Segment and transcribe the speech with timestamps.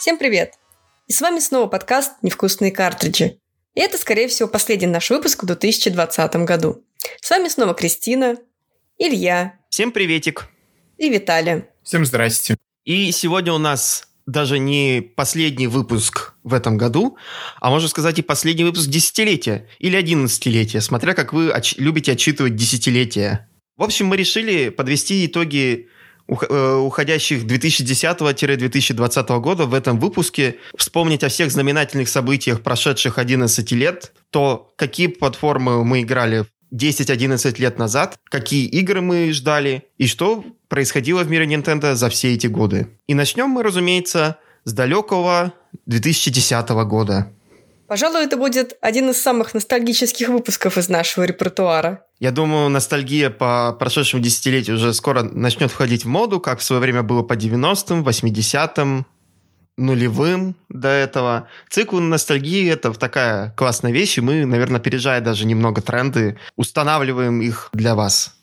[0.00, 0.54] Всем привет!
[1.08, 3.36] И с вами снова подкаст «Невкусные картриджи».
[3.74, 6.82] И это, скорее всего, последний наш выпуск в 2020 году.
[7.20, 8.38] С вами снова Кристина,
[8.96, 9.58] Илья.
[9.68, 10.48] Всем приветик.
[10.96, 11.64] И Виталий.
[11.82, 12.56] Всем здрасте.
[12.86, 17.18] И сегодня у нас даже не последний выпуск в этом году,
[17.60, 22.56] а можно сказать и последний выпуск десятилетия или одиннадцатилетия, смотря как вы оч- любите отчитывать
[22.56, 23.50] десятилетия.
[23.76, 25.90] В общем, мы решили подвести итоги
[26.30, 34.72] уходящих 2010-2020 года в этом выпуске вспомнить о всех знаменательных событиях прошедших 11 лет, то
[34.76, 41.30] какие платформы мы играли 10-11 лет назад, какие игры мы ждали и что происходило в
[41.30, 42.86] мире Nintendo за все эти годы.
[43.08, 45.52] И начнем мы, разумеется, с далекого
[45.86, 47.32] 2010 года.
[47.90, 52.04] Пожалуй, это будет один из самых ностальгических выпусков из нашего репертуара.
[52.20, 56.80] Я думаю, ностальгия по прошедшему десятилетию уже скоро начнет входить в моду, как в свое
[56.80, 59.06] время было по 90-м, 80-м,
[59.76, 61.48] нулевым до этого.
[61.68, 67.70] Цикл ностальгии— это такая классная вещь, и мы, наверное, опережая даже немного тренды, устанавливаем их
[67.72, 68.36] для вас.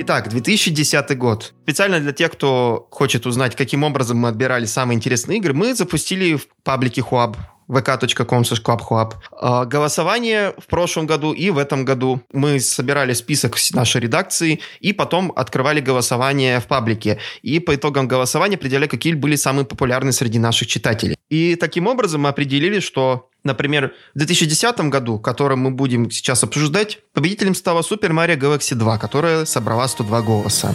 [0.00, 1.54] Итак, 2010 год.
[1.64, 6.36] Специально для тех, кто хочет узнать, каким образом мы отбирали самые интересные игры, мы запустили
[6.36, 7.36] в паблике Хуаб
[7.68, 9.14] vk.com clubhub.
[9.32, 14.92] А, голосование в прошлом году и в этом году мы собирали список нашей редакции и
[14.92, 17.18] потом открывали голосование в паблике.
[17.42, 21.16] И по итогам голосования определяли, какие были самые популярные среди наших читателей.
[21.28, 26.98] И таким образом мы определили, что Например, в 2010 году, который мы будем сейчас обсуждать,
[27.14, 30.74] победителем стала Super Mario Galaxy 2, которая собрала 102 голоса.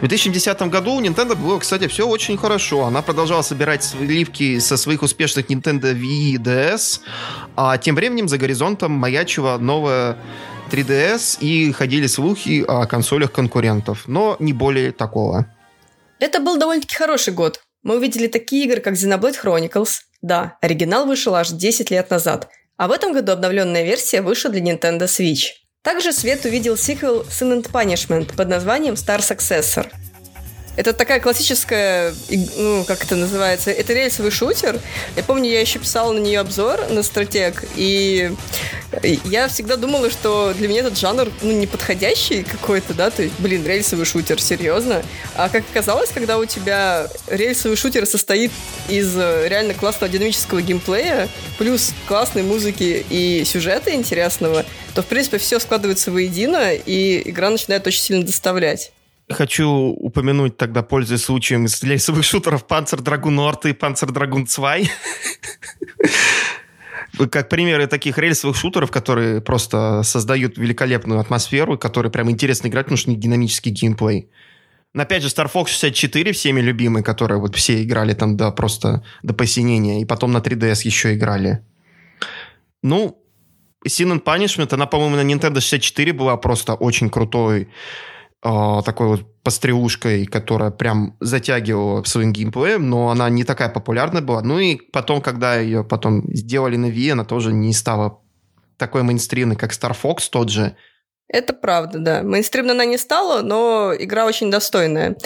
[0.00, 2.86] В 2010 году у Nintendo было, кстати, все очень хорошо.
[2.86, 7.00] Она продолжала собирать сливки со своих успешных Nintendo Wii и DS,
[7.56, 10.16] а тем временем за горизонтом маячила новая
[10.70, 15.46] 3DS и ходили слухи о консолях конкурентов, но не более такого.
[16.20, 17.60] Это был довольно-таки хороший год.
[17.82, 20.02] Мы увидели такие игры, как Xenoblade Chronicles.
[20.20, 22.48] Да, оригинал вышел аж 10 лет назад.
[22.76, 25.50] А в этом году обновленная версия вышла для Nintendo Switch.
[25.82, 29.90] Также Свет увидел сиквел Sin and Punishment под названием Star Successor.
[30.74, 32.14] Это такая классическая,
[32.56, 34.80] ну, как это называется, это рельсовый шутер.
[35.16, 38.32] Я помню, я еще писала на нее обзор на стратег, и
[39.24, 43.66] я всегда думала, что для меня этот жанр, ну, неподходящий какой-то, да, то есть, блин,
[43.66, 45.02] рельсовый шутер, серьезно.
[45.34, 48.50] А как оказалось, когда у тебя рельсовый шутер состоит
[48.88, 51.28] из э, реально классного динамического геймплея,
[51.58, 57.86] плюс классной музыки и сюжета интересного, то, в принципе, все складывается воедино, и игра начинает
[57.86, 58.92] очень сильно доставлять.
[59.28, 64.78] Хочу упомянуть тогда, пользуясь случаем, из рельсовых шутеров Panzer Dragoon Nord и Panzer Dragoon 2.
[67.30, 72.96] как примеры таких рельсовых шутеров, которые просто создают великолепную атмосферу, которые прям интересно играть, потому
[72.96, 74.28] что них динамический геймплей.
[74.94, 79.02] Но опять же, Star Fox 64 всеми любимый, которые вот все играли там до просто
[79.22, 81.64] до посинения, и потом на 3DS еще играли.
[82.82, 83.18] Ну,
[83.86, 87.68] Sin and Punishment, она, по-моему, на Nintendo 64 была просто очень крутой
[88.42, 94.42] такой вот пострелушкой, которая прям затягивала своим геймплеем, но она не такая популярная была.
[94.42, 98.20] Ну и потом, когда ее потом сделали на Wii, она тоже не стала
[98.76, 100.76] такой мейнстримной, как Star Fox тот же.
[101.28, 102.22] Это правда, да.
[102.22, 105.16] Мейнстримно она не стала, но игра очень достойная.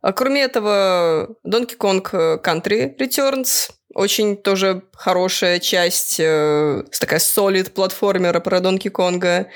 [0.00, 2.02] А кроме этого, Donkey Kong
[2.42, 9.46] Country Returns очень тоже хорошая часть, э, такая solid платформера про Донки Конга.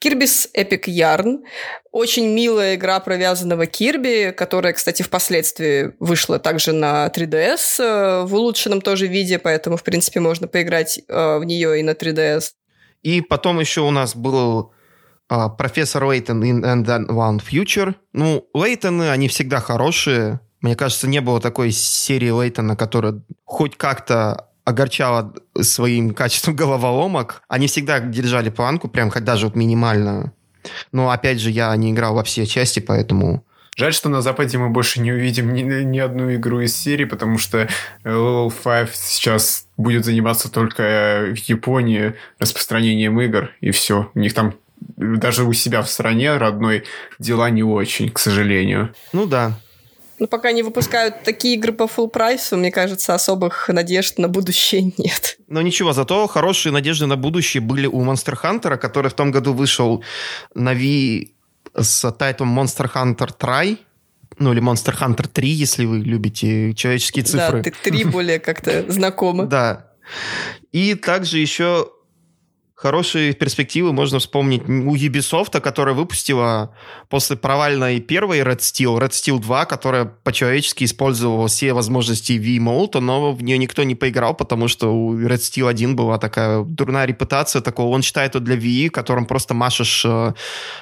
[0.00, 1.38] Kirby's Epic Yarn.
[1.90, 8.34] Очень милая игра про вязаного Кирби, которая, кстати, впоследствии вышла также на 3DS э, в
[8.36, 12.52] улучшенном тоже виде, поэтому, в принципе, можно поиграть э, в нее и на 3DS.
[13.02, 14.72] И потом еще у нас был
[15.28, 17.96] э, профессор Лейтон in and One Future.
[18.12, 24.48] Ну, Лейтоны, они всегда хорошие, мне кажется, не было такой серии Лейтона, которая хоть как-то
[24.64, 27.42] огорчала своим качеством головоломок.
[27.48, 30.32] Они всегда держали планку, прям хоть даже вот минимальную.
[30.92, 33.44] Но, опять же, я не играл во все части, поэтому...
[33.76, 37.38] Жаль, что на Западе мы больше не увидим ни, ни одну игру из серии, потому
[37.38, 37.68] что
[38.02, 44.10] Level 5 сейчас будет заниматься только в Японии распространением игр, и все.
[44.14, 44.54] У них там
[44.96, 46.84] даже у себя в стране родной
[47.20, 48.94] дела не очень, к сожалению.
[49.12, 49.56] Ну да,
[50.18, 54.82] ну, пока не выпускают такие игры по full прайсу, мне кажется, особых надежд на будущее
[54.98, 55.38] нет.
[55.48, 59.52] Но ничего, зато хорошие надежды на будущее были у Monster Hunter, который в том году
[59.52, 60.02] вышел
[60.54, 61.30] на Wii
[61.74, 63.78] с тайтлом Monster Hunter Try,
[64.38, 67.62] ну или Monster Hunter 3, если вы любите человеческие цифры.
[67.62, 69.46] Да, ты 3 более как-то знакомо.
[69.46, 69.92] Да.
[70.72, 71.90] И также еще
[72.78, 76.72] Хорошие перспективы можно вспомнить у Ubisoft, которая выпустила
[77.08, 83.32] после провальной первой Red Steel, Red Steel 2, которая по-человечески использовала все возможности V-Mode, но
[83.32, 87.62] в нее никто не поиграл, потому что у Red Steel 1 была такая дурная репутация
[87.62, 87.92] такого.
[87.92, 90.34] Он считает это для VE, которым просто машешь э,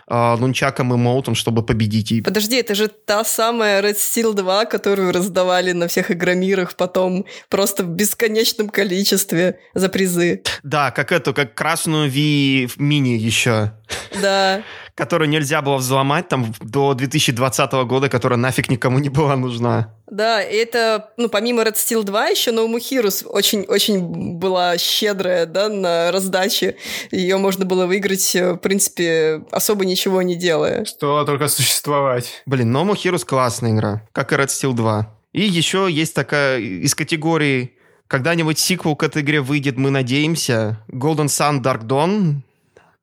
[0.06, 2.12] э, нунчаком и молотом, чтобы победить.
[2.12, 2.20] И...
[2.20, 7.84] Подожди, это же та самая Red Steel 2, которую раздавали на всех игромирах потом просто
[7.84, 10.42] в бесконечном количестве за призы.
[10.62, 13.72] Да, как эту, как красную V мини еще.
[14.20, 14.62] Да.
[14.94, 19.94] Которую нельзя было взломать там до 2020 года, которая нафиг никому не была нужна.
[20.10, 24.00] Да, и это, ну, помимо Red Steel 2, еще No Muhirus очень-очень
[24.38, 26.76] была щедрая, да, на раздаче.
[27.10, 30.84] Ее можно было выиграть, в принципе, особо ничего не делая.
[30.84, 32.42] Стоило только существовать.
[32.46, 35.12] Блин, No Muhirus классная игра, как и Red Steel 2.
[35.32, 37.75] И еще есть такая из категории
[38.08, 40.78] когда-нибудь сиквел к этой игре выйдет, мы надеемся.
[40.88, 42.40] Golden Sun Dark Dawn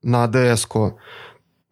[0.02, 0.96] на ds -ку.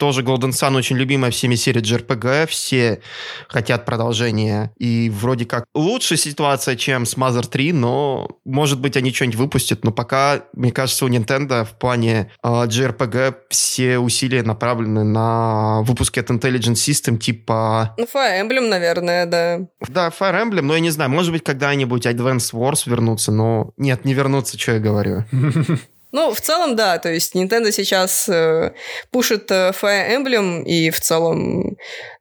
[0.01, 3.01] Тоже Golden Sun очень любимая всеми серия JRPG, все
[3.47, 4.71] хотят продолжения.
[4.79, 9.85] И вроде как лучшая ситуация, чем с Mother 3, но может быть они что-нибудь выпустят.
[9.85, 16.17] Но пока, мне кажется, у Nintendo в плане э, JRPG все усилия направлены на выпуски
[16.17, 17.93] от Intelligent System типа...
[17.99, 19.59] Ну, Fire Emblem, наверное, да.
[19.87, 23.69] Да, Fire Emblem, но я не знаю, может быть когда-нибудь Advance Wars вернутся, но...
[23.77, 25.25] Нет, не вернутся, что я говорю.
[26.11, 28.73] Ну, в целом, да, то есть Nintendo сейчас э,
[29.11, 31.77] пушит э, Fire Emblem, и в целом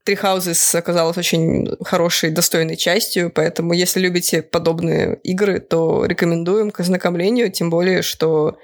[0.07, 6.81] Three Houses оказалась очень хорошей, достойной частью, поэтому если любите подобные игры, то рекомендуем к
[6.81, 8.59] ознакомлению, тем более, что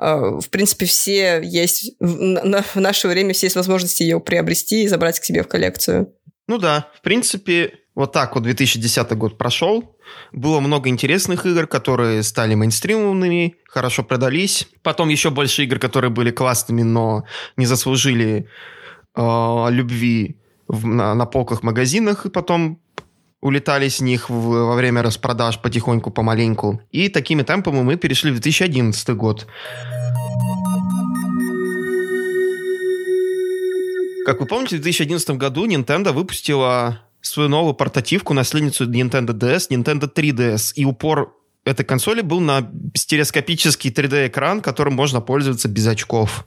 [0.00, 4.82] э, в принципе, все есть, в, на, в наше время все есть возможности ее приобрести
[4.82, 6.12] и забрать к себе в коллекцию.
[6.48, 9.93] Ну да, в принципе, вот так вот 2010 год прошел.
[10.32, 14.68] Было много интересных игр, которые стали мейнстримовыми, хорошо продались.
[14.82, 17.24] Потом еще больше игр, которые были классными, но
[17.56, 18.48] не заслужили
[19.14, 20.36] э, любви
[20.68, 22.80] в, на, на полках магазинах, и потом
[23.40, 26.80] улетали с них в, во время распродаж потихоньку, помаленьку.
[26.92, 29.46] И такими темпами мы перешли в 2011 год.
[34.24, 40.12] Как вы помните, в 2011 году Nintendo выпустила свою новую портативку, наследницу Nintendo DS, Nintendo
[40.12, 40.72] 3DS.
[40.74, 41.34] И упор
[41.64, 46.44] этой консоли был на стереоскопический 3D-экран, которым можно пользоваться без очков.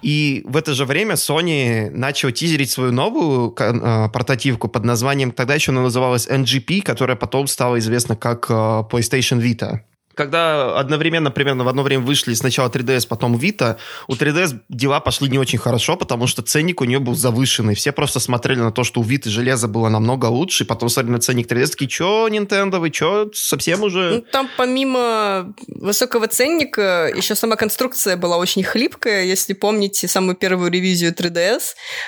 [0.00, 5.54] И в это же время Sony начала тизерить свою новую э, портативку под названием, тогда
[5.54, 9.80] еще она называлась NGP, которая потом стала известна как э, PlayStation Vita
[10.18, 13.76] когда одновременно, примерно в одно время вышли сначала 3DS, потом Vita,
[14.08, 17.76] у 3DS дела пошли не очень хорошо, потому что ценник у нее был завышенный.
[17.76, 21.20] Все просто смотрели на то, что у Vita железо было намного лучше, потом смотрели на
[21.20, 24.10] ценник 3DS, такие, чё, Nintendo, вы чё, совсем уже...
[24.10, 29.22] Ну, там помимо высокого ценника еще сама конструкция была очень хлипкая.
[29.22, 31.62] Если помните самую первую ревизию 3DS,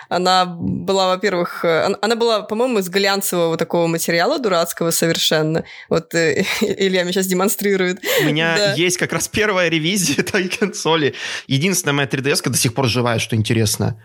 [0.08, 5.62] она была, во-первых, она была, по-моему, из глянцевого такого материала дурацкого совершенно.
[5.88, 7.99] Вот э, Илья мне сейчас демонстрирует.
[8.20, 8.74] У меня да.
[8.74, 11.14] есть как раз первая ревизия этой консоли.
[11.46, 13.96] Единственная моя 3DS до сих пор живая, что интересно.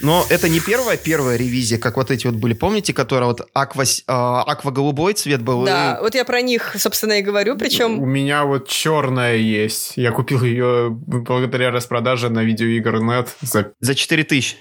[0.00, 3.84] Но это не первая первая ревизия, как вот эти вот были, помните, которые вот аква,
[3.84, 5.64] э, аква-голубой цвет был?
[5.64, 6.02] Да, и...
[6.02, 8.00] вот я про них, собственно, и говорю, причем...
[8.00, 9.92] У меня вот черная есть.
[9.96, 13.72] Я купил ее благодаря распродаже на видеоигр.нет за...
[13.80, 14.56] За 4000.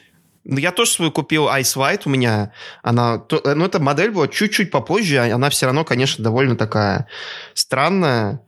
[0.46, 2.52] Ну, я тоже свою купил Ice White у меня.
[2.82, 7.08] Она, то, ну, эта модель была чуть-чуть попозже, а она все равно, конечно, довольно такая
[7.54, 8.42] странная.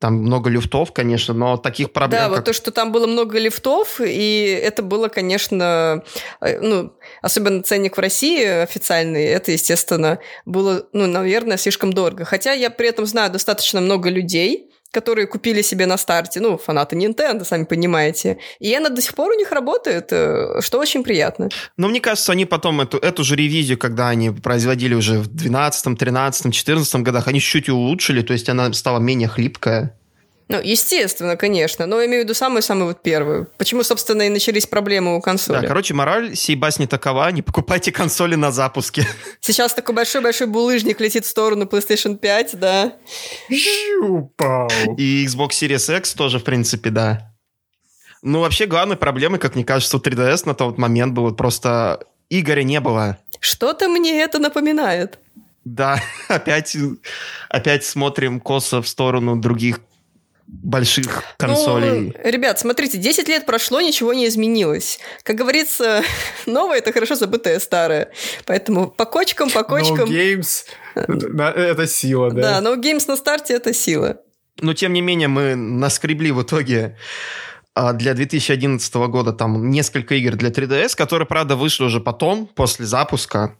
[0.00, 2.20] Там много люфтов, конечно, но таких проблем...
[2.20, 2.36] Да, как...
[2.36, 6.04] вот то, что там было много лифтов, и это было, конечно,
[6.40, 12.24] э, ну, особенно ценник в России официальный, это, естественно, было, ну, наверное, слишком дорого.
[12.24, 16.96] Хотя я при этом знаю достаточно много людей, которые купили себе на старте, ну, фанаты
[16.96, 18.38] Nintendo, сами понимаете.
[18.58, 21.50] И она до сих пор у них работает, э, что очень приятно.
[21.76, 25.98] Но мне кажется, они потом эту, эту же ревизию, когда они производили уже в 12,
[25.98, 29.97] 13, 14 годах, они чуть-чуть улучшили, то есть она стала менее хлипкая.
[30.48, 33.50] Ну, естественно, конечно, но я имею в виду самую-самую вот первую.
[33.58, 35.60] Почему, собственно, и начались проблемы у консоли.
[35.60, 39.06] Да, короче, мораль сей басни такова, не покупайте консоли на запуске.
[39.40, 42.94] Сейчас такой большой-большой булыжник летит в сторону PlayStation 5, да.
[43.50, 44.70] Жупау.
[44.96, 47.34] И Xbox Series X тоже, в принципе, да.
[48.22, 52.00] Ну, вообще, главной проблемой, как мне кажется, у 3DS на тот момент было просто
[52.30, 53.18] Игоря не было.
[53.40, 55.18] Что-то мне это напоминает.
[55.64, 56.76] Да, опять,
[57.50, 59.80] опять смотрим косо в сторону других
[60.48, 62.14] больших консолей.
[62.16, 64.98] Ну, ребят, смотрите, 10 лет прошло, ничего не изменилось.
[65.22, 66.02] Как говорится,
[66.46, 68.10] новое– это хорошо забытое старое.
[68.46, 70.08] Поэтому по кочкам, по кочкам...
[70.08, 70.64] No Games–
[70.94, 72.60] это сила, да?
[72.60, 74.16] Да, No Games на старте– это сила.
[74.60, 76.96] Но, тем не менее, мы наскребли в итоге
[77.74, 82.86] а, для 2011 года там несколько игр для 3DS, которые, правда, вышли уже потом, после
[82.86, 83.54] запуска.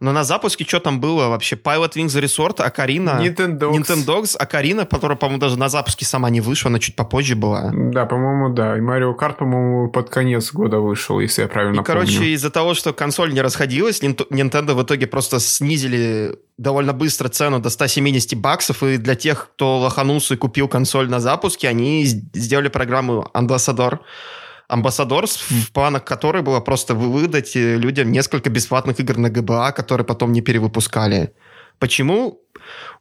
[0.00, 1.56] Но на запуске что там было вообще?
[1.56, 3.20] Pilot Wings Resort, Акарина...
[3.22, 3.72] Nintendogs.
[3.72, 7.70] Nintendogs, Акарина, которая, по-моему, даже на запуске сама не вышла, она чуть попозже была.
[7.72, 8.76] Да, по-моему, да.
[8.76, 11.86] И Mario Kart, по-моему, под конец года вышел, если я правильно и, помню.
[11.86, 17.60] короче, из-за того, что консоль не расходилась, Nintendo в итоге просто снизили довольно быстро цену
[17.60, 22.68] до 170 баксов, и для тех, кто лоханулся и купил консоль на запуске, они сделали
[22.68, 23.98] программу Ambassador,
[24.68, 30.04] Амбассадор, в планах которой было просто выдать э, людям несколько бесплатных игр на ГБА, которые
[30.04, 31.32] потом не перевыпускали.
[31.78, 32.40] Почему?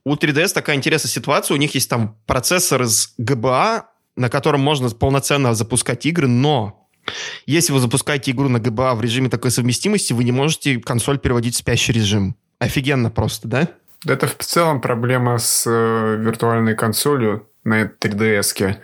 [0.03, 1.55] У 3DS такая интересная ситуация.
[1.55, 6.88] У них есть там процессор из ГБА, на котором можно полноценно запускать игры, но
[7.45, 11.55] если вы запускаете игру на ГБА в режиме такой совместимости, вы не можете консоль переводить
[11.55, 12.36] в спящий режим.
[12.60, 13.69] Офигенно просто, да?
[14.07, 18.77] Это в целом проблема с э, виртуальной консолью на 3DS.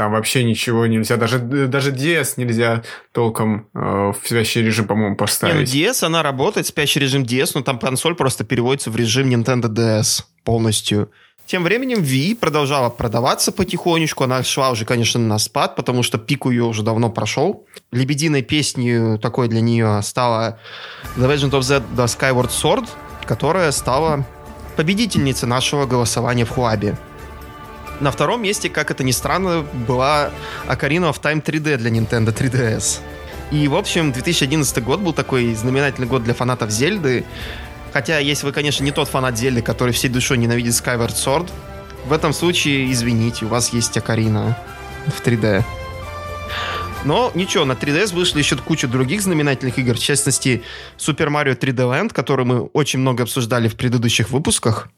[0.00, 5.74] Там вообще ничего нельзя, даже, даже DS нельзя толком э, в спящий режим, по-моему, поставить.
[5.74, 9.28] Не, ну DS, она работает, спящий режим DS, но там консоль просто переводится в режим
[9.28, 11.10] Nintendo DS полностью.
[11.44, 14.24] Тем временем Wii продолжала продаваться потихонечку.
[14.24, 17.66] Она шла уже, конечно, на спад, потому что пик ее уже давно прошел.
[17.92, 20.58] Лебединой песней такой для нее стала
[21.18, 22.88] The Legend of Zelda Skyward Sword,
[23.26, 24.24] которая стала
[24.76, 26.96] победительницей нашего голосования в Хуабе.
[28.00, 30.30] На втором месте, как это ни странно, была
[30.66, 33.00] Ocarina of Time 3D для Nintendo 3DS.
[33.50, 37.24] И, в общем, 2011 год был такой знаменательный год для фанатов Зельды.
[37.92, 41.50] Хотя, если вы, конечно, не тот фанат Зельды, который всей душой ненавидит Skyward Sword,
[42.06, 44.56] в этом случае, извините, у вас есть Окарина
[45.06, 45.62] в 3D.
[47.04, 50.62] Но ничего, на 3DS вышли еще куча других знаменательных игр, в частности,
[50.96, 54.88] Super Mario 3D Land, который мы очень много обсуждали в предыдущих выпусках,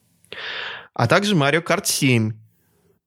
[0.95, 2.33] а также Mario Kart 7,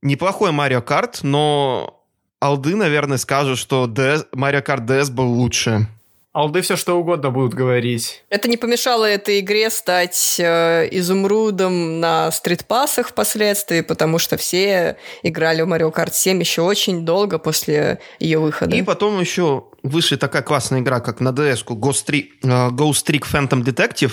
[0.05, 2.01] неплохой Марио Карт, но
[2.39, 5.87] алды, наверное, скажут, что DS, Mario Kart DS был лучше.
[6.31, 8.25] Алды все что угодно будут говорить.
[8.29, 15.61] Это не помешало этой игре стать э, изумрудом на стритпассах впоследствии, потому что все играли
[15.61, 18.75] в Mario Kart 7 еще очень долго после ее выхода.
[18.75, 23.23] И потом еще вышла такая классная игра, как на DS-ку Ghost Trick, э, Ghost Trick
[23.23, 24.11] Phantom Detective.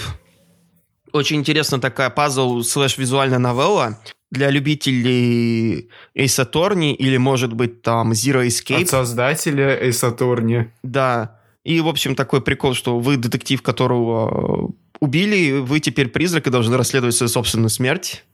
[1.13, 3.99] Очень интересная такая пазл слэш визуальная новелла
[4.33, 8.83] для любителей Ace Attorney или, может быть, там Zero Escape.
[8.83, 10.69] От создателя Ace Attorney.
[10.83, 11.39] Да.
[11.65, 16.79] И, в общем, такой прикол, что вы детектив, которого убили, вы теперь призрак и должны
[16.79, 18.25] расследовать свою собственную смерть.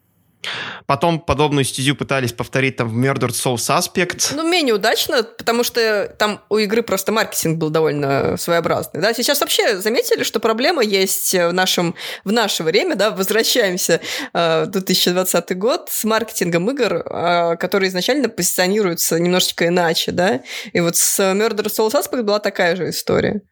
[0.86, 4.34] Потом подобную стезю пытались повторить там в Murdered Soul Suspect.
[4.34, 9.00] Ну, менее удачно, потому что там у игры просто маркетинг был довольно своеобразный.
[9.00, 9.12] Да?
[9.12, 14.00] Сейчас вообще заметили, что проблема есть в, нашем, в наше время, да, возвращаемся
[14.32, 20.40] э, в 2020 год с маркетингом игр, э, которые изначально позиционируются немножечко иначе, да,
[20.72, 23.42] и вот с Murdered Soul Suspect была такая же история.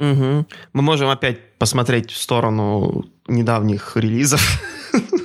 [0.00, 0.46] Угу.
[0.72, 4.42] Мы можем опять посмотреть в сторону недавних релизов.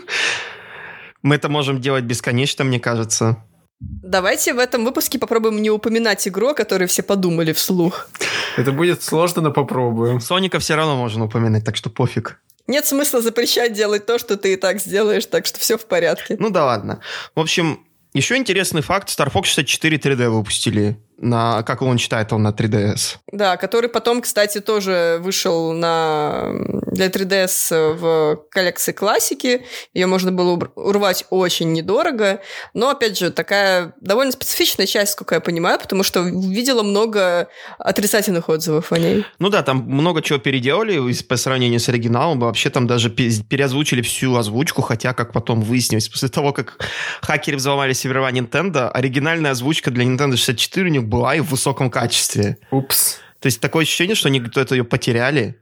[1.27, 3.43] Мы это можем делать бесконечно, мне кажется.
[3.81, 8.07] Давайте в этом выпуске попробуем не упоминать игру, о которой все подумали вслух.
[8.55, 10.21] Это будет сложно, но попробуем.
[10.21, 12.39] Соника все равно можно упоминать, так что пофиг.
[12.65, 16.37] Нет смысла запрещать делать то, что ты и так сделаешь, так что все в порядке.
[16.39, 17.01] Ну да ладно.
[17.35, 19.09] В общем, еще интересный факт.
[19.09, 23.17] Star Fox 64 3D выпустили на, как он читает, он на 3DS.
[23.31, 26.51] Да, который потом, кстати, тоже вышел на,
[26.91, 29.65] для 3DS в коллекции классики.
[29.93, 32.39] Ее можно было урвать очень недорого.
[32.73, 37.47] Но, опять же, такая довольно специфичная часть, сколько я понимаю, потому что видела много
[37.79, 39.25] отрицательных отзывов о ней.
[39.39, 42.39] Ну да, там много чего переделали по сравнению с оригиналом.
[42.39, 46.77] Вообще там даже переозвучили всю озвучку, хотя, как потом выяснилось, после того, как
[47.21, 51.89] хакеры взломали сервера Nintendo, оригинальная озвучка для Nintendo 64 у них была и в высоком
[51.89, 52.57] качестве.
[52.71, 53.19] Упс.
[53.39, 55.57] То есть такое ощущение, что они кто-то ее потеряли.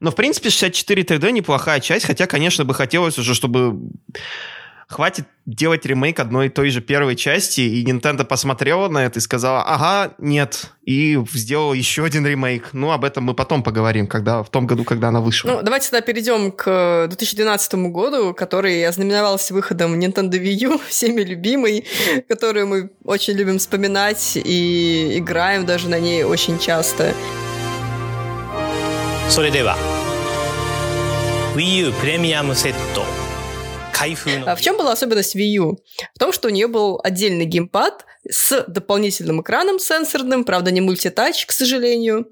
[0.00, 3.78] Но, в принципе, 64 3D неплохая часть, хотя, конечно, бы хотелось уже, чтобы
[4.87, 9.21] хватит делать ремейк одной и той же первой части, и Nintendo посмотрела на это и
[9.21, 12.69] сказала, ага, нет, и сделала еще один ремейк.
[12.73, 15.49] Ну, об этом мы потом поговорим, когда в том году, когда она вышла.
[15.49, 21.85] Ну, давайте тогда перейдем к 2012 году, который ознаменовался выходом Nintendo Wii U, всеми любимый,
[22.29, 27.13] которую мы очень любим вспоминать и играем даже на ней очень часто.
[29.29, 29.77] それでは
[31.55, 33.26] Wii U プレミアムセット
[34.46, 35.78] а в чем была особенность Wii U?
[36.14, 41.46] В том, что у нее был отдельный геймпад с дополнительным экраном сенсорным, правда, не мультитач,
[41.46, 42.30] к сожалению.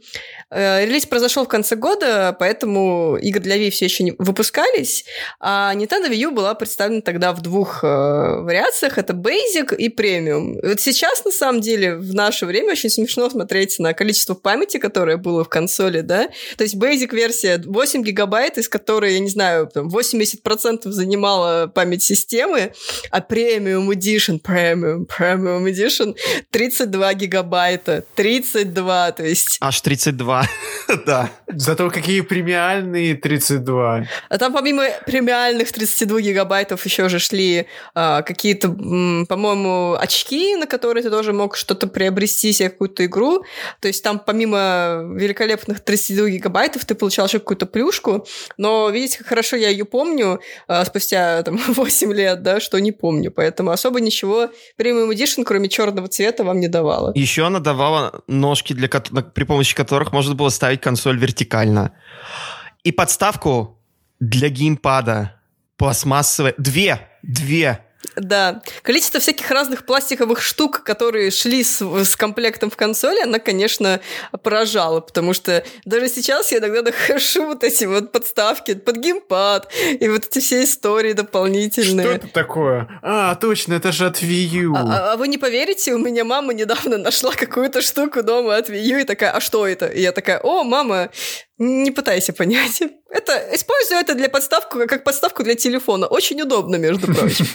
[0.50, 5.04] Э, релиз произошел в конце года, поэтому игры для Wii все еще не выпускались,
[5.40, 8.98] а Nintendo Wii U была представлена тогда в двух э, вариациях.
[8.98, 10.58] Это Basic и Premium.
[10.62, 15.16] Вот сейчас, на самом деле, в наше время очень смешно смотреть на количество памяти, которое
[15.16, 16.28] было в консоли, да?
[16.56, 22.72] То есть Basic-версия 8 гигабайт, из которой, я не знаю, там 80% занимала память системы,
[23.10, 26.14] а Premium Edition, Premium, Premium Edition
[26.50, 28.04] 32 гигабайта.
[28.14, 29.58] 32, то есть...
[29.60, 30.48] Аж 32
[31.06, 31.30] да.
[31.48, 34.06] Зато какие премиальные 32.
[34.28, 41.02] А там помимо премиальных 32 гигабайтов еще же шли а, какие-то, по-моему, очки, на которые
[41.02, 43.44] ты тоже мог что-то приобрести себе какую-то игру.
[43.80, 48.26] То есть там помимо великолепных 32 гигабайтов ты получал еще какую-то плюшку.
[48.56, 52.92] Но видите, как хорошо я ее помню а, спустя там, 8 лет, да, что не
[52.92, 53.30] помню.
[53.30, 57.12] Поэтому особо ничего Premium Edition, кроме черного цвета, вам не давала.
[57.14, 61.92] Еще она давала ножки, для, при помощи которых можно было ставить консоль вертикально.
[62.84, 63.78] И подставку
[64.20, 65.40] для геймпада
[65.76, 66.54] пластмассовая.
[66.58, 67.08] Две!
[67.22, 67.85] Две!
[68.16, 68.62] Да.
[68.82, 74.00] Количество всяких разных пластиковых штук, которые шли с, с комплектом в консоли, она, конечно,
[74.42, 80.08] поражала, потому что даже сейчас я иногда нахожу вот эти вот подставки под геймпад и
[80.08, 82.06] вот эти все истории дополнительные.
[82.06, 82.88] Что это такое?
[83.02, 84.74] А, точно, это же от Wii U.
[84.74, 88.70] А, а, а вы не поверите, у меня мама недавно нашла какую-то штуку дома от
[88.70, 89.86] Wii U и такая, а что это?
[89.86, 91.10] И я такая, о, мама,
[91.58, 92.82] не пытайся понять.
[93.08, 96.06] Это, использую это для подставку, как подставку для телефона.
[96.06, 97.46] Очень удобно, между прочим.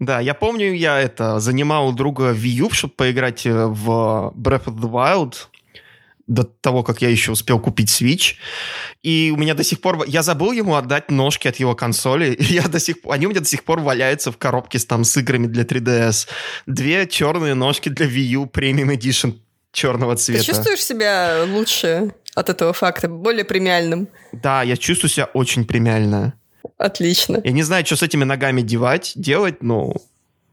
[0.00, 4.64] Да, я помню, я это занимал у друга Wii U, чтобы поиграть э, в Breath
[4.64, 5.34] of the Wild
[6.26, 8.34] до того, как я еще успел купить Switch.
[9.02, 10.04] И у меня до сих пор...
[10.06, 12.32] Я забыл ему отдать ножки от его консоли.
[12.32, 12.96] И я до сих...
[13.08, 16.28] Они у меня до сих пор валяются в коробке с, там, с играми для 3DS.
[16.66, 19.34] Две черные ножки для Wii U Premium Edition
[19.74, 20.40] черного цвета.
[20.40, 24.08] Ты чувствуешь себя лучше от этого факта, более премиальным?
[24.32, 26.32] Да, я чувствую себя очень премиально.
[26.78, 27.40] Отлично.
[27.44, 29.94] Я не знаю, что с этими ногами девать, делать, но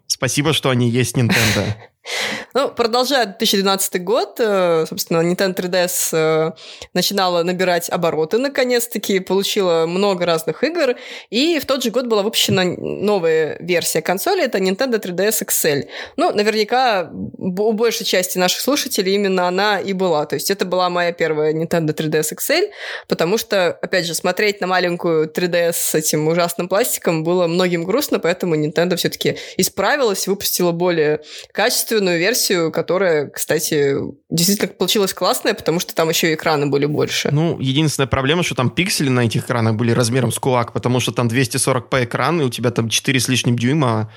[0.08, 1.76] спасибо, что они есть Nintendo.
[2.54, 6.52] Ну, продолжая 2012 год, э, собственно, Nintendo 3DS э,
[6.94, 10.96] начинала набирать обороты наконец-таки, получила много разных игр,
[11.30, 15.88] и в тот же год была выпущена новая версия консоли, это Nintendo 3DS XL.
[16.18, 20.26] Ну, наверняка у большей части наших слушателей именно она и была.
[20.26, 22.70] То есть это была моя первая Nintendo 3DS XL,
[23.08, 28.20] потому что, опять же, смотреть на маленькую 3DS с этим ужасным пластиком было многим грустно,
[28.20, 33.96] поэтому Nintendo все-таки исправилась, выпустила более качественную качественную версию, которая, кстати,
[34.30, 37.30] действительно получилась классная, потому что там еще и экраны были больше.
[37.32, 41.12] Ну, единственная проблема, что там пиксели на этих экранах были размером с кулак, потому что
[41.12, 44.12] там 240p экран, и у тебя там 4 с лишним дюйма,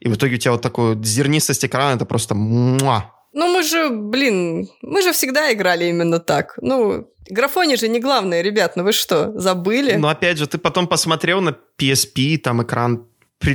[0.00, 3.12] и в итоге у тебя вот такой зернистость экрана, это просто муа.
[3.32, 6.58] Ну, мы же, блин, мы же всегда играли именно так.
[6.60, 9.94] Ну, графони же не главное, ребят, ну вы что, забыли?
[9.94, 13.06] Ну, опять же, ты потом посмотрел на PSP, там экран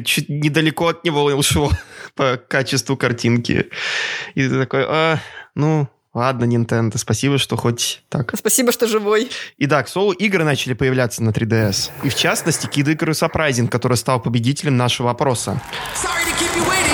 [0.04, 1.72] чуть недалеко от него ушло
[2.16, 3.70] по качеству картинки.
[4.34, 5.20] И ты такой, а,
[5.56, 8.32] ну, Ладно, Nintendo, спасибо, что хоть так.
[8.38, 9.30] Спасибо, что живой.
[9.58, 11.92] И да, к слову, игры начали появляться на 3DS.
[12.04, 15.62] И в частности, Kid Icarus Uprising, который стал победителем нашего опроса.
[15.94, 16.85] Sorry to keep you Kid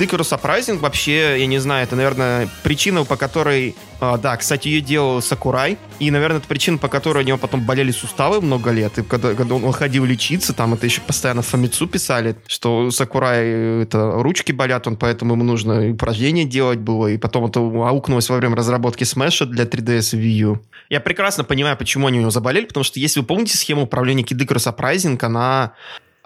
[0.00, 3.74] Icarus Uprising вообще, я не знаю, это, наверное, причина, по которой...
[4.00, 5.76] А, да, кстати, ее делал Сакурай.
[5.98, 8.98] И, наверное, это причина, по которой у него потом болели суставы много лет.
[8.98, 12.90] И когда, когда он ходил лечиться, там это еще постоянно в Фамицу писали, что у
[12.90, 17.08] Сакурай э, это ручки болят, он поэтому ему нужно упражнения делать было.
[17.08, 20.62] И потом это аукнулось во время разработки Smash для 3DS и Wii U.
[20.90, 24.22] Я прекрасно понимаю, почему они у него заболели, потому что, если вы помните схему управления
[24.22, 25.72] Icarus Uprising, она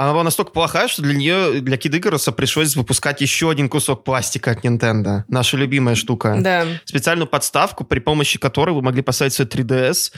[0.04, 4.04] она была настолько плохая, что для нее, для Kid Icarus пришлось выпускать еще один кусок
[4.04, 5.22] пластика от Nintendo.
[5.28, 6.36] Наша любимая штука.
[6.40, 6.66] Да.
[6.84, 10.12] Специальную подставку, при помощи которой вы могли поставить свой 3DS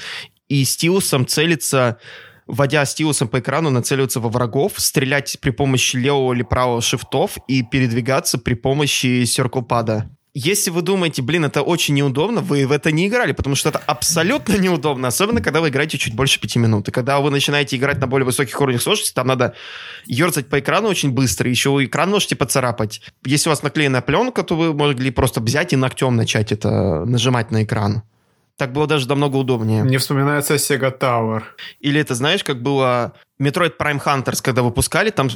[0.49, 1.99] и стилусом целиться
[2.47, 7.63] вводя стилусом по экрану, нацеливаться во врагов, стрелять при помощи левого или правого шифтов и
[7.63, 10.11] передвигаться при помощи серклпада.
[10.37, 13.79] Если вы думаете, блин, это очень неудобно, вы в это не играли, потому что это
[13.79, 16.89] абсолютно неудобно, особенно когда вы играете чуть больше пяти минут.
[16.89, 19.55] И когда вы начинаете играть на более высоких уровнях сложности, там надо
[20.07, 23.01] ерзать по экрану очень быстро, еще вы экран можете поцарапать.
[23.25, 27.53] Если у вас наклеенная пленка, то вы могли просто взять и ногтем начать это нажимать
[27.53, 28.03] на экран.
[28.57, 29.83] Так было даже намного удобнее.
[29.83, 31.43] Не вспоминается Sega Tower.
[31.79, 35.29] Или это, знаешь, как было Metroid Prime Hunters, когда выпускали, там,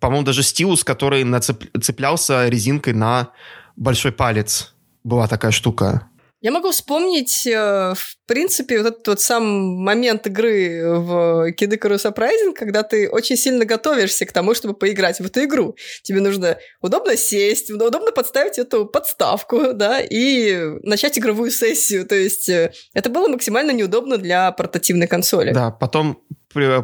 [0.00, 3.30] по-моему, даже стилус, который нацеплялся резинкой на
[3.76, 4.74] большой палец.
[5.04, 6.08] Была такая штука.
[6.42, 9.42] Я могу вспомнить, э, в принципе, вот этот вот сам
[9.82, 15.18] момент игры в Kid Icarus Uprising, когда ты очень сильно готовишься к тому, чтобы поиграть
[15.18, 15.76] в эту игру.
[16.02, 22.06] Тебе нужно удобно сесть, удобно подставить эту подставку, да, и начать игровую сессию.
[22.06, 25.52] То есть э, это было максимально неудобно для портативной консоли.
[25.52, 26.22] Да, потом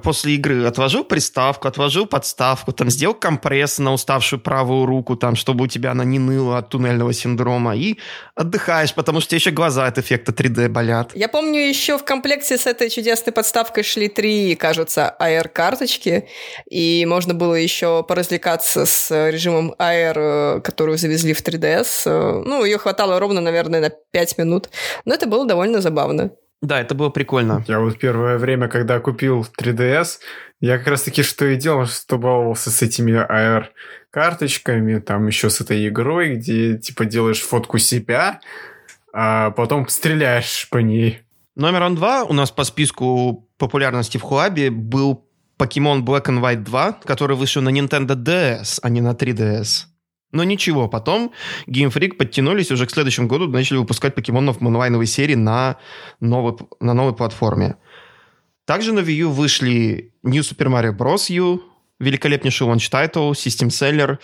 [0.03, 5.65] после игры отложил приставку, отложил подставку, там сделал компресс на уставшую правую руку, там, чтобы
[5.65, 7.99] у тебя она не ныла от туннельного синдрома, и
[8.35, 11.13] отдыхаешь, потому что еще глаза от эффекта 3D болят.
[11.15, 16.29] Я помню, еще в комплекте с этой чудесной подставкой шли три, кажется, AR-карточки,
[16.71, 22.43] и можно было еще поразвлекаться с режимом AR, которую завезли в 3DS.
[22.45, 24.71] Ну, ее хватало ровно, наверное, на 5 минут,
[25.05, 26.31] но это было довольно забавно.
[26.62, 27.64] Да, это было прикольно.
[27.66, 30.20] Я вот первое время, когда купил 3DS,
[30.61, 33.66] я как раз таки что и делал, что баловался с этими AR
[34.11, 38.40] карточками, там еще с этой игрой, где типа делаешь фотку себя,
[39.12, 41.22] а потом стреляешь по ней.
[41.57, 45.27] Номером два у нас по списку популярности в Хуабе был
[45.59, 49.92] Pokemon Black and White 2, который вышел на Nintendo DS, а не на 3DS.
[50.33, 51.33] Но ничего, потом
[51.66, 55.77] Game Freak подтянулись уже к следующему году, начали выпускать покемонов в онлайновой серии на
[56.21, 57.77] новой, на новой платформе.
[58.64, 61.31] Также на Wii U вышли New Super Mario Bros.
[61.31, 61.61] U,
[62.01, 64.18] великолепнейший launch title, System Seller,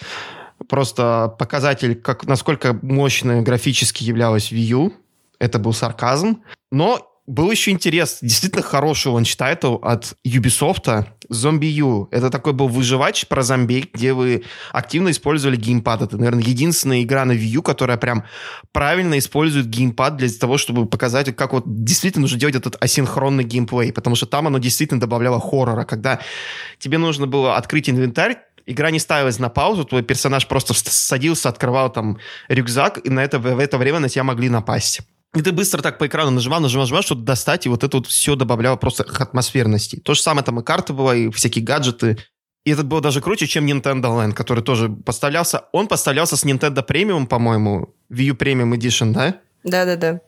[0.67, 4.93] просто показатель, как, насколько мощной графически являлась Wii U.
[5.39, 6.43] Это был сарказм.
[6.71, 12.09] Но был еще интерес, действительно хороший launch title от Ubisoft, Zombie U.
[12.11, 16.01] Это такой был выживач про зомби, где вы активно использовали геймпад.
[16.01, 18.25] Это, наверное, единственная игра на Wii U, которая прям
[18.73, 23.93] правильно использует геймпад для того, чтобы показать, как вот действительно нужно делать этот асинхронный геймплей,
[23.93, 26.21] потому что там оно действительно добавляло хоррора, когда
[26.79, 31.93] тебе нужно было открыть инвентарь, игра не ставилась на паузу, твой персонаж просто садился, открывал
[31.93, 32.17] там
[32.49, 35.03] рюкзак, и на это, в это время на тебя могли напасть.
[35.35, 38.07] И ты быстро так по экрану нажимал, нажимал, нажимал, чтобы достать, и вот это вот
[38.07, 39.97] все добавляло просто атмосферности.
[39.97, 42.19] То же самое там и карта была, и всякие гаджеты.
[42.65, 45.65] И это было даже круче, чем Nintendo Land, который тоже поставлялся.
[45.73, 49.37] Он поставлялся с Nintendo Premium, по-моему, Wii U Premium Edition, да?
[49.65, 50.21] Да-да-да.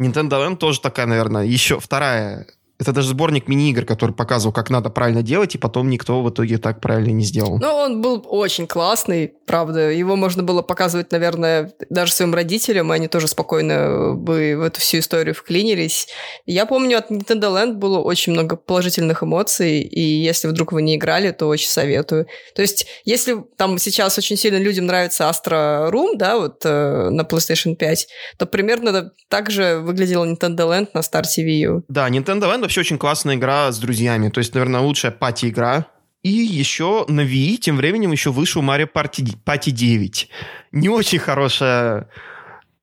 [0.00, 2.46] Nintendo Land тоже такая, наверное, еще вторая
[2.78, 6.58] это даже сборник мини-игр, который показывал, как надо правильно делать, и потом никто в итоге
[6.58, 7.58] так правильно не сделал.
[7.58, 9.90] Ну, он был очень классный, правда.
[9.90, 14.80] Его можно было показывать, наверное, даже своим родителям, и они тоже спокойно бы в эту
[14.80, 16.06] всю историю вклинились.
[16.46, 20.94] Я помню, от Nintendo Land было очень много положительных эмоций, и если вдруг вы не
[20.94, 22.28] играли, то очень советую.
[22.54, 27.22] То есть, если там сейчас очень сильно людям нравится Astra Room, да, вот э, на
[27.22, 31.82] PlayStation 5, то примерно так же выглядел Nintendo Land на старте Wii U.
[31.88, 34.28] Да, Nintendo Land вообще очень классная игра с друзьями.
[34.28, 35.86] То есть, наверное, лучшая пати-игра.
[36.22, 40.28] И еще на Wii тем временем еще вышел Mario Party, Party 9.
[40.72, 42.10] Не очень хорошая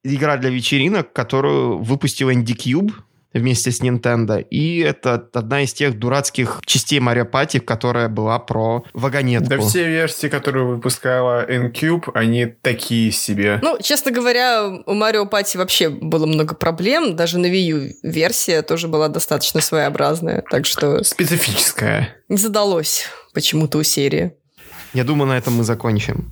[0.04, 2.93] игра для вечеринок, которую выпустил Indie Cube
[3.39, 4.41] вместе с Nintendo.
[4.41, 9.50] И это одна из тех дурацких частей Mario Party, которая была про вагонетку.
[9.50, 13.60] Да все версии, которые выпускала N-Cube, они такие себе.
[13.62, 17.15] Ну, честно говоря, у Mario Party вообще было много проблем.
[17.15, 20.43] Даже на Wii U версия тоже была достаточно своеобразная.
[20.50, 21.04] Так что...
[21.04, 22.15] Специфическая.
[22.30, 24.34] Не задалось почему-то у серии.
[24.93, 26.32] Я думаю, на этом мы закончим.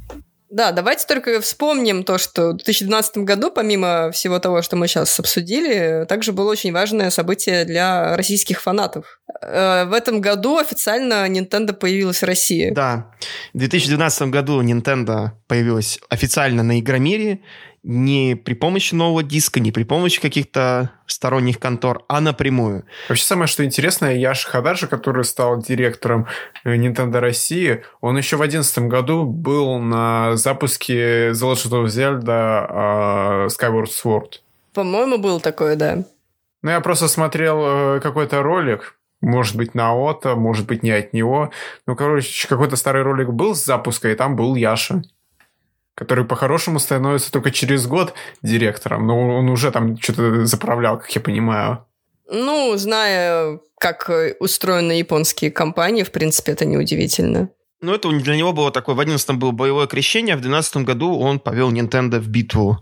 [0.54, 5.20] Да, давайте только вспомним то, что в 2012 году, помимо всего того, что мы сейчас
[5.20, 9.20] обсудили, также было очень важное событие для российских фанатов.
[9.42, 12.70] Э, в этом году официально Nintendo появилась в России.
[12.70, 13.10] Да,
[13.56, 17.40] в 2012 году Nintendo появилась официально на Игромире,
[17.84, 22.86] не при помощи нового диска, не при помощи каких-то сторонних контор, а напрямую.
[23.10, 26.28] Вообще самое, что интересное, Яш Хададжи, который стал директором
[26.64, 32.70] э, Nintendo России, он еще в 2011 году был на запуске The Legend of Zelda
[32.72, 34.40] uh, Skyward Sword.
[34.74, 36.06] По-моему, был такое, да.
[36.62, 41.14] Ну, я просто смотрел э, какой-то ролик, может быть, на Ото, может быть, не от
[41.14, 41.52] него.
[41.86, 45.04] Ну, короче, какой-то старый ролик был с запуска, и там был Яша
[45.96, 51.22] который по-хорошему становится только через год директором, но он уже там что-то заправлял, как я
[51.22, 51.86] понимаю.
[52.32, 57.50] Ну, зная, как устроены японские компании, в принципе, это неудивительно.
[57.82, 61.20] Ну, это для него было такое, в 11 было боевое крещение, а в 12 году
[61.20, 62.80] он повел Nintendo в битву.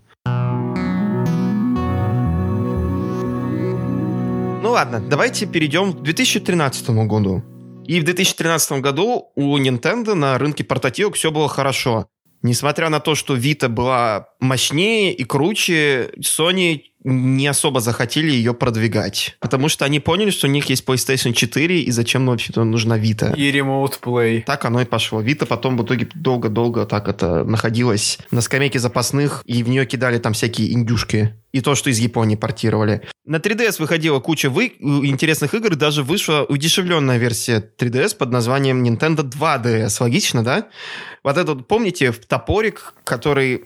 [4.63, 7.43] Ну ладно, давайте перейдем к 2013 году.
[7.87, 12.07] И в 2013 году у Nintendo на рынке портативок все было хорошо.
[12.43, 19.35] Несмотря на то, что Vita была мощнее и круче, Sony не особо захотели ее продвигать.
[19.39, 23.35] Потому что они поняли, что у них есть PlayStation 4, и зачем вообще-то нужна Vita.
[23.35, 24.43] И Remote Play.
[24.43, 25.21] Так оно и пошло.
[25.21, 30.17] Vita потом в итоге долго-долго так это находилась на скамейке запасных, и в нее кидали
[30.19, 31.33] там всякие индюшки.
[31.51, 33.01] И то, что из Японии портировали.
[33.25, 34.73] На 3DS выходила куча вы...
[34.79, 39.97] интересных игр, даже вышла удешевленная версия 3DS под названием Nintendo 2DS.
[39.99, 40.67] Логично, да?
[41.23, 43.65] Вот этот, помните, топорик, который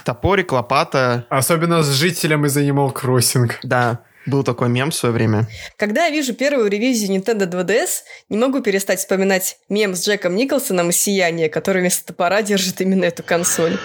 [0.00, 1.26] топорик, лопата.
[1.28, 3.52] Особенно с жителем из Animal Crossing.
[3.62, 5.48] Да, был такой мем в свое время.
[5.76, 10.90] Когда я вижу первую ревизию Nintendo 2DS, не могу перестать вспоминать мем с Джеком Николсоном
[10.90, 13.78] из «Сияния», который вместо топора держит именно эту консоль.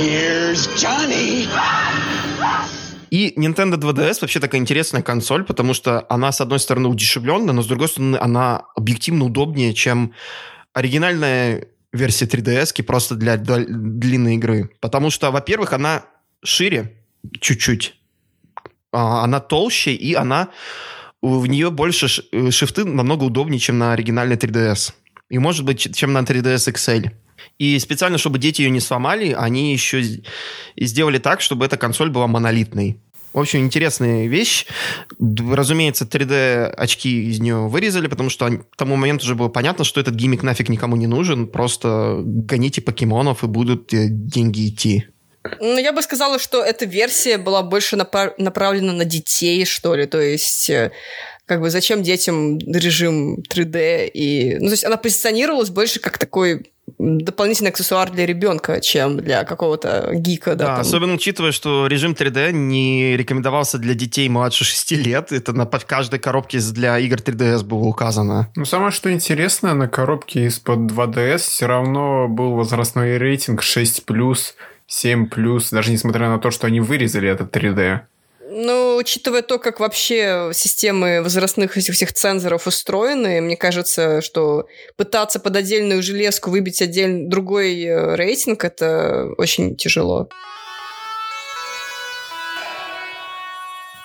[0.00, 1.46] Here's Johnny!
[3.10, 7.62] И Nintendo 2DS вообще такая интересная консоль, потому что она, с одной стороны, удешевленная, но
[7.62, 10.14] с другой стороны, она объективно удобнее, чем
[10.72, 14.70] оригинальная версии 3DS просто для длинной игры.
[14.80, 16.04] Потому что, во-первых, она
[16.42, 16.96] шире
[17.40, 17.94] чуть-чуть.
[18.92, 20.48] А, она толще, и она
[21.20, 24.92] в нее больше э, шифты намного удобнее, чем на оригинальной 3DS.
[25.30, 27.10] И, может быть, чем на 3DS XL.
[27.58, 30.02] И специально, чтобы дети ее не сломали, они еще
[30.76, 32.98] сделали так, чтобы эта консоль была монолитной.
[33.32, 34.66] В общем, интересная вещь.
[35.18, 40.00] Разумеется, 3D очки из нее вырезали, потому что к тому моменту уже было понятно, что
[40.00, 41.46] этот гиммик нафиг никому не нужен.
[41.46, 45.06] Просто гоните покемонов, и будут э, деньги идти.
[45.60, 50.06] Ну, я бы сказала, что эта версия была больше напа- направлена на детей, что ли.
[50.06, 50.92] То есть э,
[51.46, 54.58] как бы зачем детям режим 3D и...
[54.58, 56.70] Ну, то есть она позиционировалась больше как такой
[57.02, 60.54] дополнительный аксессуар для ребенка, чем для какого-то гика.
[60.54, 65.32] Да, да особенно учитывая, что режим 3D не рекомендовался для детей младше 6 лет.
[65.32, 68.48] Это на каждой коробке для игр 3DS было указано.
[68.54, 74.04] Ну, самое что интересное, на коробке из-под 2DS все равно был возрастной рейтинг 6+,
[74.88, 78.00] 7+, даже несмотря на то, что они вырезали этот 3D.
[78.54, 85.40] Ну, учитывая то, как вообще системы возрастных этих всех цензоров устроены, мне кажется, что пытаться
[85.40, 90.28] под отдельную железку выбить отдельный другой э, рейтинг, это очень тяжело.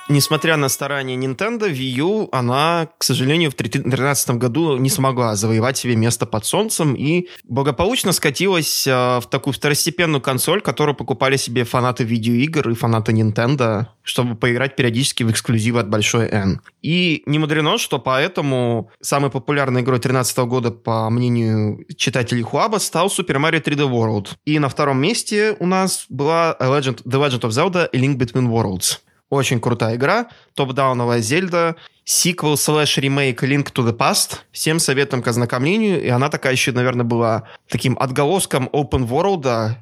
[0.09, 5.77] Несмотря на старания Nintendo, Wii U, она, к сожалению, в 2013 году не смогла завоевать
[5.77, 11.65] себе место под солнцем и благополучно скатилась э, в такую второстепенную консоль, которую покупали себе
[11.65, 16.61] фанаты видеоигр и фанаты Nintendo, чтобы поиграть периодически в эксклюзивы от Большой N.
[16.81, 23.07] И не мудрено, что поэтому самой популярной игрой 2013 года, по мнению читателей Хуаба, стал
[23.07, 24.29] Super Mario 3D World.
[24.45, 28.99] И на втором месте у нас была Legend, The Legend of Zelda Link Between Worlds.
[29.29, 34.39] Очень крутая игра, топ-дауновая Зельда, сиквел слэш ремейк Link to the Past.
[34.53, 36.01] Всем советам к ознакомлению.
[36.01, 39.75] И она такая еще, наверное, была таким отголоском open world,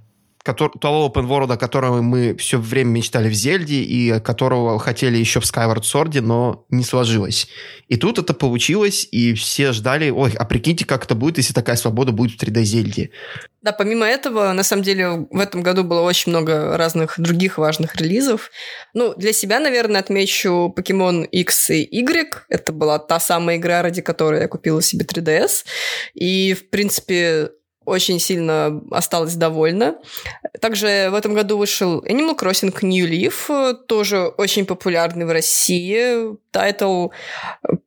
[0.46, 5.18] который, того open world, о котором мы все время мечтали в Зельде и которого хотели
[5.18, 7.48] еще в Skyward Sword, но не сложилось.
[7.88, 11.76] И тут это получилось, и все ждали, ой, а прикиньте, как это будет, если такая
[11.76, 13.10] свобода будет в 3D Зельде.
[13.64, 17.96] Да, помимо этого, на самом деле, в этом году было очень много разных других важных
[17.96, 18.52] релизов.
[18.94, 22.46] Ну, для себя, наверное, отмечу Pokemon X и Y.
[22.50, 25.66] Это была та самая игра, ради которой я купила себе 3DS.
[26.14, 27.50] И, в принципе,
[27.86, 29.96] очень сильно осталась довольна.
[30.60, 37.10] Также в этом году вышел Animal Crossing New Leaf, тоже очень популярный в России title.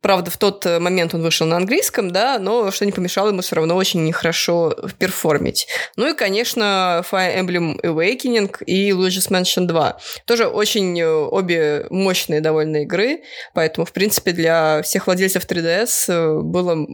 [0.02, 3.56] Правда, в тот момент он вышел на английском, да, но что не помешало ему все
[3.56, 5.66] равно очень нехорошо перформить.
[5.96, 9.98] Ну и, конечно, Fire Emblem Awakening и Luigi's Mansion 2.
[10.26, 13.22] Тоже очень обе мощные довольно игры,
[13.54, 16.86] поэтому, в принципе, для всех владельцев 3DS было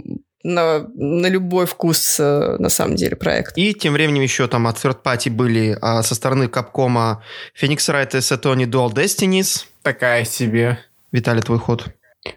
[0.44, 3.57] на, на любой вкус, э, на самом деле, проект.
[3.57, 7.24] И тем временем еще там от third party были а, со стороны Капкома
[7.61, 9.64] Phoenix Wright и Satoни Dual Destinies.
[9.83, 10.78] Такая себе.
[11.11, 11.87] Виталий, твой ход.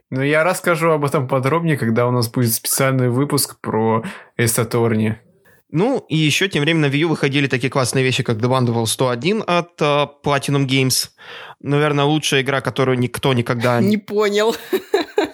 [0.10, 4.04] Ну, я расскажу об этом подробнее, когда у нас будет специальный выпуск про
[4.38, 5.20] Эстаторни.
[5.70, 8.86] Ну, и еще тем временем на Wii U выходили такие классные вещи, как The Wonderful
[8.86, 11.10] 101 от uh, Platinum Games.
[11.60, 13.82] Наверное, лучшая игра, которую никто никогда...
[13.82, 14.56] Не понял.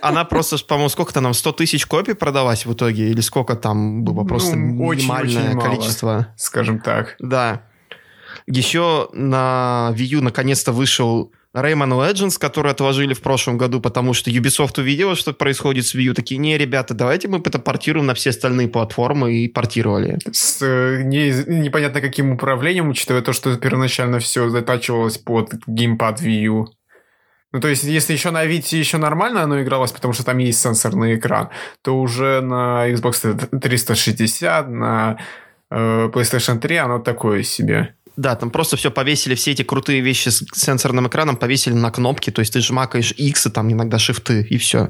[0.04, 3.10] Она просто, по-моему, сколько-то нам 100 тысяч копий продалась в итоге?
[3.10, 4.26] Или сколько там было?
[4.26, 6.08] Просто ну, минимальное очень, очень количество.
[6.08, 7.16] Мало, скажем так.
[7.20, 7.64] Да.
[8.46, 14.30] Еще на Wii U наконец-то вышел Rayman Legends, который отложили в прошлом году, потому что
[14.30, 16.14] Ubisoft увидела, что происходит с Wii U.
[16.14, 20.20] Такие, не, ребята, давайте мы это портируем на все остальные платформы, и портировали.
[20.32, 26.42] С э, не, непонятно каким управлением, учитывая то, что первоначально все затачивалось под геймпад Wii
[26.42, 26.68] U.
[27.54, 30.60] Ну, то есть, если еще на Vita еще нормально оно игралось, потому что там есть
[30.60, 31.50] сенсорный экран,
[31.84, 35.20] то уже на Xbox 360, на
[35.70, 37.94] э, PlayStation 3 оно такое себе.
[38.18, 42.32] Да, там просто все повесили, все эти крутые вещи с сенсорным экраном повесили на кнопки,
[42.32, 44.90] то есть ты жмакаешь X, и там иногда шифты, и все.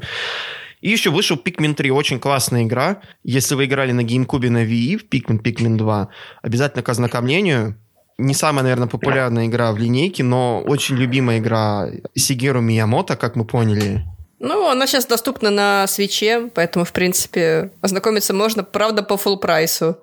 [0.80, 3.02] И еще вышел Pikmin 3, очень классная игра.
[3.24, 6.10] Если вы играли на GameCube на Wii Pikmin, Pikmin 2,
[6.42, 7.78] обязательно к ознакомлению.
[8.18, 13.46] Не самая, наверное, популярная игра в линейке, но очень любимая игра Сигеру Миямото, как мы
[13.46, 14.04] поняли.
[14.40, 19.98] Ну, она сейчас доступна на свече, поэтому, в принципе, ознакомиться можно, правда, по full прайсу.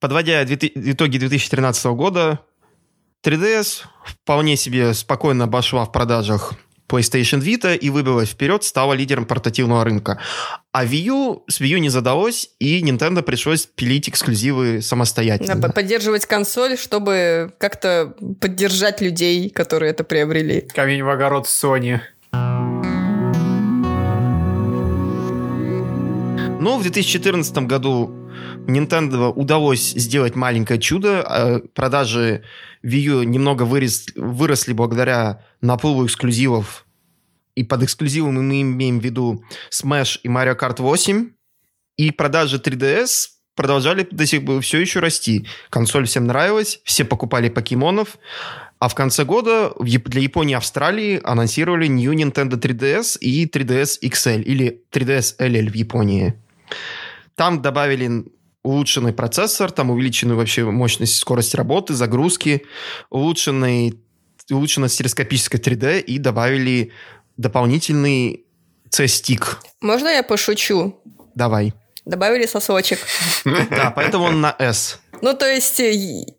[0.00, 2.40] Подводя итоги 2013 года,
[3.24, 6.52] 3DS вполне себе спокойно обошла в продажах
[6.88, 10.18] PlayStation Vita и выбилась вперед, стала лидером портативного рынка.
[10.72, 15.54] А Wii U с Wii U не задалось, и Nintendo пришлось пилить эксклюзивы самостоятельно.
[15.56, 20.60] Да, поддерживать консоль, чтобы как-то поддержать людей, которые это приобрели.
[20.60, 22.00] Камень в огород Sony.
[26.60, 28.24] Но в 2014 году
[28.66, 31.22] Nintendo удалось сделать маленькое чудо.
[31.22, 32.42] А продажи
[32.84, 36.86] Wii U немного вырос, выросли благодаря наплыву эксклюзивов.
[37.54, 41.30] И под эксклюзивом мы имеем в виду Smash и Mario Kart 8.
[41.96, 45.46] И продажи 3DS продолжали до сих пор все еще расти.
[45.70, 48.18] Консоль всем нравилась, все покупали покемонов.
[48.80, 54.42] А в конце года для Японии и Австралии анонсировали New Nintendo 3DS и 3DS XL,
[54.42, 56.34] или 3DS LL в Японии.
[57.36, 58.24] Там добавили
[58.64, 62.64] улучшенный процессор, там увеличенную вообще мощность, скорость работы, загрузки,
[63.10, 64.00] улучшенный,
[64.50, 66.90] улучшенная стереоскопическая 3D и добавили
[67.36, 68.46] дополнительный
[68.90, 69.60] C-стик.
[69.80, 70.98] Можно я пошучу?
[71.34, 71.74] Давай.
[72.04, 72.98] Добавили сосочек.
[73.70, 75.00] Да, поэтому он на S.
[75.20, 75.80] Ну, то есть,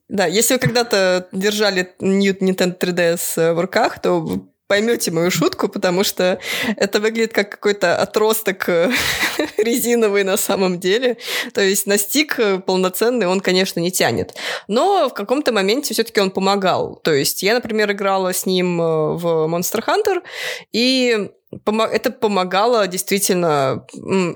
[0.09, 6.39] да, если вы когда-то держали Nintendo 3DS в руках, то поймете мою шутку, потому что
[6.78, 8.91] это выглядит как какой-то отросток э,
[9.58, 11.17] резиновый на самом деле.
[11.54, 14.36] То есть на стик э, полноценный он, конечно, не тянет.
[14.67, 16.95] Но в каком-то моменте все-таки он помогал.
[17.04, 18.84] То есть я, например, играла с ним э,
[19.15, 20.21] в Monster Hunter,
[20.71, 23.86] и это помогало действительно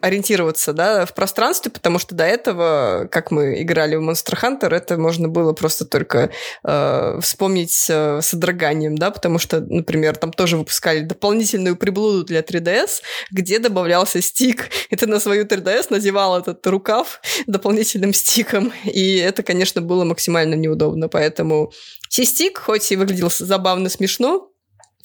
[0.01, 4.97] ориентироваться да, в пространстве, потому что до этого, как мы играли в Monster Hunter, это
[4.97, 6.31] можно было просто только
[6.63, 12.41] э, вспомнить э, с одроганием, да, потому что, например, там тоже выпускали дополнительную приблуду для
[12.41, 19.17] 3DS, где добавлялся стик, и ты на свою 3DS надевал этот рукав дополнительным стиком, и
[19.17, 21.71] это, конечно, было максимально неудобно, поэтому
[22.09, 24.48] C-стик, хоть и выглядел забавно смешно,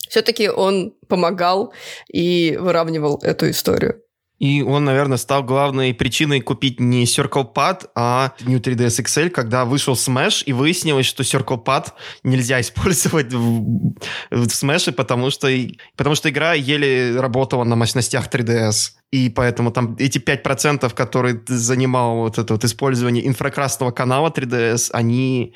[0.09, 1.73] все-таки он помогал
[2.09, 4.05] и выравнивал эту историю.
[4.45, 9.65] И он, наверное, стал главной причиной купить не Circle Pad, а New 3ds XL, когда
[9.65, 11.93] вышел Smash, и выяснилось, что Circle Pad
[12.25, 13.95] нельзя использовать в,
[14.31, 15.49] в Smash, потому что,
[15.97, 18.91] потому что игра еле работала на мощностях 3DS.
[19.13, 25.55] И поэтому там эти 5%, которые занимал вот это вот использование инфракрасного канала 3DS, они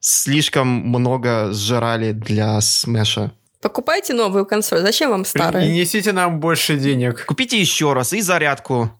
[0.00, 3.30] слишком много сжирали для Smash.
[3.64, 4.80] Покупайте новую консоль.
[4.80, 5.66] Зачем вам старая?
[5.66, 7.24] И несите нам больше денег.
[7.24, 8.90] Купите еще раз и зарядку.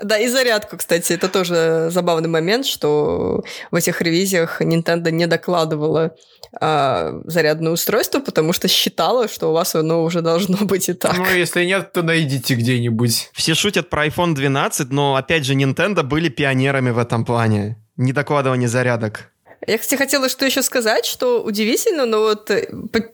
[0.00, 6.16] Да, и зарядку, кстати, это тоже забавный момент, что в этих ревизиях Nintendo не докладывала
[6.60, 11.16] а, зарядное устройство, потому что считала, что у вас оно уже должно быть и так.
[11.16, 13.30] Ну, если нет, то найдите где-нибудь.
[13.32, 17.76] Все шутят про iPhone 12, но, опять же, Nintendo были пионерами в этом плане.
[17.96, 19.30] Не докладывание зарядок.
[19.66, 22.68] Я, кстати, хотела что еще сказать, что удивительно, но вот э,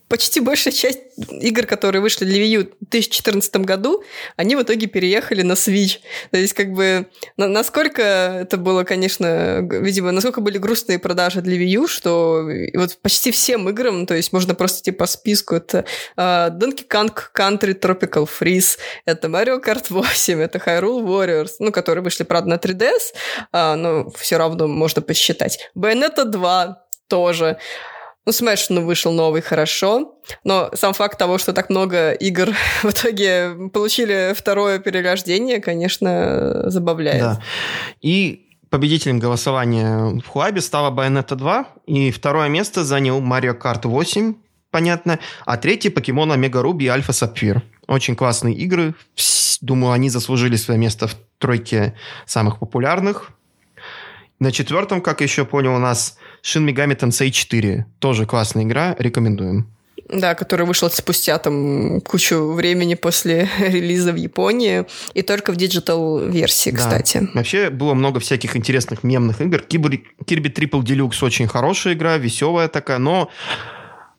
[0.09, 4.05] почти большая часть игр, которые вышли для Wii U в 2014 году,
[4.37, 5.99] они в итоге переехали на Switch.
[6.31, 7.07] То есть, как бы,
[7.37, 12.99] на, насколько это было, конечно, видимо, насколько были грустные продажи для Wii U, что вот
[13.03, 15.85] почти всем играм, то есть можно просто типа по списку, это
[16.17, 22.03] uh, Donkey Kong Country Tropical Freeze, это Mario Kart 8, это Hyrule Warriors, ну, которые
[22.03, 23.15] вышли, правда, на 3DS,
[23.53, 25.71] uh, но все равно можно посчитать.
[25.77, 27.59] Bayonetta 2 тоже.
[28.27, 30.19] Ну, Smash, ну, вышел новый, хорошо.
[30.43, 32.51] Но сам факт того, что так много игр
[32.83, 37.21] в итоге получили второе перерождение, конечно, забавляет.
[37.21, 37.43] Да.
[38.01, 44.35] И победителем голосования в Хуабе стала Bayonetta 2, и второе место занял Mario Kart 8,
[44.73, 47.63] понятно, а третий покемон Омега Руби и Альфа Сапфир.
[47.87, 48.95] Очень классные игры.
[49.61, 51.95] Думаю, они заслужили свое место в тройке
[52.27, 53.31] самых популярных.
[54.39, 57.87] На четвертом, как еще понял, у нас Shin Megami Tensei 4.
[57.99, 59.71] Тоже классная игра, рекомендуем.
[60.09, 66.71] Да, который вышел спустя там кучу времени после релиза в Японии и только в digital-версии,
[66.71, 66.77] да.
[66.77, 67.29] кстати.
[67.35, 69.65] Вообще было много всяких интересных мемных игр.
[69.69, 73.31] Kirby Triple Deluxe очень хорошая игра, веселая такая, но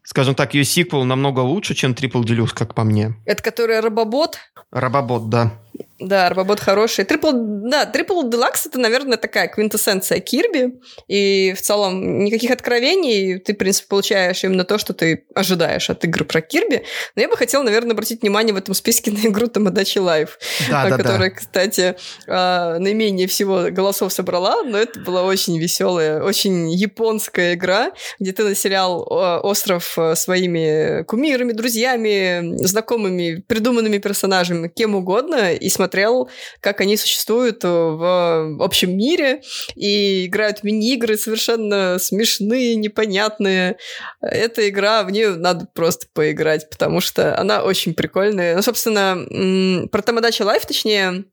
[0.03, 3.13] скажем так, ее сиквел намного лучше, чем Triple Deluxe, как по мне.
[3.25, 4.39] Это которая Robobot?
[4.71, 5.53] Robobot, да.
[5.99, 7.05] Да, Robobot хороший.
[7.05, 10.75] Triple, да, Triple Deluxe это, наверное, такая квинтэссенция Кирби.
[11.07, 13.39] И в целом никаких откровений.
[13.39, 16.83] Ты, в принципе, получаешь именно то, что ты ожидаешь от игры про Кирби.
[17.15, 20.37] Но я бы хотела, наверное, обратить внимание в этом списке на игру Tomodachi Life,
[20.69, 21.35] да, да, которая, да.
[21.35, 21.95] кстати,
[22.27, 28.43] а, наименее всего голосов собрала, но это была очень веселая, очень японская игра, где ты
[28.43, 29.01] населял
[29.43, 36.29] остров своими кумирами, друзьями, знакомыми, придуманными персонажами, кем угодно, и смотрел смотрел,
[36.59, 39.41] как они существуют в общем мире
[39.75, 43.77] и играют мини-игры совершенно смешные, непонятные.
[44.21, 48.55] Эта игра, в нее надо просто поиграть, потому что она очень прикольная.
[48.55, 51.23] Ну, собственно, про Tomodachi Life, точнее,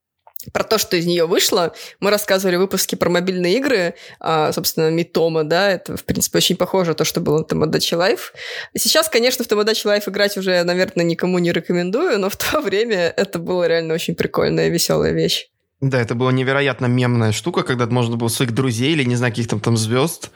[0.52, 1.74] про то, что из нее вышло.
[2.00, 6.56] Мы рассказывали в выпуске про мобильные игры, а, собственно, Miitomo, да, это, в принципе, очень
[6.56, 8.32] похоже на то, что было в Tomodachi Life.
[8.76, 13.12] Сейчас, конечно, в Tomodachi Life играть уже, наверное, никому не рекомендую, но в то время
[13.16, 15.48] это было реально очень прикольная, веселая вещь.
[15.80, 19.58] Да, это была невероятно мемная штука, когда можно было своих друзей или, не знаю, каких-то
[19.58, 20.30] там звезд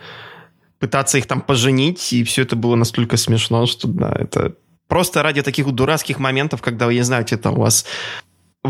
[0.78, 4.54] пытаться их там поженить, и все это было настолько смешно, что, да, это
[4.86, 7.84] просто ради таких дурацких моментов, когда, вы не знаете, там у вас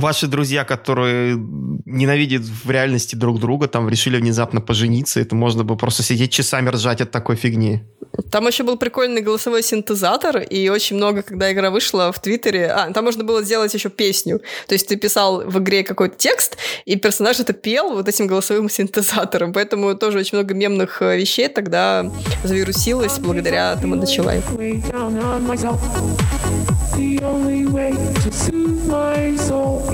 [0.00, 1.36] ваши друзья, которые
[1.84, 6.68] ненавидят в реальности друг друга, там решили внезапно пожениться, это можно было просто сидеть часами
[6.68, 7.82] ржать от такой фигни.
[8.30, 12.92] Там еще был прикольный голосовой синтезатор, и очень много, когда игра вышла в Твиттере, а,
[12.92, 14.40] там можно было сделать еще песню.
[14.66, 18.68] То есть ты писал в игре какой-то текст, и персонаж это пел вот этим голосовым
[18.70, 19.52] синтезатором.
[19.52, 22.10] Поэтому тоже очень много мемных э, вещей тогда
[22.44, 24.44] завирусилось благодаря Tomodachi Life.
[26.98, 29.87] The only way to soothe my soul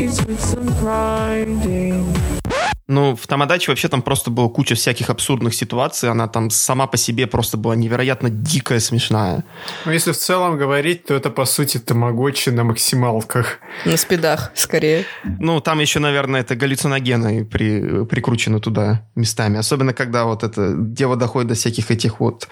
[2.87, 6.11] Ну, в Tomodachi вообще там просто было куча всяких абсурдных ситуаций.
[6.11, 9.45] Она там сама по себе просто была невероятно дикая, смешная.
[9.87, 13.59] Ну, если в целом говорить, то это, по сути, тамагочи на максималках.
[13.87, 15.07] На спидах, скорее.
[15.39, 19.59] Ну, там еще, наверное, это галлюциногены при, прикручены туда местами.
[19.59, 22.49] Особенно, когда вот это дело доходит до всяких этих вот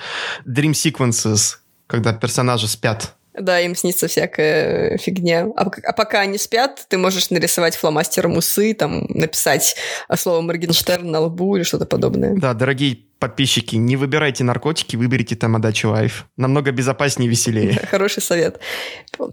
[0.46, 5.46] dream sequences, когда персонажи спят да, им снится всякая фигня.
[5.56, 9.76] А, а пока они спят, ты можешь нарисовать фломастером усы, там, написать
[10.16, 12.36] слово Моргенштерн на лбу или что-то подобное.
[12.36, 16.26] Да, дорогие подписчики, не выбирайте наркотики, выберите Tomodachi Life.
[16.36, 17.80] Намного безопаснее и веселее.
[17.90, 18.60] Хороший совет.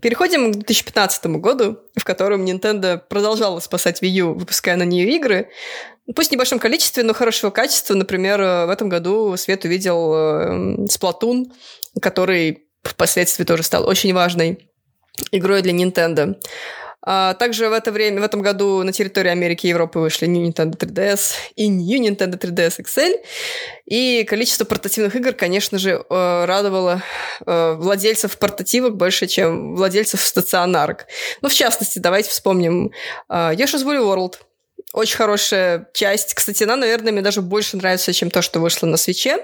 [0.02, 5.50] Переходим к 2015 году, в котором Nintendo продолжала спасать Wii U, выпуская на нее игры.
[6.16, 7.96] Пусть в небольшом количестве, но хорошего качества.
[7.96, 11.46] Например, в этом году Свет увидел Splatoon,
[11.96, 14.70] э, который впоследствии тоже стал очень важной
[15.32, 16.36] игрой для Nintendo.
[17.02, 20.46] А также в это время, в этом году на территории Америки и Европы вышли New
[20.46, 23.16] Nintendo 3DS и New Nintendo 3DS XL.
[23.86, 27.02] И количество портативных игр, конечно же, э, радовало
[27.46, 31.08] э, владельцев портативок больше, чем владельцев стационарок.
[31.42, 32.92] Ну, в частности, давайте вспомним
[33.30, 34.36] э, Yoshi's Woolly World–
[34.94, 36.34] очень хорошая часть.
[36.34, 39.38] Кстати, она, наверное, мне даже больше нравится, чем то, что вышло на свече,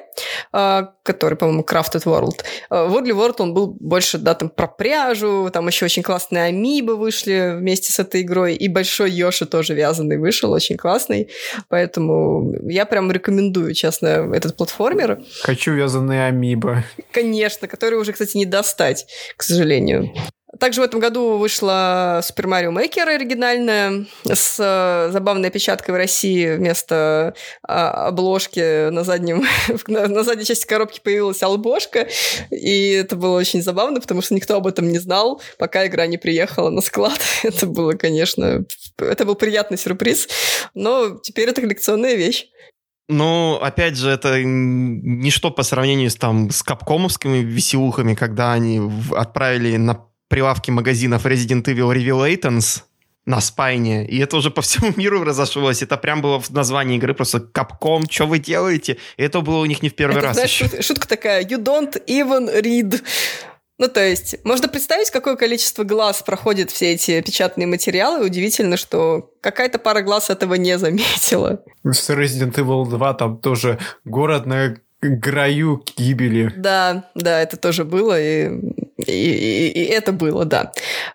[0.52, 2.43] а, который, по-моему, Crafted World.
[2.70, 7.56] А, World, он был больше, да, там про пряжу, там еще очень классные амибы вышли
[7.58, 11.30] вместе с этой игрой, и большой Йоши тоже вязаный вышел, очень классный.
[11.70, 15.22] Поэтому я прям рекомендую, честно, этот платформер.
[15.43, 16.84] Хочу вязаные амибы.
[17.12, 19.06] Конечно, которые уже, кстати, не достать,
[19.38, 20.12] к сожалению.
[20.60, 26.56] Также в этом году вышла Super Mario Maker оригинальная с э, забавной опечаткой в России
[26.56, 27.34] вместо
[27.64, 29.43] а, обложки на заднем
[29.88, 32.08] на, задней части коробки появилась албошка,
[32.51, 36.18] и это было очень забавно, потому что никто об этом не знал, пока игра не
[36.18, 37.20] приехала на склад.
[37.43, 38.66] Это было, конечно,
[38.97, 40.28] это был приятный сюрприз,
[40.74, 42.47] но теперь это коллекционная вещь.
[43.08, 48.82] Ну, опять же, это ничто по сравнению с, там, с капкомовскими веселухами, когда они
[49.16, 52.84] отправили на прилавки магазинов Resident Evil Revelations
[53.26, 55.82] на спайне, и это уже по всему миру разошлось.
[55.82, 58.97] Это прям было в названии игры просто Капком, что вы делаете?
[59.17, 60.82] И это было у них не в первый это, раз знаешь, еще.
[60.82, 63.01] Шутка такая, you don't even read.
[63.78, 68.26] Ну, то есть, можно представить, какое количество глаз проходит все эти печатные материалы.
[68.26, 71.61] Удивительно, что какая-то пара глаз этого не заметила.
[71.84, 74.78] С Resident Evil 2 там тоже город на
[75.21, 76.53] краю гибели.
[76.55, 78.49] Да, да, это тоже было, и,
[79.12, 80.72] и, и, это было, да.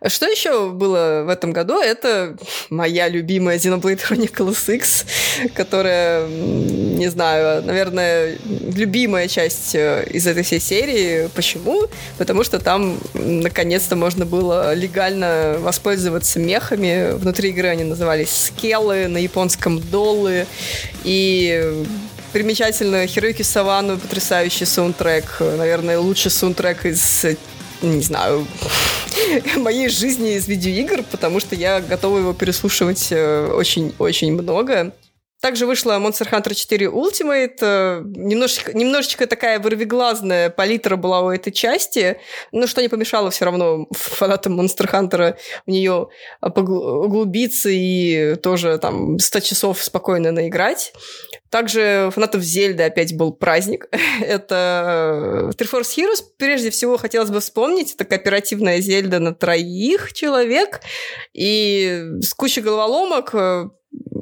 [0.07, 1.81] Что еще было в этом году?
[1.81, 2.37] Это
[2.69, 5.07] моя любимая Xenoblade Chronicles X,
[5.55, 8.39] которая, не знаю, наверное,
[8.75, 11.29] любимая часть э, из этой всей серии.
[11.35, 11.87] Почему?
[12.19, 17.13] Потому что там наконец-то можно было легально воспользоваться мехами.
[17.13, 20.47] Внутри игры они назывались скеллы, на японском доллы.
[21.05, 21.85] И
[22.33, 27.27] примечательно Хироюки Савану, потрясающий саундтрек, наверное, лучший саундтрек из
[27.83, 28.47] не знаю,
[29.57, 34.93] моей жизни из видеоигр, потому что я готова его переслушивать очень-очень много.
[35.41, 37.59] Также вышла Monster Hunter 4 Ultimate.
[37.63, 42.19] Э, немножечко, немножечко такая вырвиглазная палитра была у этой части,
[42.53, 45.37] но что не помешало все равно фанатам Monster Hunter
[45.67, 46.09] в нее
[46.43, 50.93] углубиться и тоже там 100 часов спокойно наиграть.
[51.49, 53.89] Также фанатов Зельды опять был праздник.
[54.21, 56.23] Это Three Force Heroes.
[56.37, 60.81] Прежде всего, хотелось бы вспомнить, это кооперативная Зельда на троих человек.
[61.33, 63.35] И с кучей головоломок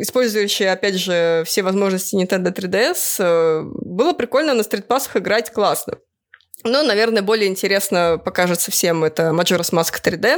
[0.01, 5.99] использующая, опять же, все возможности Nintendo 3DS, э, было прикольно на стритпассах играть классно.
[6.65, 10.37] Но, наверное, более интересно покажется всем это Majora's Mask 3D.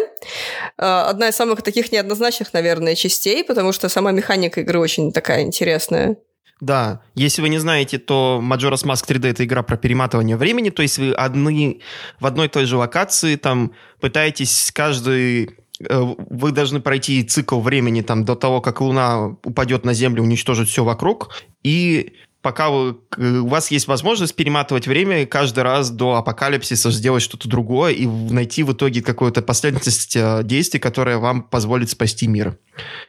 [0.77, 5.43] Э, одна из самых таких неоднозначных, наверное, частей, потому что сама механика игры очень такая
[5.43, 6.17] интересная.
[6.61, 10.83] Да, если вы не знаете, то Majora's Mask 3D это игра про перематывание времени, то
[10.83, 11.81] есть вы одни,
[12.21, 15.57] в одной и той же локации там пытаетесь каждый
[15.89, 20.85] вы должны пройти цикл времени там до того, как Луна упадет на Землю, уничтожить все
[20.85, 21.31] вокруг,
[21.63, 22.13] и
[22.43, 27.93] пока вы, у вас есть возможность перематывать время каждый раз до апокалипсиса сделать что-то другое
[27.93, 32.59] и найти в итоге какую-то последовательность э, действий, которая вам позволит спасти мир.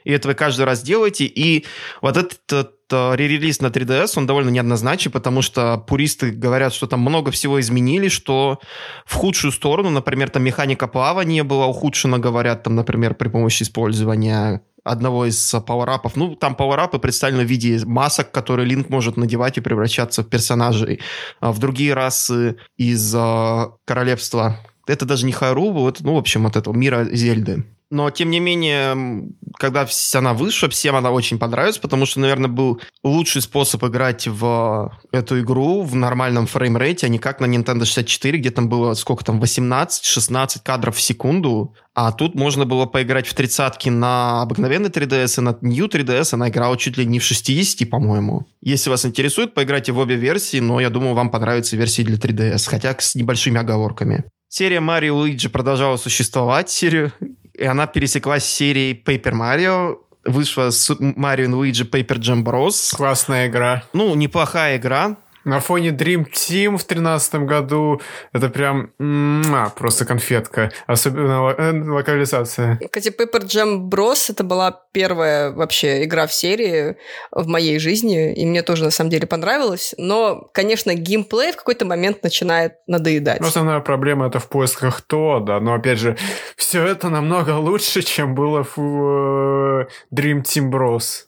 [0.04, 1.66] И это вы каждый раз делаете, и
[2.02, 7.00] вот этот э, ререлиз на 3DS, он довольно неоднозначный, потому что пуристы говорят, что там
[7.00, 8.60] много всего изменили, что
[9.06, 14.62] в худшую сторону, например, там механика плавания была ухудшена, говорят, там, например, при помощи использования
[14.84, 16.16] одного из пауэрапов.
[16.16, 21.00] Ну, там пауэрапы представлены в виде масок, которые Линк может надевать и превращаться в персонажей.
[21.40, 24.58] А в другие расы из э, королевства
[24.92, 27.64] это даже не Хайрубу, это, ну, в общем, от этого мира Зельды.
[27.92, 29.28] Но, тем не менее,
[29.60, 34.98] когда она вышла, всем она очень понравилась, потому что, наверное, был лучший способ играть в
[35.12, 39.26] эту игру в нормальном фреймрейте, а не как на Nintendo 64, где там было, сколько
[39.26, 45.40] там, 18-16 кадров в секунду, а тут можно было поиграть в тридцатки на обыкновенный 3DS
[45.40, 46.34] и на New 3DS.
[46.36, 48.48] Она играла чуть ли не в 60, по-моему.
[48.62, 52.70] Если вас интересует, поиграйте в обе версии, но я думаю, вам понравится версия для 3DS,
[52.70, 54.24] хотя с небольшими оговорками.
[54.54, 57.14] Серия Марио Луиджи продолжала существовать, серию
[57.54, 62.94] и она пересеклась с серией Paper Mario, вышла с Mario Luigi Paper Jam Bros.
[62.94, 63.84] Классная игра.
[63.94, 65.16] Ну, неплохая игра.
[65.44, 70.72] На фоне Dream Team в 2013 году это прям а, просто конфетка.
[70.86, 72.78] Особенно э, локализация.
[72.78, 74.32] Кстати, Paper Jam Bros.
[74.32, 76.98] это была первая вообще игра в серии
[77.32, 79.96] в моей жизни, и мне тоже на самом деле понравилось.
[79.98, 83.42] Но, конечно, геймплей в какой-то момент начинает надоедать.
[83.42, 86.18] Ну, основная проблема это в поисках то, да, но опять же,
[86.56, 91.26] все это намного лучше, чем было в э, Dream Team Bros.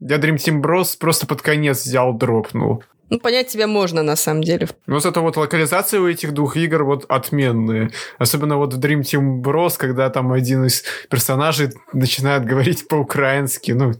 [0.00, 2.82] Я Dream Team Bros просто под конец взял, дропнул.
[3.08, 4.68] Ну, понять тебя можно, на самом деле.
[4.86, 7.90] Ну, зато вот локализации у этих двух игр вот отменные.
[8.18, 13.92] Особенно вот в Dream Team Bros, когда там один из персонажей начинает говорить по-украински, ну,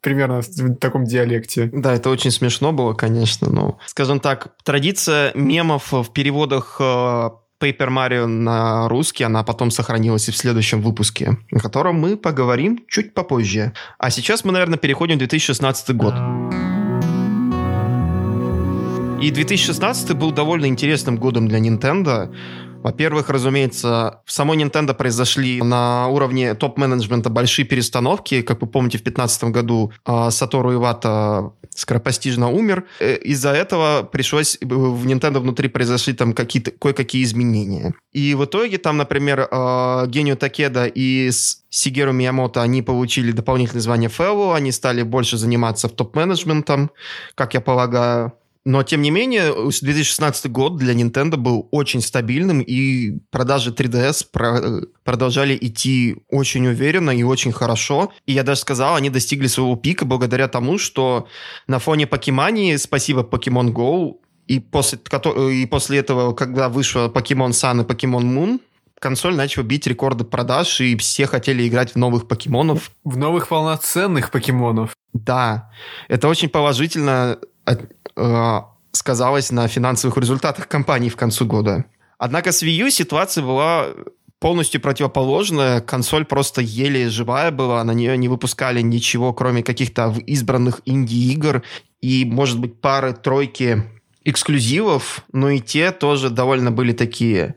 [0.00, 1.70] примерно в таком диалекте.
[1.72, 7.88] Да, это очень смешно было, конечно, но, скажем так, традиция мемов в переводах э, Paper
[7.88, 13.14] Mario на русский, она потом сохранилась и в следующем выпуске, о котором мы поговорим чуть
[13.14, 13.72] попозже.
[13.98, 16.14] А сейчас мы, наверное, переходим в 2016 год.
[19.20, 22.32] И 2016 был довольно интересным годом для Nintendo.
[22.84, 28.42] Во-первых, разумеется, в самой Nintendo произошли на уровне топ-менеджмента большие перестановки.
[28.42, 32.84] Как вы помните, в 2015 году а, Сатору Ивата скоропостижно умер.
[33.00, 37.94] Э, из-за этого пришлось э, в Nintendo внутри произошли там какие-то кое-какие изменения.
[38.12, 41.30] И в итоге там, например, а, Гению Такеда и
[41.70, 46.90] Сигеру Миямото, они получили дополнительное звание Fellow, они стали больше заниматься топ-менеджментом,
[47.34, 48.32] как я полагаю.
[48.68, 54.82] Но, тем не менее, 2016 год для Nintendo был очень стабильным, и продажи 3DS про
[55.04, 58.12] продолжали идти очень уверенно и очень хорошо.
[58.26, 61.28] И я даже сказал, они достигли своего пика благодаря тому, что
[61.66, 64.16] на фоне Покемании, спасибо Pokemon Go,
[64.46, 64.98] и после,
[65.50, 68.60] и после этого, когда вышел Pokemon Sun и Pokemon Moon,
[69.00, 72.90] консоль начала бить рекорды продаж, и все хотели играть в новых покемонов.
[73.02, 74.94] В новых полноценных покемонов.
[75.14, 75.70] Да,
[76.08, 77.38] это очень положительно
[78.18, 78.60] э,
[78.92, 81.84] сказалось на финансовых результатах компании в конце года.
[82.18, 83.86] Однако с Wii U ситуация была
[84.40, 85.80] полностью противоположная.
[85.80, 91.62] Консоль просто еле живая была, на нее не выпускали ничего, кроме каких-то избранных инди-игр
[92.00, 93.84] и, может быть, пары-тройки
[94.24, 97.54] эксклюзивов, но и те тоже довольно были такие,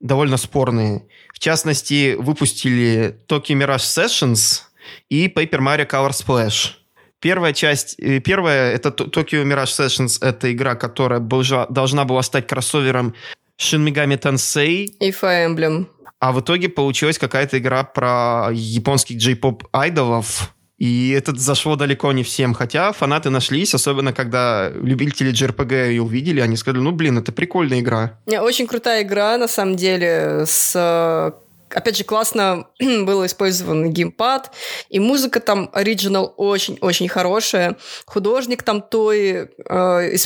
[0.00, 1.06] довольно спорные.
[1.32, 4.62] В частности, выпустили Tokyo Mirage Sessions
[5.08, 6.72] и Paper Mario Color Splash.
[7.20, 13.14] Первая часть, э, первая, это Tokyo Mirage Sessions, это игра, которая должна была стать кроссовером
[13.60, 15.86] Shin Megami Tensei и Fire Emblem.
[16.20, 22.22] а в итоге получилась какая-то игра про японских джей-поп айдолов, и это зашло далеко не
[22.22, 27.32] всем, хотя фанаты нашлись, особенно когда любители JRPG ее увидели, они сказали, ну, блин, это
[27.32, 28.20] прикольная игра.
[28.26, 31.34] Очень крутая игра, на самом деле, с
[31.74, 34.50] опять же, классно был использован геймпад,
[34.88, 37.76] и музыка там оригинал очень-очень хорошая.
[38.06, 39.46] Художник там той э,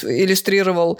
[0.02, 0.98] иллюстрировал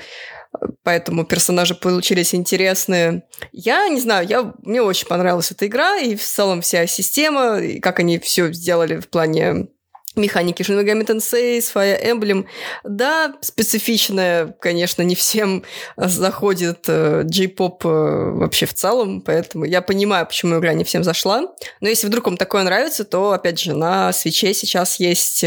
[0.83, 3.25] поэтому персонажи получились интересные.
[3.53, 7.81] Я не знаю, я, мне очень понравилась эта игра, и в целом вся система, и
[7.81, 9.69] как они все сделали в плане
[10.17, 12.47] механики Shin Megami Tensei, Fire Emblem.
[12.85, 15.63] Да, специфичная, конечно, не всем
[15.97, 21.43] заходит э, J-поп э, вообще в целом, поэтому я понимаю, почему игра не всем зашла.
[21.81, 25.45] Но если вдруг вам такое нравится, то, опять же, на свече сейчас есть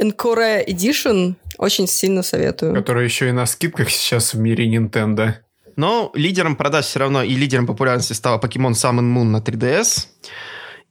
[0.00, 2.74] Encore Edition, очень сильно советую.
[2.74, 5.34] Который еще и на скидках сейчас в мире Nintendo.
[5.76, 10.06] Но лидером продаж все равно и лидером популярности стала Pokemon Sun and Moon на 3DS.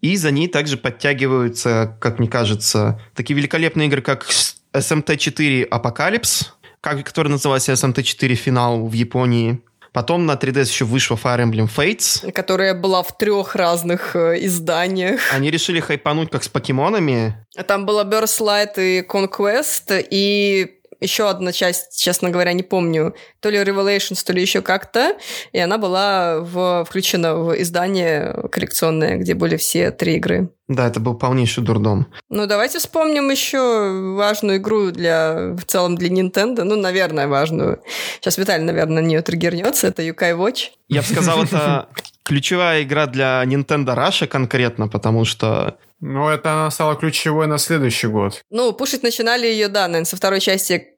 [0.01, 4.27] И за ней также подтягиваются, как мне кажется, такие великолепные игры, как
[4.73, 6.47] SMT4 Apocalypse,
[6.81, 9.61] который назывался SMT4 Финал в Японии.
[9.93, 12.31] Потом на 3DS еще вышла Fire Emblem Fates.
[12.31, 15.19] Которая была в трех разных э, изданиях.
[15.33, 17.45] Они решили хайпануть как с покемонами.
[17.67, 23.49] Там была Burst Light и Conquest, и еще одна часть, честно говоря, не помню, то
[23.49, 25.17] ли Revelations, то ли еще как-то,
[25.51, 30.49] и она была в, включена в издание коллекционное, где были все три игры.
[30.67, 32.07] Да, это был полнейший дурдом.
[32.29, 36.63] Ну, давайте вспомним еще важную игру для, в целом для Nintendo.
[36.63, 37.81] Ну, наверное, важную.
[38.21, 39.87] Сейчас Виталий, наверное, на нее триггернется.
[39.87, 40.69] Это Юкай Watch.
[40.87, 41.89] Я бы сказал, это
[42.31, 48.07] ключевая игра для Nintendo Russia конкретно, потому что ну, это она стала ключевой на следующий
[48.07, 48.41] год.
[48.49, 50.95] Ну, пушить начинали ее, да, наверное, со второй части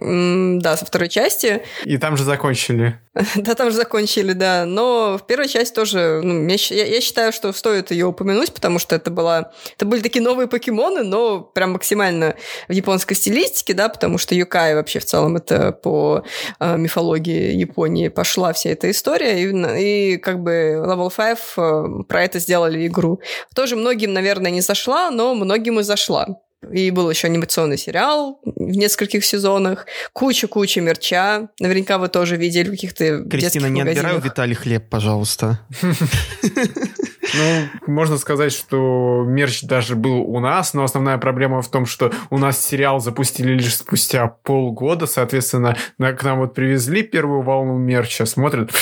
[0.00, 1.62] да, со второй части.
[1.84, 2.98] И там же закончили.
[3.36, 4.64] да, там же закончили, да.
[4.64, 8.94] Но в первой части тоже, ну, я, я считаю, что стоит ее упомянуть, потому что
[8.94, 9.52] это была...
[9.76, 12.36] Это были такие новые покемоны, но прям максимально
[12.68, 16.24] в японской стилистике, да, потому что Юкай вообще в целом это по
[16.60, 22.24] э, мифологии Японии пошла вся эта история, и, и как бы Level 5 э, про
[22.24, 23.20] это сделали игру.
[23.54, 26.28] Тоже многим, наверное, не зашла, но многим и зашла.
[26.70, 29.86] И был еще анимационный сериал в нескольких сезонах.
[30.12, 31.48] Куча-куча мерча.
[31.58, 35.60] Наверняка вы тоже видели каких-то Кристина, не отбирай у Виталий хлеб, пожалуйста.
[37.32, 42.12] Ну, можно сказать, что мерч даже был у нас, но основная проблема в том, что
[42.28, 48.26] у нас сериал запустили лишь спустя полгода, соответственно, к нам вот привезли первую волну мерча,
[48.26, 48.72] смотрят,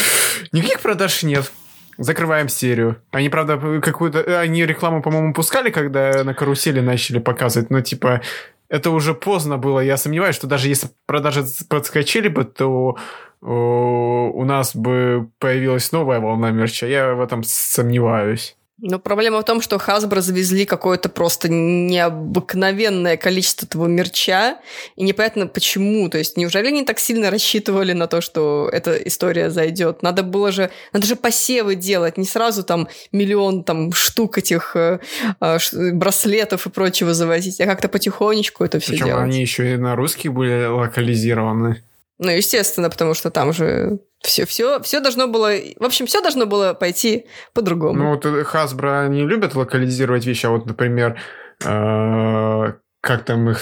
[0.52, 1.50] никаких продаж нет
[1.98, 2.96] закрываем серию.
[3.10, 4.40] Они, правда, какую-то...
[4.40, 8.22] Они рекламу, по-моему, пускали, когда на карусели начали показывать, но, типа,
[8.68, 9.80] это уже поздно было.
[9.80, 12.96] Я сомневаюсь, что даже если продажи подскочили бы, то
[13.40, 16.86] у нас бы появилась новая волна мерча.
[16.86, 18.57] Я в этом сомневаюсь.
[18.80, 24.58] Но проблема в том, что Hasbro завезли какое-то просто необыкновенное количество этого мерча,
[24.94, 26.08] и непонятно почему.
[26.08, 30.02] То есть неужели они так сильно рассчитывали на то, что эта история зайдет?
[30.02, 35.00] Надо было же, надо же посевы делать, не сразу там миллион там штук этих э,
[35.40, 35.58] э,
[35.92, 39.24] браслетов и прочего завозить, а как-то потихонечку это все Причем делать.
[39.24, 41.82] они еще и на русский были локализированы.
[42.18, 45.52] Ну, естественно, потому что там же все, все, все должно было...
[45.78, 47.98] В общем, все должно было пойти по-другому.
[47.98, 51.20] Ну, вот Hasbro не любят локализировать вещи, а вот, например,
[51.64, 53.60] э, как там их...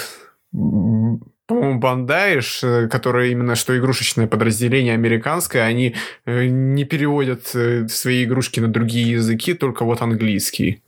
[0.51, 5.95] По-моему, Бандаиш, которое именно что игрушечное подразделение американское, они
[6.25, 10.81] э, не переводят э, свои игрушки на другие языки, только вот английский.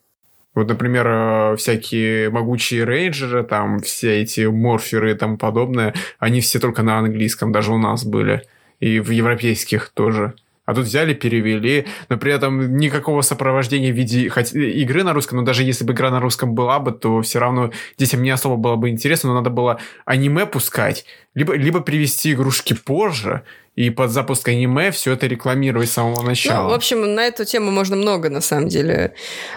[0.59, 6.59] Вот, например, э, всякие могучие рейнджеры, там все эти морферы и тому подобное, они все
[6.59, 8.43] только на английском, даже у нас были.
[8.81, 10.33] И в европейских тоже.
[10.65, 15.37] А тут взяли, перевели, но при этом никакого сопровождения в виде хоть, игры на русском,
[15.37, 18.57] но даже если бы игра на русском была бы, то все равно детям не особо
[18.57, 21.05] было бы интересно, но надо было аниме пускать,
[21.35, 23.43] либо, либо привести игрушки позже,
[23.79, 26.63] и под запуск аниме все это рекламировать с самого начала.
[26.63, 29.13] Ну, в общем, на эту тему можно много, на самом деле,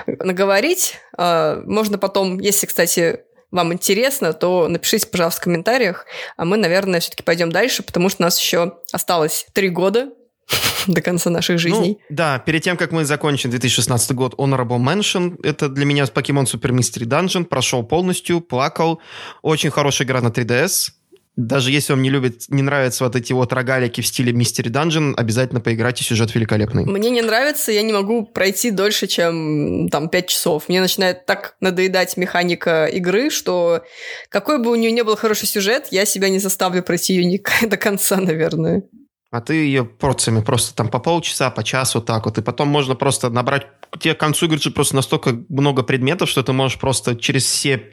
[0.06, 0.94] наговорить.
[1.18, 6.06] А, можно потом, если, кстати, вам интересно, то напишите, пожалуйста, в комментариях,
[6.36, 10.10] а мы, наверное, все-таки пойдем дальше, потому что у нас еще осталось три года
[10.86, 11.98] до конца наших ну, жизней.
[11.98, 16.44] Ну, да, перед тем, как мы закончим 2016 год, Honorable Mention, это для меня Pokemon
[16.44, 19.00] Super Mystery Dungeon, прошел полностью, плакал.
[19.42, 20.90] Очень хорошая игра на 3DS.
[21.36, 25.14] Даже если вам не любит, не нравятся вот эти вот рогалики в стиле Mystery Dungeon,
[25.16, 26.84] обязательно поиграйте, сюжет великолепный.
[26.84, 30.68] Мне не нравится, я не могу пройти дольше, чем там 5 часов.
[30.68, 33.82] Мне начинает так надоедать механика игры, что
[34.28, 37.78] какой бы у нее не был хороший сюжет, я себя не заставлю пройти ее до
[37.78, 38.82] конца, наверное.
[39.30, 42.36] а ты ее порциями просто там по полчаса, по часу так вот.
[42.36, 43.68] И потом можно просто набрать...
[43.98, 47.90] Тебе к концу игры просто настолько много предметов, что ты можешь просто через все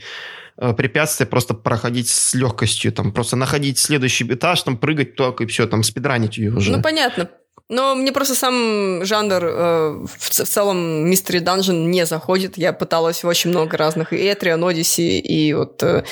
[0.60, 5.68] препятствия просто проходить с легкостью, там просто находить следующий этаж, там прыгать только и все,
[5.68, 6.72] там спидранить ее уже.
[6.72, 7.30] Ну, понятно.
[7.70, 12.57] Но мне просто сам жанр э, в, в целом Mystery Dungeon не заходит.
[12.57, 16.03] Я пыталась очень много разных, и Etrian Odyssey, и вот э,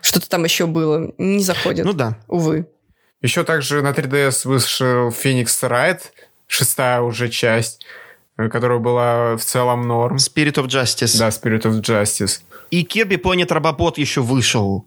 [0.00, 1.12] что-то там еще было.
[1.18, 1.84] Не заходит.
[1.84, 2.18] Ну да.
[2.28, 2.66] Увы.
[3.20, 6.00] Еще также на 3DS вышел Phoenix Wright,
[6.46, 8.02] шестая уже часть, э,
[8.36, 10.16] которая была в целом норм.
[10.16, 11.18] Spirit of Justice.
[11.18, 12.40] Да, Spirit of Justice.
[12.70, 14.86] И Kirby Planet Robobot еще вышел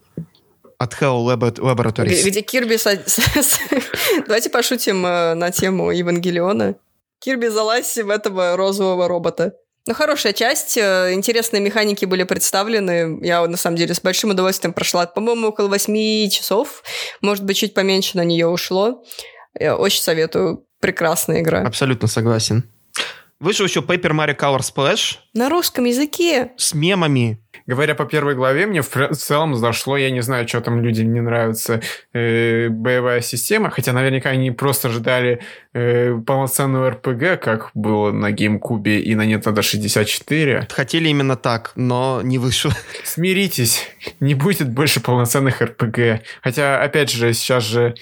[0.77, 2.23] от Hell Laboratories.
[2.25, 2.77] Где Кирби...
[4.27, 6.75] Давайте пошутим э, на тему Евангелиона.
[7.19, 9.53] Кирби залазь в этого розового робота.
[9.87, 13.19] Ну, хорошая часть, э, интересные механики были представлены.
[13.21, 16.83] Я, на самом деле, с большим удовольствием прошла, по-моему, около 8 часов.
[17.21, 19.03] Может быть, чуть поменьше на нее ушло.
[19.57, 20.65] Я очень советую.
[20.81, 21.61] Прекрасная игра.
[21.61, 22.69] Абсолютно согласен.
[23.41, 25.17] Вышел еще Paper Mario Color Splash.
[25.33, 26.51] На русском языке.
[26.55, 27.38] С мемами.
[27.67, 31.19] Говоря по первой главе, мне в целом зашло, я не знаю, что там людям не
[31.19, 31.81] нравится,
[32.13, 35.41] э, боевая система, хотя наверняка они просто ждали
[35.73, 40.67] э, полноценную РПГ, как было на GameCube и на Nintendo 64.
[40.71, 42.71] Хотели именно так, но не вышло.
[43.03, 46.23] Смиритесь, не будет больше полноценных РПГ.
[46.41, 47.95] Хотя, опять же, сейчас же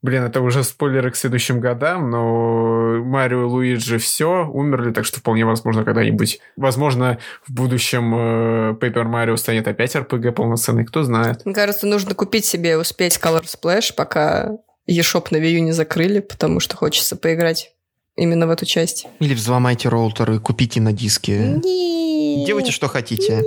[0.00, 5.18] Блин, это уже спойлеры к следующим годам, но Марио и Луиджи все умерли, так что
[5.18, 11.44] вполне возможно когда-нибудь, возможно, в будущем э, Paper Mario станет опять RPG полноценный, кто знает.
[11.44, 14.52] Мне кажется, нужно купить себе, успеть Color Splash, пока
[14.88, 17.72] eShop на Wii U не закрыли, потому что хочется поиграть
[18.14, 19.08] именно в эту часть.
[19.18, 21.38] Или взломайте роутер и купите на диске.
[21.64, 22.46] Нет.
[22.46, 23.42] Делайте, что хотите.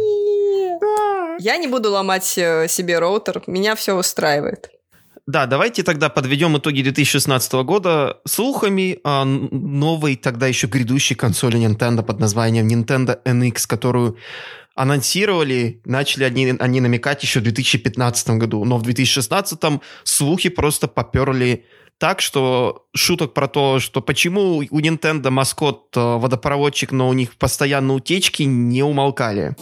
[1.40, 4.70] Я не буду ломать э, себе роутер, меня все устраивает.
[5.32, 12.04] Да, давайте тогда подведем итоги 2016 года слухами о новой тогда еще грядущей консоли Nintendo
[12.04, 14.18] под названием Nintendo NX, которую
[14.76, 19.58] анонсировали, начали они, они намекать еще в 2015 году, но в 2016
[20.04, 21.64] слухи просто поперли
[21.98, 27.38] так, что шуток про то, что почему у Nintendo маскот э, водопроводчик, но у них
[27.38, 29.56] постоянно утечки, не умолкали.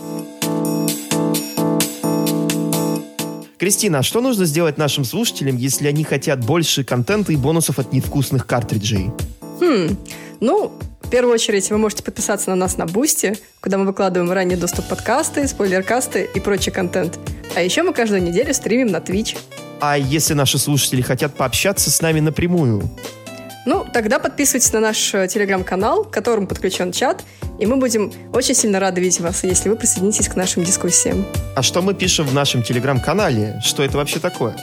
[3.59, 7.91] Кристина, а что нужно сделать нашим слушателям, если они хотят больше контента и бонусов от
[7.91, 9.11] невкусных картриджей?
[9.59, 9.97] Хм,
[10.39, 14.55] ну, в первую очередь вы можете подписаться на нас на Boosty, куда мы выкладываем ранний
[14.55, 17.19] доступ подкасты, спойлеркасты и прочий контент.
[17.53, 19.37] А еще мы каждую неделю стримим на Twitch.
[19.81, 22.89] А если наши слушатели хотят пообщаться с нами напрямую?
[23.65, 27.23] Ну, тогда подписывайтесь на наш э, телеграм-канал, к которому подключен чат,
[27.59, 31.25] и мы будем очень сильно рады видеть вас, если вы присоединитесь к нашим дискуссиям.
[31.55, 33.59] А что мы пишем в нашем телеграм-канале?
[33.63, 34.55] Что это вообще такое?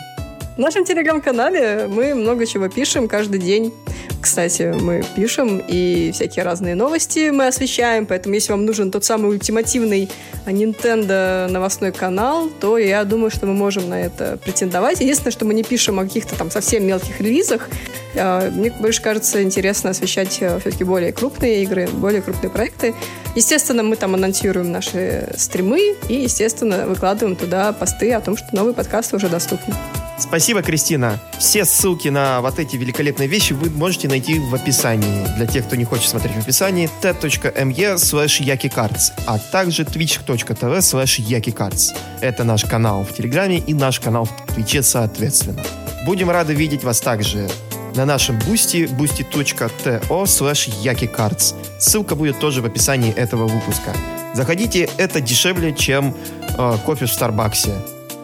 [0.56, 3.74] В нашем телеграм-канале мы много чего пишем каждый день.
[4.22, 9.28] Кстати, мы пишем и всякие разные новости мы освещаем, поэтому если вам нужен тот самый
[9.28, 10.08] ультимативный
[10.46, 15.00] Nintendo новостной канал, то я думаю, что мы можем на это претендовать.
[15.00, 17.68] Единственное, что мы не пишем о каких-то там совсем мелких релизах.
[18.16, 22.94] А, мне больше кажется интересно освещать э, все-таки более крупные игры, более крупные проекты.
[23.34, 28.72] Естественно, мы там анонсируем наши стримы и, естественно, выкладываем туда посты о том, что новые
[28.72, 29.74] подкасты уже доступны.
[30.18, 31.18] Спасибо, Кристина.
[31.38, 35.26] Все ссылки на вот эти великолепные вещи вы можете найти в описании.
[35.36, 41.20] Для тех, кто не хочет смотреть в описании, t.me slash yakicards, а также twitch.tv slash
[41.20, 41.94] yakicards.
[42.20, 45.62] Это наш канал в Телеграме и наш канал в Твиче соответственно.
[46.06, 47.48] Будем рады видеть вас также
[47.94, 51.54] на нашем Boosty boosty.to slash.
[51.78, 53.92] Ссылка будет тоже в описании этого выпуска.
[54.34, 56.14] Заходите, это дешевле, чем
[56.58, 57.74] э, кофе в Старбаксе.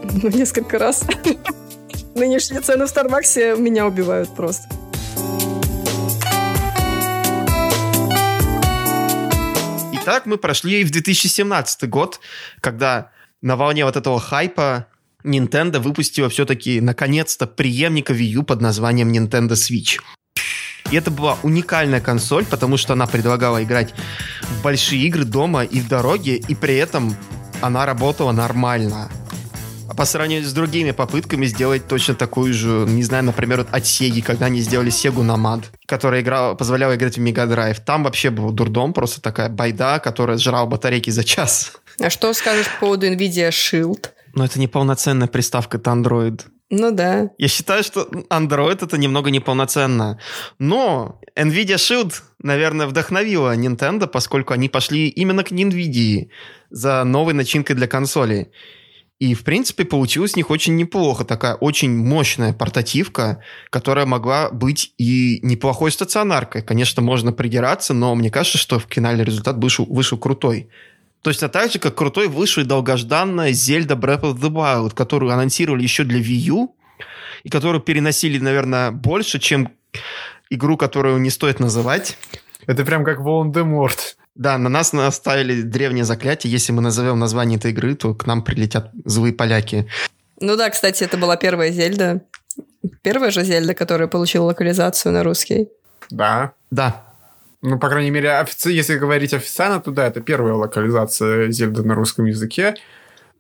[0.05, 1.05] Ну, несколько раз.
[2.15, 4.69] Нынешние цены в Старбаксе меня убивают просто.
[9.95, 12.21] Итак, мы прошли в 2017 год,
[12.61, 13.11] когда
[13.41, 14.87] на волне вот этого хайпа
[15.25, 20.01] Nintendo выпустила все-таки наконец-то преемника Wii U под названием Nintendo Switch.
[20.91, 23.95] И это была уникальная консоль, потому что она предлагала играть
[24.43, 27.17] в большие игры дома и в дороге, и при этом
[27.63, 29.09] она работала нормально.
[29.93, 34.23] А по сравнению с другими попытками сделать точно такую же, не знаю, например, от Sega,
[34.23, 37.83] когда они сделали Sega Nomad, которая играла, позволяла играть в Mega Drive.
[37.85, 41.73] Там вообще был дурдом, просто такая байда, которая сжирала батарейки за час.
[42.01, 44.07] А что скажешь по поводу NVIDIA Shield?
[44.35, 46.41] Ну, это неполноценная приставка, это Android.
[46.71, 47.29] Ну да.
[47.37, 50.19] Я считаю, что Android это немного неполноценно.
[50.59, 56.31] Но NVIDIA Shield, наверное, вдохновила Nintendo, поскольку они пошли именно к NVIDIA
[56.71, 58.49] за новой начинкой для консолей.
[59.23, 61.25] И, в принципе, получилось у них очень неплохо.
[61.25, 66.63] Такая очень мощная портативка, которая могла быть и неплохой стационаркой.
[66.63, 70.71] Конечно, можно придираться, но мне кажется, что финальный результат вышел, вышел крутой.
[71.23, 75.85] Точно так же, как крутой вышел и долгожданная Zelda Breath of the Wild, которую анонсировали
[75.85, 76.75] еще для Wii U,
[77.45, 79.71] и которую переносили, наверное, больше, чем
[80.51, 82.19] игру, которую не стоит называть.
[82.67, 84.17] Это прям как Волан-де-Морт.
[84.35, 86.53] Да, на нас наставили древнее заклятие.
[86.53, 89.87] Если мы назовем название этой игры, то к нам прилетят злые поляки.
[90.41, 92.23] Ну да, кстати, это была первая Зельда.
[93.03, 95.69] Первая же Зельда, которая получила локализацию на русский.
[96.11, 96.53] Да.
[96.71, 97.05] Да.
[97.61, 98.71] Ну, по крайней мере, офици...
[98.71, 102.75] если говорить официально, то да, это первая локализация Зельды на русском языке.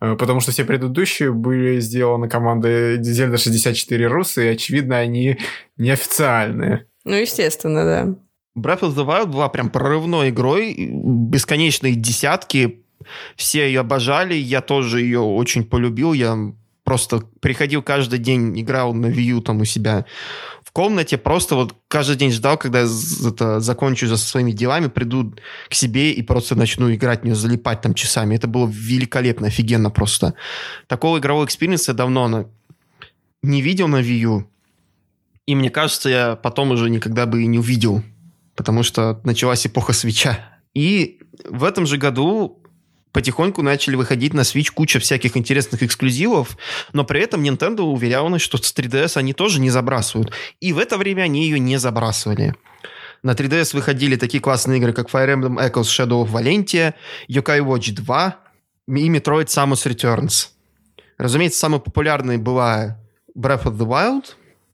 [0.01, 5.39] Э, потому что все предыдущие были сделаны командой Зельда 64 Русы, и, очевидно, они
[5.77, 6.87] неофициальные.
[7.05, 8.15] Ну, естественно, да.
[8.57, 12.83] Breath of the Wild была прям прорывной игрой, бесконечные десятки,
[13.37, 16.37] все ее обожали, я тоже ее очень полюбил, я
[16.85, 20.05] просто приходил каждый день, играл на Wii U там у себя
[20.63, 25.35] в комнате, просто вот каждый день ждал, когда это закончу за своими делами, приду
[25.69, 28.37] к себе и просто начну играть в нее, залипать там часами.
[28.37, 30.35] Это было великолепно, офигенно просто.
[30.87, 32.51] Такого игрового experience'а давно
[33.43, 34.47] не видел на Wii U.
[35.47, 38.03] И мне кажется, я потом уже никогда бы и не увидел
[38.55, 40.61] потому что началась эпоха Switch'а.
[40.75, 42.63] И в этом же году
[43.13, 46.57] потихоньку начали выходить на Switch куча всяких интересных эксклюзивов,
[46.93, 50.33] но при этом Nintendo уверяла нас, что с 3DS они тоже не забрасывают.
[50.61, 52.55] И в это время они ее не забрасывали.
[53.23, 56.95] На 3DS выходили такие классные игры, как Fire Emblem Echoes Shadow of Valentia,
[57.29, 58.37] Yokai Watch 2
[58.89, 60.49] и Metroid Samus Returns.
[61.19, 62.99] Разумеется, самой популярной была
[63.39, 64.25] Breath of the Wild,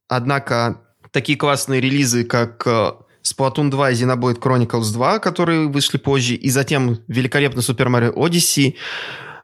[0.08, 2.92] однако такие классные релизы, как э,
[3.28, 8.74] Splatoon 2 и Xenoblade Chronicles 2, которые вышли позже, и затем великолепный Super Mario Odyssey,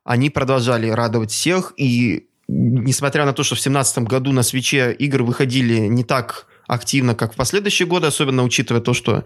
[0.04, 5.24] они продолжали радовать всех, и несмотря на то, что в 2017 году на свече игры
[5.24, 9.24] выходили не так активно, как в последующие годы, особенно учитывая то, что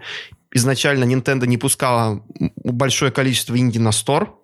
[0.53, 2.23] изначально Nintendo не пускала
[2.63, 4.38] большое количество инди на store,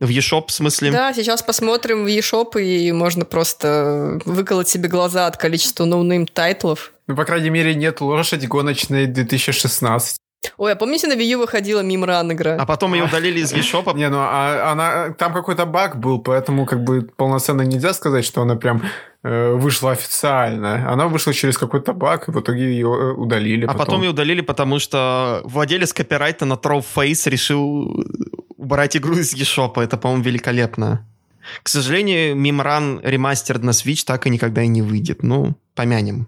[0.00, 0.90] в eShop, в смысле?
[0.90, 6.92] Да, сейчас посмотрим в eShop, и можно просто выколоть себе глаза от количества no-name тайтлов.
[7.06, 10.18] Ну, по крайней мере, нет лошади гоночной 2016.
[10.58, 12.56] Ой, а помните, на Wii U выходила Мимран игра?
[12.58, 13.96] А потом ее удалили из eShop?
[13.96, 18.42] Не, ну а она там какой-то баг был, поэтому как бы полноценно нельзя сказать, что
[18.42, 18.82] она прям
[19.24, 20.90] э, вышла официально.
[20.90, 23.64] Она вышла через какой-то баг, и в итоге ее э, удалили.
[23.64, 28.04] А потом, потом ее удалили, потому что владелец копирайта на Troll Face решил
[28.66, 29.80] убрать игру из eShop.
[29.80, 31.06] Это, по-моему, великолепно.
[31.62, 35.22] К сожалению, Мимран ремастер на Switch так и никогда и не выйдет.
[35.22, 36.26] Ну, помянем.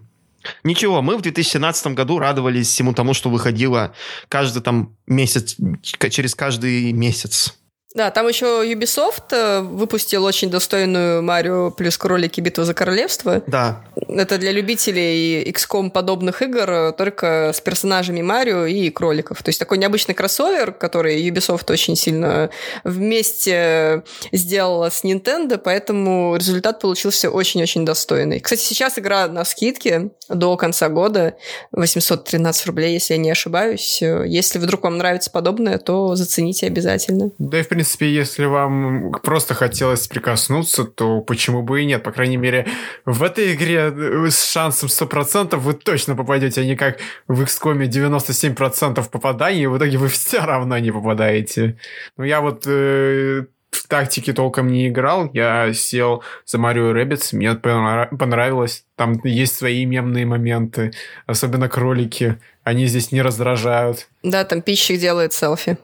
[0.63, 3.93] Ничего, мы в 2017 году радовались всему тому, что выходило
[4.29, 7.58] каждый там месяц, через каждый месяц.
[7.95, 13.41] Да, там еще Ubisoft э, выпустил очень достойную Марио плюс кролики битва за королевство.
[13.47, 13.83] Да.
[14.07, 19.41] Это для любителей XCOM подобных игр, э, только с персонажами Марио и кроликов.
[19.41, 22.51] То есть такой необычный кроссовер, который Ubisoft очень сильно
[22.83, 28.39] вместе сделала с Nintendo, поэтому результат получился очень-очень достойный.
[28.39, 31.37] Кстати, сейчас игра на скидке до конца года,
[31.71, 33.99] 813 рублей, если я не ошибаюсь.
[33.99, 37.31] Если вдруг вам нравится подобное, то зацените обязательно.
[37.39, 42.03] Да и в принципе, если вам просто хотелось прикоснуться, то почему бы и нет?
[42.03, 42.67] По крайней мере,
[43.05, 47.87] в этой игре э, с шансом 100% вы точно попадете, а не как в XCOM
[47.87, 51.77] 97% попаданий, и в итоге вы все равно не попадаете.
[52.17, 57.55] Ну, я вот э, в тактике толком не играл, я сел за Марио Rabbids, мне
[57.55, 58.85] понравилось.
[58.95, 60.91] Там есть свои мемные моменты,
[61.25, 62.39] особенно кролики.
[62.63, 64.07] Они здесь не раздражают.
[64.23, 65.77] Да, там пищик делает селфи.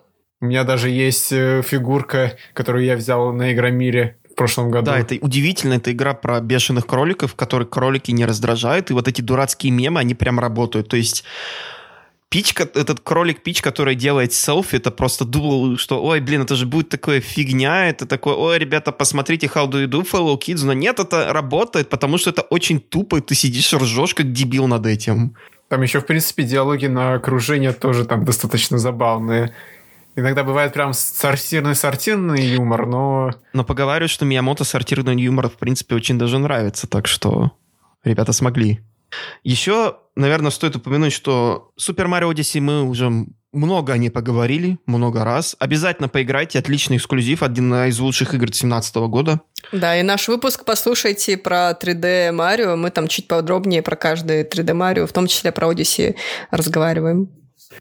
[0.46, 4.86] У меня даже есть э, фигурка, которую я взял на Игромире в прошлом году.
[4.86, 5.74] Да, это удивительно.
[5.74, 8.92] Это игра про бешеных кроликов, которые кролики не раздражают.
[8.92, 10.88] И вот эти дурацкие мемы, они прям работают.
[10.88, 11.24] То есть
[12.30, 16.68] Пич, этот кролик Пич, который делает селфи, это просто думал, что, ой, блин, это же
[16.68, 20.74] будет такая фигня, это такое, ой, ребята, посмотрите, how do you do, fellow kids, но
[20.74, 24.86] нет, это работает, потому что это очень тупо, и ты сидишь, ржешь, как дебил над
[24.86, 25.36] этим.
[25.70, 29.54] Там еще, в принципе, диалоги на окружение тоже там достаточно забавные.
[30.16, 33.32] Иногда бывает прям сортирный-сортирный юмор, но...
[33.54, 37.52] Но поговаривают, что Миямото сортирный юмор, в принципе, очень даже нравится, так что
[38.04, 38.80] ребята смогли.
[39.44, 43.12] Еще, наверное, стоит упомянуть, что Super Mario Odyssey мы уже
[43.52, 45.56] много о ней поговорили, много раз.
[45.60, 49.42] Обязательно поиграйте, отличный эксклюзив, один из лучших игр 2017 года.
[49.72, 54.74] Да, и наш выпуск послушайте про 3D Марио, мы там чуть подробнее про каждый 3D
[54.74, 56.16] Марио, в том числе про Odyssey
[56.52, 57.30] разговариваем.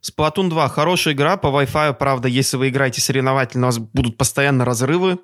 [0.01, 4.65] Splatoon 2 хорошая игра по Wi-Fi, правда, если вы играете соревновательно, у вас будут постоянно
[4.65, 5.19] разрывы,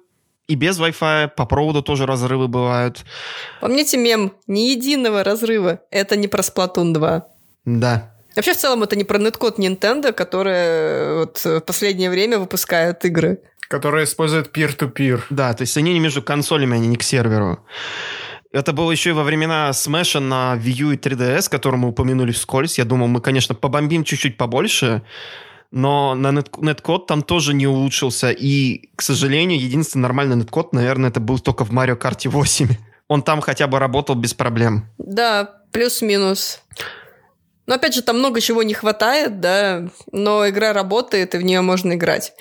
[0.49, 3.05] и без Wi-Fi, по проводу тоже разрывы бывают.
[3.61, 5.81] Помните мем «Ни единого разрыва».
[5.91, 7.27] Это не про Splatoon 2.
[7.67, 8.15] Да.
[8.37, 13.41] Вообще, в целом, это не про неткод Nintendo, которая вот в последнее время выпускает игры.
[13.69, 15.23] Которые используют peer-to-peer.
[15.31, 17.65] Да, то есть они не между консолями, они не к серверу.
[18.53, 22.32] Это было еще и во времена Smash на Wii U и 3DS, который мы упомянули
[22.32, 22.78] вскользь.
[22.78, 25.03] Я думал, мы, конечно, побомбим чуть-чуть побольше,
[25.70, 28.30] но на нет, неткод там тоже не улучшился.
[28.30, 32.68] И, к сожалению, единственный нормальный неткод, наверное, это был только в Mario Kart 8.
[33.07, 34.86] Он там хотя бы работал без проблем.
[34.98, 36.61] Да, плюс-минус.
[37.67, 41.61] Но опять же, там много чего не хватает, да, но игра работает, и в нее
[41.61, 42.33] можно играть.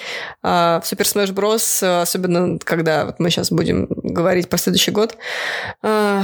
[0.42, 5.18] А в Super Smash Bros., особенно когда вот мы сейчас будем говорить про следующий год,
[5.84, 6.24] а,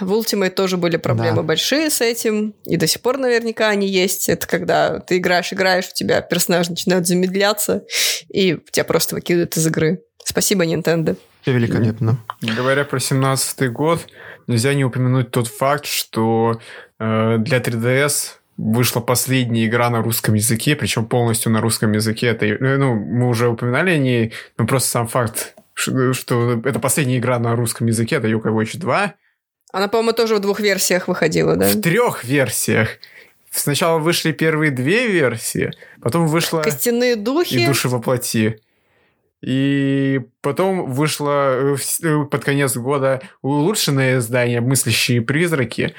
[0.00, 1.42] в Ultimate тоже были проблемы Да.
[1.42, 4.28] большие с этим, и до сих пор наверняка они есть.
[4.28, 7.84] Это когда ты играешь, играешь, у тебя персонаж начинает замедляться,
[8.28, 10.02] и тебя просто выкидывают из игры.
[10.24, 11.16] Спасибо, Nintendo.
[11.42, 12.18] Все великолепно.
[12.40, 14.06] Говоря про 17 год,
[14.48, 16.58] нельзя не упомянуть тот факт, что
[16.98, 18.12] э, для 3DS
[18.56, 22.28] вышла последняя игра на русском языке, причем полностью на русском языке.
[22.28, 26.78] Это, э, ну, мы уже упоминали о ней, но просто сам факт, что, что это
[26.78, 29.14] последняя игра на русском языке, это Yokai Watch 2.
[29.72, 31.68] Она, по-моему, тоже в двух версиях выходила, да?
[31.68, 32.98] В трех версиях.
[33.50, 37.54] Сначала вышли первые две версии, потом вышла Костяные духи.
[37.54, 38.60] и души воплоти.
[39.42, 45.94] И потом вышло э, под конец года улучшенное издание «Мыслящие призраки».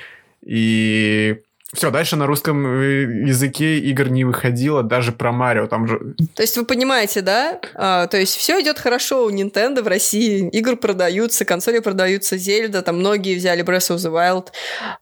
[0.46, 1.42] И
[1.74, 5.68] все, дальше на русском э, языке игр не выходило, даже про Марио.
[5.68, 6.16] Там же...
[6.34, 7.60] То есть вы понимаете, да?
[7.76, 12.84] А, то есть все идет хорошо у Nintendo в России, игры продаются, консоли продаются, Зельда,
[12.84, 14.48] там многие взяли Breath of the Wild,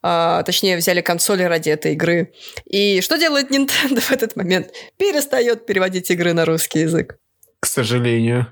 [0.02, 2.34] а, точнее взяли консоли ради этой игры.
[2.66, 4.72] И что делает Nintendo в этот момент?
[4.98, 7.18] Перестает переводить игры на русский язык.
[7.60, 8.48] К сожалению.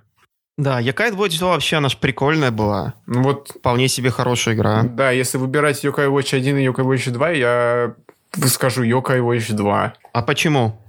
[0.57, 2.93] Да, Якай Watch 2 вообще она ж прикольная была.
[3.07, 4.83] Ну вот, Вполне себе хорошая игра.
[4.83, 7.93] да, если выбирать Yokai Watch 1 и Yokai Watch 2, я
[8.45, 9.93] скажу Yokai Watch 2.
[10.13, 10.79] А почему?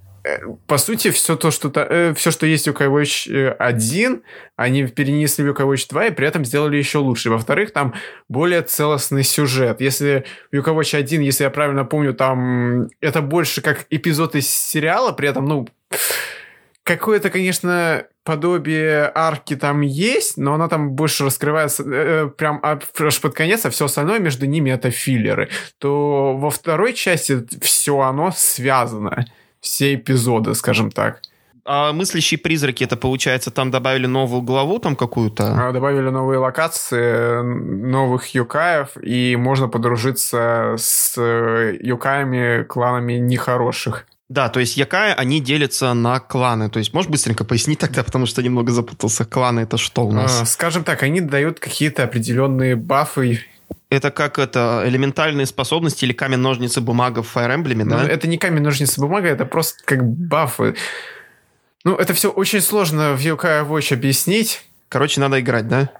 [0.67, 4.23] по сути, все то, что, э, все, что есть в Yokai Watch э, 1,
[4.57, 7.29] они перенесли в Yokai Watch 2 и при этом сделали еще лучше.
[7.29, 7.93] Во-вторых, там
[8.29, 9.83] более целостный сюжет.
[9.83, 14.49] Если в Yokai Watch 1, если я правильно помню, там это больше как эпизод из
[14.49, 15.69] сериала, при этом, ну,
[16.85, 21.87] какое-то, конечно, подобие арки там есть, но она там больше раскрывается э,
[22.27, 25.49] э, прям аж под конец, а все остальное между ними это филлеры.
[25.79, 29.27] То во второй части все оно связано.
[29.61, 31.21] Все эпизоды, скажем так.
[31.67, 35.69] А мыслящие призраки, это получается, там добавили новую главу там какую-то?
[35.69, 44.07] А, Добавили новые локации, новых юкаев, и можно подружиться с э, юкаями, кланами нехороших.
[44.31, 46.71] Да, то есть Якая, они делятся на кланы.
[46.71, 49.25] То есть можешь быстренько пояснить тогда, потому что немного запутался.
[49.25, 50.43] Кланы это что у нас?
[50.43, 53.41] А, Скажем так, они дают какие-то определенные бафы
[53.91, 58.09] Это как это элементальные способности или камень, ножницы, бумага в Fire Emblem, Ну, да?
[58.09, 60.75] Это не камень, ножницы, бумага, это просто как бафы.
[61.85, 64.65] Ну, это все очень сложно в Yokai Watch объяснить.
[64.89, 65.91] Короче, надо играть, да?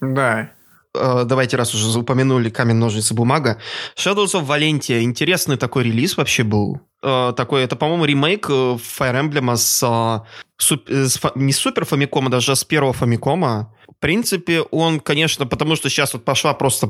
[0.00, 0.50] Да.
[0.94, 3.58] Э, давайте, раз уже упомянули камень, ножницы, бумага.
[3.96, 5.02] Shadows of Valentia.
[5.02, 6.80] Интересный такой релиз вообще был.
[7.02, 10.22] Э, такой, это, по-моему, ремейк э, Fire Emblem с,
[10.58, 13.74] суп- с не Супер Фамикома, даже с первого Фамикома.
[13.88, 16.88] В принципе, он, конечно, потому что сейчас вот пошла просто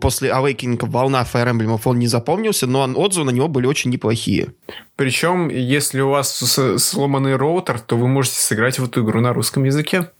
[0.00, 4.52] после Awakening волна Fire Emblem, он не запомнился, но отзывы на него были очень неплохие.
[4.96, 6.36] Причем, если у вас
[6.78, 10.10] сломанный роутер, то вы можете сыграть в эту игру на русском языке.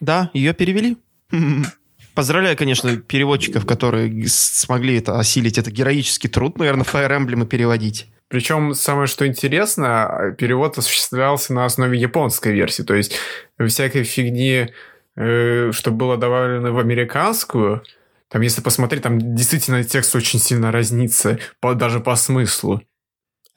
[0.00, 0.98] Да, ее перевели.
[2.18, 5.56] Поздравляю, конечно, переводчиков, которые смогли это осилить.
[5.56, 8.08] Это героический труд, наверное, Fire Emblem переводить.
[8.26, 12.82] Причем самое что интересно, перевод осуществлялся на основе японской версии.
[12.82, 13.14] То есть
[13.64, 14.66] всякой фигни,
[15.14, 17.84] э, что было добавлено в американскую,
[18.28, 22.82] там, если посмотреть, там действительно текст очень сильно разнится, по- даже по смыслу.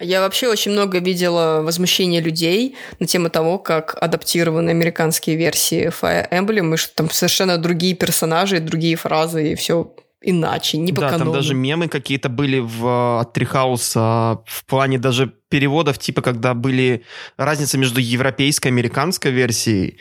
[0.01, 6.29] Я вообще очень много видела возмущения людей на тему того, как адаптированы американские версии Fire
[6.31, 11.09] Emblem, и что там совершенно другие персонажи, другие фразы, и все иначе, не по да,
[11.09, 11.31] канону.
[11.31, 16.53] там даже мемы какие-то были в, э, от Трихауса в плане даже переводов, типа, когда
[16.53, 17.03] были
[17.37, 19.97] разница между европейской и американской версией.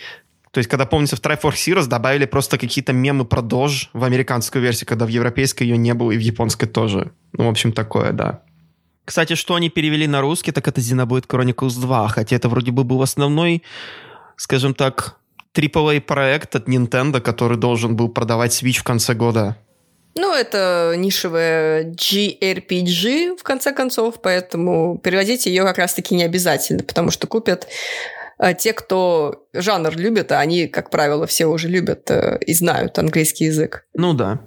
[0.52, 4.62] То есть, когда, помните, в Triforce Heroes добавили просто какие-то мемы про Дож в американскую
[4.62, 7.12] версию, когда в европейской ее не было, и в японской тоже.
[7.32, 8.42] Ну, в общем, такое, да.
[9.04, 12.84] Кстати, что они перевели на русский, так это Xenoblade Chronicles 2, хотя это вроде бы
[12.84, 13.62] был основной,
[14.36, 15.16] скажем так,
[15.54, 19.56] AAA проект от Nintendo, который должен был продавать Switch в конце года.
[20.16, 27.10] Ну, это нишевая JRPG, в конце концов, поэтому переводить ее как раз-таки не обязательно, потому
[27.10, 27.68] что купят
[28.42, 32.98] а те, кто жанр любит, а они, как правило, все уже любят э, и знают
[32.98, 33.84] английский язык.
[33.92, 34.40] Ну да.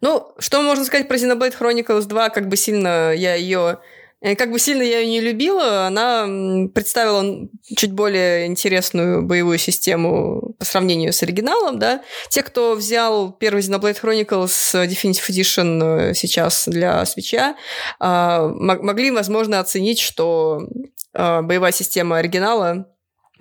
[0.00, 3.78] Ну, что можно сказать про Xenoblade Chronicles 2, как бы сильно я ее
[4.22, 10.54] Э, как бы сильно я ее не любила, она представила чуть более интересную боевую систему
[10.58, 12.02] по сравнению с оригиналом, да.
[12.30, 17.56] Те, кто взял первый Xenoblade Chronicles Definitive Edition э, сейчас для свеча,
[17.98, 20.68] могли, возможно, оценить, что
[21.12, 22.86] боевая система оригинала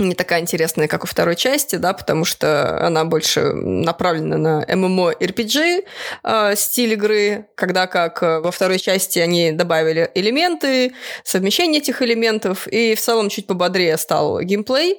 [0.08, 5.86] не такая интересная, как у второй части, да, потому что она больше направлена на MMORPG
[6.24, 10.93] э, стиль игры, когда как э, во второй части они добавили элементы,
[11.24, 14.97] совмещение этих элементов, и в целом чуть пободрее стал геймплей.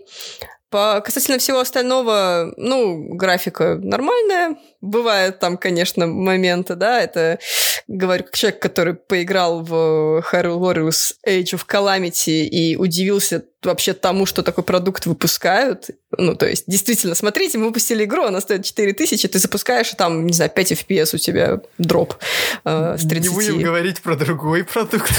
[0.71, 4.57] По касательно всего остального, ну, графика нормальная.
[4.83, 7.39] Бывают там, конечно, моменты, да, это,
[7.87, 14.27] говорю, как человек, который поиграл в Hyrule Warriors Age of Calamity и удивился вообще тому,
[14.27, 15.91] что такой продукт выпускают.
[16.19, 20.27] Ну, то есть, действительно, смотрите, мы выпустили игру, она стоит 4000, ты запускаешь, и там,
[20.27, 22.17] не знаю, 5 FPS у тебя drop
[22.65, 23.31] э, с 30.
[23.31, 25.13] Не будем говорить про другой продукт.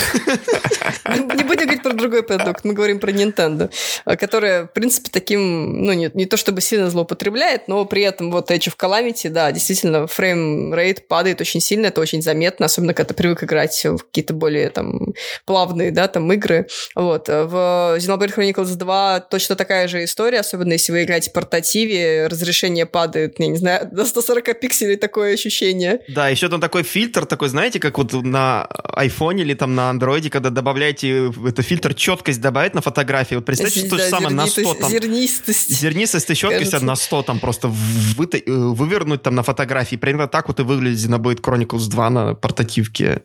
[1.05, 3.71] Не будем говорить про другой продукт, мы говорим про Nintendo,
[4.05, 8.51] э, которая, в принципе, таким, ну, не то чтобы сильно злоупотребляет, но при этом вот
[8.51, 13.09] Age of Calamity, да, действительно, frame rate падает очень сильно, это очень заметно, особенно когда
[13.09, 15.13] ты привык играть в какие-то более там
[15.45, 16.67] плавные, да, там игры.
[16.95, 17.29] Вот.
[17.29, 22.27] Э, в Xenoblade Chronicles 2 точно такая же история, особенно если вы играете в портативе,
[22.27, 26.01] разрешение падает, я не знаю, до 140 пикселей такое ощущение.
[26.07, 30.29] Да, еще там такой фильтр, такой, знаете, как вот на iPhone или там на Android,
[30.29, 33.35] когда добавляете это фильтр четкость добавить на фотографии.
[33.35, 34.91] Вот представьте, что то же самое на 100 там.
[34.91, 35.69] Зернистость.
[35.69, 39.95] Зернистость и четкость на 100 там просто э, вывернуть там на фотографии.
[39.95, 43.23] Примерно так вот и выглядит Xenoblade Chronicles 2 на портативке.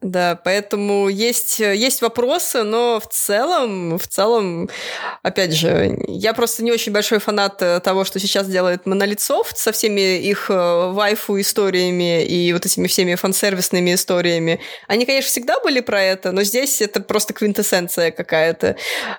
[0.00, 4.68] Да, поэтому есть, есть вопросы, но в целом, в целом,
[5.22, 10.18] опять же, я просто не очень большой фанат того, что сейчас делает Soft со всеми
[10.18, 14.60] их э, вайфу историями и вот этими всеми фансервисными историями.
[14.88, 18.76] Они, конечно, всегда были про это, но здесь это просто квинтэссенция какая-то.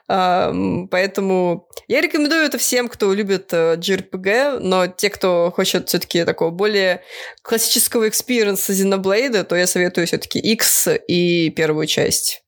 [0.08, 6.52] Поэтому я рекомендую это всем, кто любит JRPG, э, но те, кто хочет все-таки такого
[6.52, 7.02] более
[7.42, 12.44] классического experience'а Xenoblade, то я советую все-таки X и первую часть.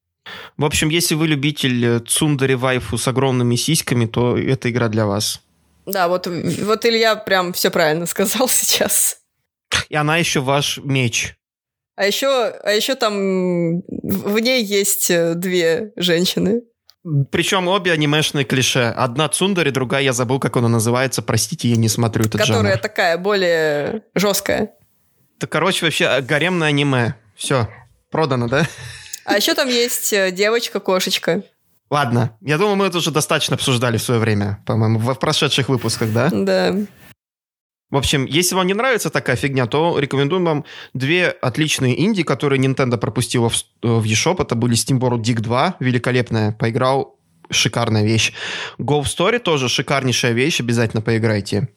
[0.57, 5.41] В общем, если вы любитель цундере вайфу с огромными сиськами, то эта игра для вас.
[5.86, 9.18] Да, вот, вот Илья прям все правильно сказал сейчас.
[9.89, 11.36] И она еще ваш меч.
[11.95, 16.62] А еще, а еще там в ней есть э, две женщины.
[17.32, 18.93] Причем обе анимешные клише.
[18.95, 21.22] Одна Цундари, другая, я забыл, как она называется.
[21.22, 22.82] Простите, я не смотрю этот Которая жанр.
[22.82, 24.74] такая, более жесткая.
[25.38, 27.16] Это, короче, вообще гаремное аниме.
[27.36, 27.70] Все,
[28.10, 28.68] продано, да?
[29.26, 31.43] А еще там есть э, девочка-кошечка.
[31.89, 36.12] Ладно, я думаю, мы это уже достаточно обсуждали в свое время, по-моему, в прошедших выпусках,
[36.14, 36.30] да?
[36.32, 36.76] Да.
[37.89, 42.62] В общем, если вам не нравится такая фигня, то рекомендуем вам две отличные инди, которые
[42.62, 44.43] Nintendo пропустила в, в eShop.
[44.43, 47.18] Это были Steamboat Dig 2, великолепная, поиграл,
[47.49, 48.34] шикарная вещь.
[48.78, 51.70] Go Story тоже шикарнейшая вещь, обязательно поиграйте.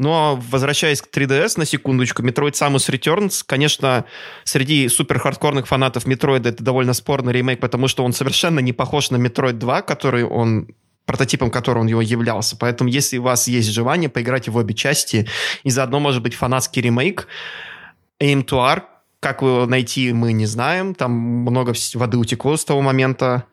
[0.00, 4.06] Но возвращаясь к 3DS на секундочку, Metroid Samus Returns, конечно,
[4.44, 9.10] среди супер хардкорных фанатов Metroid это довольно спорный ремейк, потому что он совершенно не похож
[9.10, 10.68] на Metroid 2, который он
[11.04, 12.56] прототипом которого он его являлся.
[12.56, 15.28] Поэтому, если у вас есть желание, поиграйте в обе части.
[15.64, 17.28] И заодно, может быть, фанатский ремейк.
[18.22, 18.84] Aim to Arc,
[19.20, 20.94] как его найти, мы не знаем.
[20.94, 23.44] Там много воды утекло с того момента.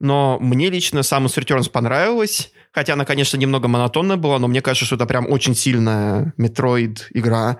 [0.00, 2.52] Но мне лично Samus Returns понравилось.
[2.72, 6.98] Хотя она, конечно, немного монотонная была, но мне кажется, что это прям очень сильная Metroid
[7.12, 7.58] игра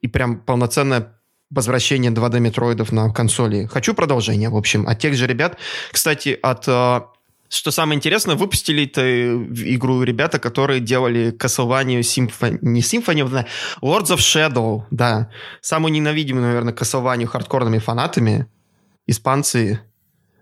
[0.00, 1.14] и прям полноценное
[1.50, 3.66] возвращение 2D метроидов на консоли.
[3.66, 5.56] Хочу продолжение, в общем, от тех же ребят.
[5.92, 7.00] Кстати, от э,
[7.48, 9.00] что самое интересное, выпустили эту
[9.74, 13.46] игру ребята, которые делали Castlevania Symphony, не Symphony, а
[13.84, 15.30] Lords of Shadow, да.
[15.60, 18.46] Самую ненавидимую, наверное, Castlevania хардкорными фанатами.
[19.06, 19.80] Испанцы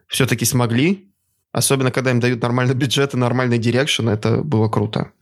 [0.09, 1.08] все-таки смогли
[1.53, 5.13] Особенно, когда им дают нормальный бюджет и нормальный direction, это было круто.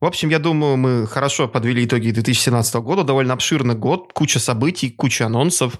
[0.00, 3.04] В общем, я думаю, мы хорошо подвели итоги 2017 года.
[3.04, 5.78] Довольно обширный год, куча событий, куча анонсов,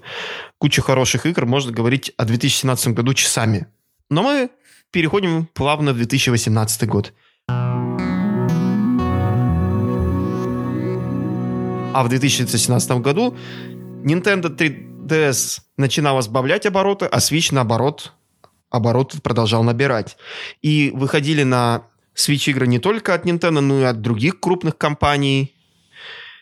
[0.59, 1.47] куча хороших игр.
[1.47, 3.65] Можно говорить о 2017 году часами.
[4.11, 4.51] Но мы
[4.91, 7.13] переходим плавно в 2018 год.
[11.93, 13.35] А в 2017 году
[14.03, 18.13] Nintendo 3DS начинала сбавлять обороты, а Switch, наоборот,
[18.71, 20.17] оборот продолжал набирать.
[20.61, 21.83] И выходили на
[22.15, 25.53] Switch игры не только от Nintendo, но и от других крупных компаний.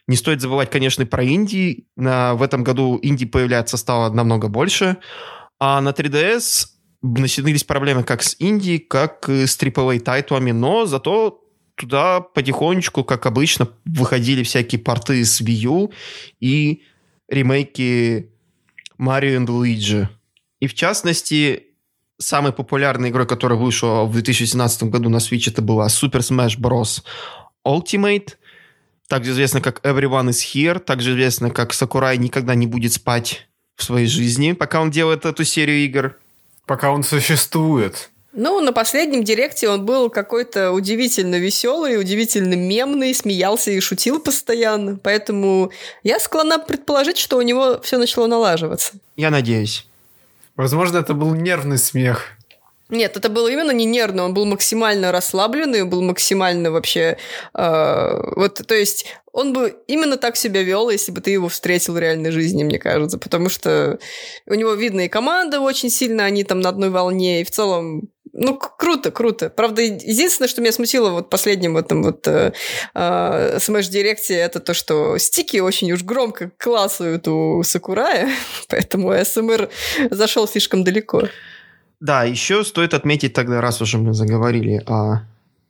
[0.08, 1.86] Не стоит забывать, конечно, про Индии.
[1.96, 4.98] На, в этом году Индии появляется стало намного больше.
[5.60, 6.68] А на 3DS
[7.02, 11.44] начинались проблемы как с Индией, как с AAA тайтлами, но зато
[11.76, 15.92] туда потихонечку, как обычно, выходили всякие порты с Wii U
[16.40, 16.84] и
[17.28, 18.32] ремейки
[18.98, 20.10] Марио и Луиджи.
[20.60, 21.69] И в частности,
[22.20, 27.02] самой популярной игрой, которая вышла в 2017 году на Switch, это была Super Smash Bros.
[27.66, 28.36] Ultimate,
[29.08, 33.84] также известно как Everyone is Here, также известно как Сакурай никогда не будет спать в
[33.84, 36.18] своей жизни, пока он делает эту серию игр.
[36.66, 38.12] Пока он существует.
[38.32, 45.00] Ну, на последнем директе он был какой-то удивительно веселый, удивительно мемный, смеялся и шутил постоянно.
[45.02, 45.72] Поэтому
[46.04, 48.94] я склонна предположить, что у него все начало налаживаться.
[49.18, 49.89] Я надеюсь.
[50.60, 52.26] Возможно, это был нервный смех.
[52.90, 57.18] Нет, это было именно не нервно, он был максимально расслабленный, был максимально вообще...
[57.54, 61.94] Э, вот, то есть, он бы именно так себя вел, если бы ты его встретил
[61.94, 64.00] в реальной жизни, мне кажется, потому что
[64.48, 68.10] у него видно и команда очень сильно, они там на одной волне, и в целом
[68.34, 69.50] ну, круто, круто.
[69.50, 72.54] Правда, единственное, что меня смутило вот последнем этом вот э,
[72.94, 78.30] э, Direct, это то, что стики очень уж громко классуют у Сакурая,
[78.70, 79.70] поэтому СМР
[80.12, 81.24] зашел слишком далеко.
[82.00, 85.24] Да, еще стоит отметить тогда, раз уже мы заговорили о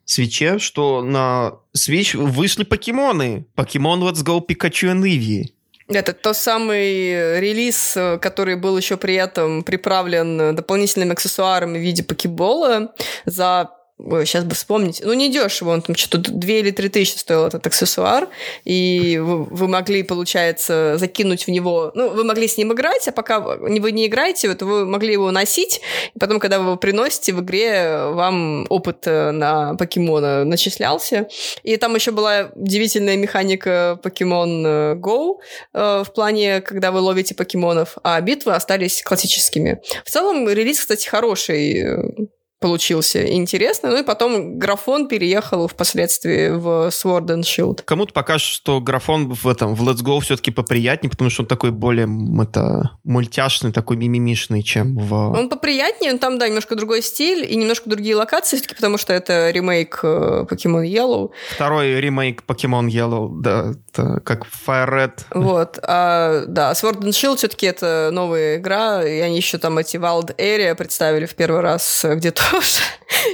[0.04, 3.46] свече, что на Switch вышли покемоны.
[3.54, 5.52] Покемон Let's Go Pikachu и Eevee.
[5.90, 12.94] Это тот самый релиз, который был еще при этом приправлен дополнительными аксессуарами в виде покебола
[13.24, 13.70] за
[14.06, 15.02] Ой, сейчас бы вспомнить.
[15.04, 18.28] Ну, не дешево, он там что-то 2 или 3 тысячи стоил этот аксессуар,
[18.64, 21.92] и вы, вы могли, получается, закинуть в него...
[21.94, 25.30] Ну, вы могли с ним играть, а пока вы не играете, то вы могли его
[25.30, 25.80] носить,
[26.14, 31.28] и потом, когда вы его приносите в игре, вам опыт э, на покемона начислялся.
[31.62, 35.36] И там еще была удивительная механика Pokemon Go
[35.74, 39.82] э, в плане, когда вы ловите покемонов, а битвы остались классическими.
[40.04, 42.30] В целом, релиз, кстати, хороший
[42.60, 43.90] получился интересный.
[43.90, 47.82] Ну и потом графон переехал впоследствии в Sword and Shield.
[47.84, 51.70] Кому-то покажет, что графон в этом, в Let's Go все-таки поприятнее, потому что он такой
[51.70, 52.06] более
[52.42, 55.14] это, мультяшный, такой мимимишный, чем в...
[55.14, 59.14] Он поприятнее, он там, да, немножко другой стиль и немножко другие локации, все-таки потому что
[59.14, 61.30] это ремейк э, Pokemon Yellow.
[61.54, 65.12] Второй ремейк Pokemon Yellow, да, это как Fire Red.
[65.30, 69.96] Вот, а, да, Sword and Shield все-таки это новая игра, и они еще там эти
[69.96, 72.82] Wild Area представили в первый раз где-то тоже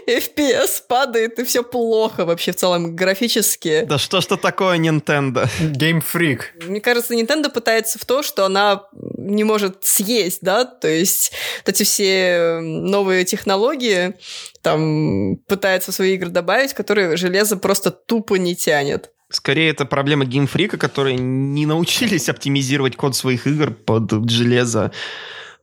[0.07, 3.85] FPS падает, и все плохо вообще в целом графически.
[3.87, 5.49] Да что что такое Nintendo?
[5.61, 6.67] Game Freak.
[6.67, 8.83] Мне кажется, Nintendo пытается в то, что она
[9.17, 11.33] не может съесть, да, то есть
[11.65, 14.15] вот эти все новые технологии
[14.63, 19.11] там пытается в свои игры добавить, которые железо просто тупо не тянет.
[19.29, 24.93] Скорее, это проблема Game Freak'а, которые не научились оптимизировать код своих игр под железо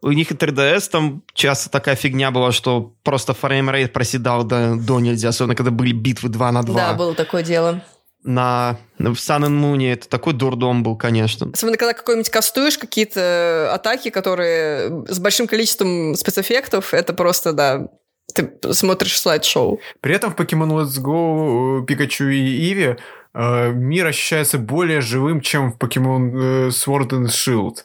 [0.03, 4.75] у них и 3DS там часто такая фигня была, что просто frame rate проседал до,
[4.75, 6.75] до нельзя, особенно когда были битвы 2 на 2.
[6.75, 7.81] Да, было такое дело.
[8.25, 11.49] На, в Sun and Moon это такой дурдом был, конечно.
[11.53, 17.87] Особенно, когда какой-нибудь кастуешь какие-то атаки, которые с большим количеством спецэффектов, это просто, да,
[18.33, 19.79] ты смотришь слайд-шоу.
[20.01, 22.97] При этом в Pokemon Let's Go, Пикачу и Иви
[23.33, 27.83] э, мир ощущается более живым, чем в Pokemon э, Sword and Shield.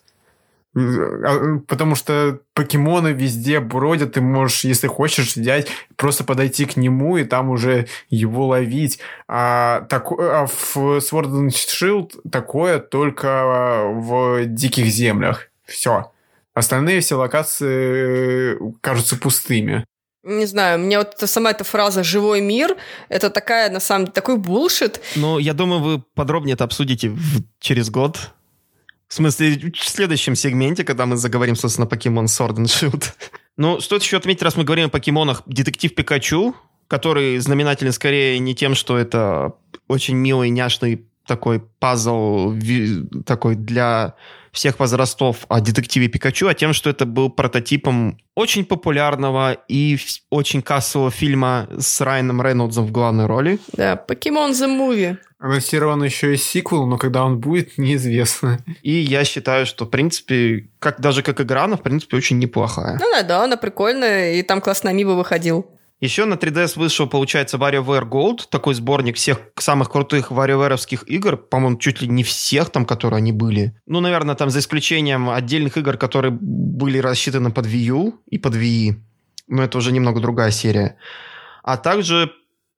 [0.76, 7.16] А, потому что покемоны везде бродят, ты можешь, если хочешь, взять, просто подойти к нему
[7.16, 8.98] и там уже его ловить.
[9.26, 15.48] А, так, а в Sword and Shield такое только в диких землях.
[15.64, 16.12] Все.
[16.54, 19.84] Остальные все локации э, кажутся пустыми.
[20.24, 22.76] Не знаю, мне вот сама эта фраза «живой мир»—
[23.08, 25.00] это такая, на самом деле, такой булшит.
[25.14, 27.42] Ну, я думаю, вы подробнее это обсудите в...
[27.60, 28.32] через год,
[29.08, 33.04] в смысле, в следующем сегменте, когда мы заговорим, собственно, Покемон Sword and Shield.
[33.56, 36.54] Ну, стоит еще отметить, раз мы говорим о покемонах, детектив Пикачу,
[36.86, 39.54] который знаменателен скорее не тем, что это
[39.88, 42.54] очень милый, няшный такой пазл
[43.26, 44.14] такой для
[44.52, 49.98] всех возрастов о детективе Пикачу, а тем, что это был прототипом очень популярного и
[50.30, 53.58] очень кассового фильма с Райаном Рейнольдсом в главной роли.
[53.72, 55.18] Да, Покемон The Movie.
[55.38, 58.58] Анонсирован еще и сиквел, но когда он будет, неизвестно.
[58.82, 62.98] И я считаю, что, в принципе, как, даже как игра, она, в принципе, очень неплохая.
[63.00, 65.66] Ну да, да, она прикольная, и там классно Амиба выходил.
[66.00, 71.76] Еще на 3DS вышел, получается, WarioWare Gold, такой сборник всех самых крутых WarioWare игр, по-моему,
[71.78, 73.74] чуть ли не всех там, которые они были.
[73.86, 78.54] Ну, наверное, там за исключением отдельных игр, которые были рассчитаны под Wii U и под
[78.54, 78.94] Wii.
[79.48, 80.96] Но это уже немного другая серия.
[81.64, 82.30] А также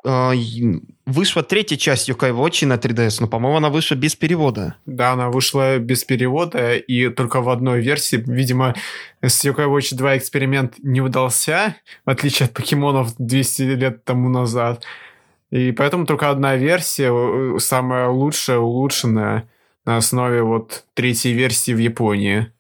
[0.03, 4.77] вышла третья часть Yokai Watch на 3DS, но, по-моему, она вышла без перевода.
[4.87, 8.17] Да, она вышла без перевода и только в одной версии.
[8.17, 8.75] Видимо,
[9.21, 14.85] с Yokai Watch 2 эксперимент не удался, в отличие от покемонов 200 лет тому назад.
[15.51, 19.49] И поэтому только одна версия, самая лучшая, улучшенная,
[19.85, 22.53] на основе вот третьей версии в Японии.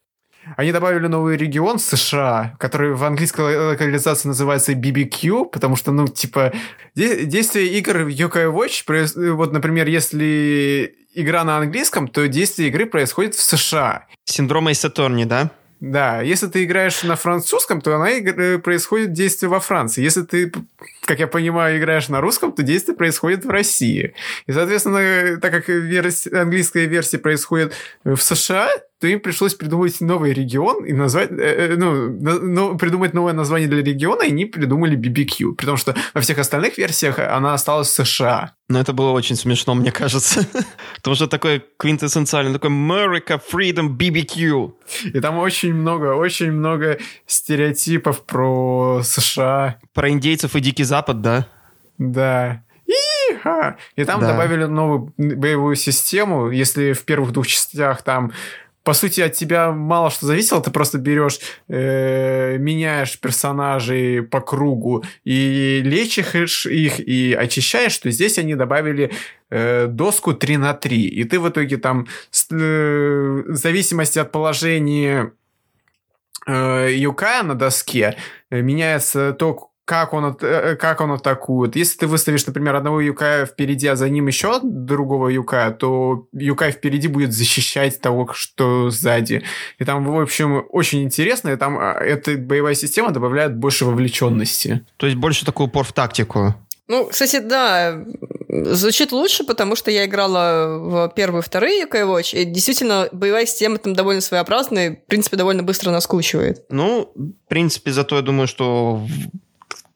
[0.56, 6.52] Они добавили новый регион США, который в английской локализации называется BBQ, потому что, ну, типа,
[6.94, 13.35] действие игр в Yokai Watch, вот, например, если игра на английском, то действие игры происходит
[13.35, 14.06] в США.
[14.24, 15.51] Синдром Эйсаторни, да?
[15.81, 20.02] Да, если ты играешь на французском, то она э, происходит действие во Франции.
[20.02, 20.52] Если ты,
[21.06, 24.12] как я понимаю, играешь на русском, то действие происходит в России.
[24.47, 27.72] И, соответственно, так как версия, английская версия происходит
[28.05, 28.68] в США,
[29.01, 33.66] то им пришлось придумать новый регион и назвать, э, э ну, ну, придумать новое название
[33.66, 35.55] для региона, и они придумали BBQ.
[35.55, 38.52] При том, что во всех остальных версиях она осталась в США.
[38.68, 40.47] Но это было очень смешно, мне кажется.
[40.97, 44.72] Потому что такой квинтэссенциальный, такой America, Freedom, BBQ.
[45.14, 49.78] И там очень много, очень много стереотипов про США.
[49.94, 51.47] Про индейцев и Дикий Запад, да?
[51.97, 52.62] Да.
[53.97, 54.32] И там да.
[54.32, 56.51] добавили новую боевую систему.
[56.51, 58.32] Если в первых двух частях там
[58.82, 61.39] по сути, от тебя мало что зависело, ты просто берешь,
[61.69, 69.12] э, меняешь персонажей по кругу и лечишь их, и очищаешь, что здесь они добавили
[69.51, 71.09] э, доску 3 на 3.
[71.09, 72.07] И ты в итоге там,
[72.51, 72.55] э,
[73.48, 75.32] в зависимости от положения
[76.47, 78.16] э, юка на доске,
[78.51, 81.75] э, меняется то, как он, э, как он атакует.
[81.75, 86.71] Если ты выставишь, например, одного юкая впереди, а за ним еще другого юкая, то юкай
[86.71, 89.43] впереди будет защищать того, что сзади.
[89.81, 94.87] И там, в общем, очень интересно, и там а, эта боевая система добавляет больше вовлеченности.
[94.97, 96.55] То есть больше такой упор в тактику.
[96.87, 98.05] Ну, кстати, да,
[98.49, 103.47] звучит лучше, потому что я играла в первые и вторые UK Watch, и действительно боевая
[103.47, 106.65] система там довольно своеобразная, в принципе, довольно быстро наскучивает.
[106.69, 109.03] Ну, в принципе, зато я думаю, что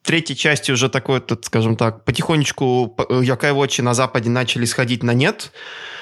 [0.05, 5.13] третьей части уже такой, этот, скажем так, потихонечку Yokai Watch на Западе начали сходить на
[5.13, 5.51] нет.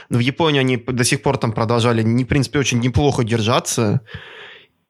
[0.10, 4.02] В Японии они до сих пор там продолжали, не, в принципе, очень неплохо держаться.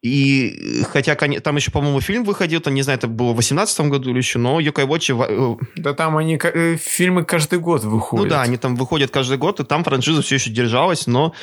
[0.03, 4.09] И хотя там еще, по-моему, фильм выходил, там, не знаю, это было в 18 году
[4.09, 5.15] или еще, но Yokai Watch...
[5.15, 8.25] Э, да там они э, фильмы каждый год выходят.
[8.25, 11.33] Ну да, они там выходят каждый год, и там франшиза все еще держалась, но,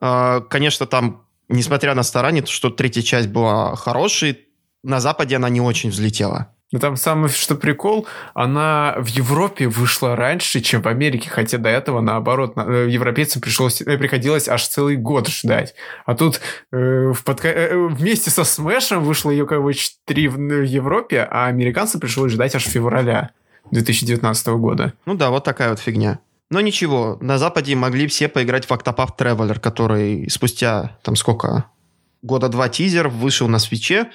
[0.00, 4.38] э, конечно, там, несмотря на старание, что третья часть была хорошей,
[4.84, 6.54] на Западе она не очень взлетела.
[6.72, 11.68] Но там самый что прикол, она в Европе вышла раньше, чем в Америке, хотя до
[11.68, 15.74] этого, наоборот, э, европейцам пришлось, э, приходилось аж целый год ждать.
[16.06, 16.40] А тут
[16.70, 17.48] э, в подка...
[17.48, 22.54] э, вместе со Смешем вышла Yokai Watch 3 в, в Европе, а американцам пришлось ждать
[22.54, 23.30] аж февраля
[23.72, 24.92] 2019 года.
[25.06, 26.20] Ну да, вот такая вот фигня.
[26.50, 31.66] Но ничего, на Западе могли все поиграть в Octopath Traveler, который спустя, там сколько,
[32.22, 34.10] года два тизер вышел на свече.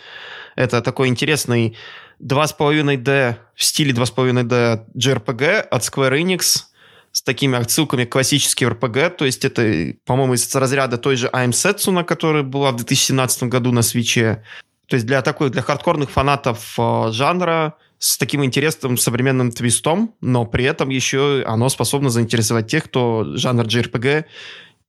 [0.55, 1.75] Это такой интересный
[2.21, 6.65] 2,5D в стиле 2,5D JRPG от Square Enix
[7.11, 11.51] с такими отсылками к классическим RPG, то есть это, по-моему, из разряда той же I'm
[11.51, 14.43] Setsuna, которая была в 2017 году на свече.
[14.87, 20.45] То есть для такой, для хардкорных фанатов э, жанра с таким интересным современным твистом, но
[20.45, 24.25] при этом еще оно способно заинтересовать тех, кто жанр JRPG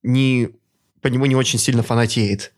[0.03, 0.48] не,
[1.01, 2.53] по нему не очень сильно фанатеет.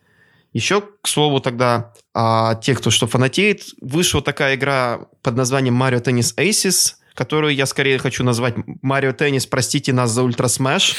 [0.59, 6.02] Еще, к слову, тогда а, те, кто что фанатеет, вышла такая игра под названием Mario
[6.02, 10.97] Tennis Aces, которую я скорее хочу назвать Mario Tennis, простите нас за Ультра Smash,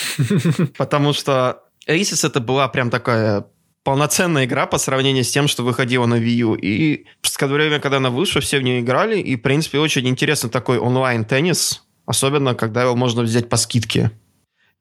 [0.77, 3.47] потому что Aces это была прям такая
[3.83, 6.55] полноценная игра по сравнению с тем, что выходила на Wii U.
[6.55, 10.47] И в время, когда она вышла, все в нее играли, и, в принципе, очень интересно
[10.47, 14.11] такой онлайн-теннис, особенно, когда его можно взять по скидке.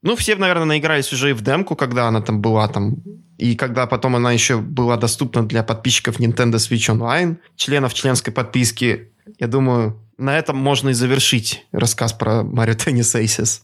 [0.03, 2.97] Ну, все, наверное, наигрались уже и в демку, когда она там была там.
[3.37, 9.13] И когда потом она еще была доступна для подписчиков Nintendo Switch Online, членов членской подписки.
[9.39, 13.63] Я думаю, на этом можно и завершить рассказ про Mario Tennis Aces.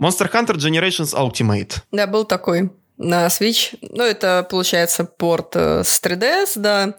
[0.00, 1.82] Monster Hunter Generations Ultimate.
[1.92, 3.76] Да, был такой на Switch.
[3.80, 6.94] Ну, это, получается, порт э, с 3DS, да.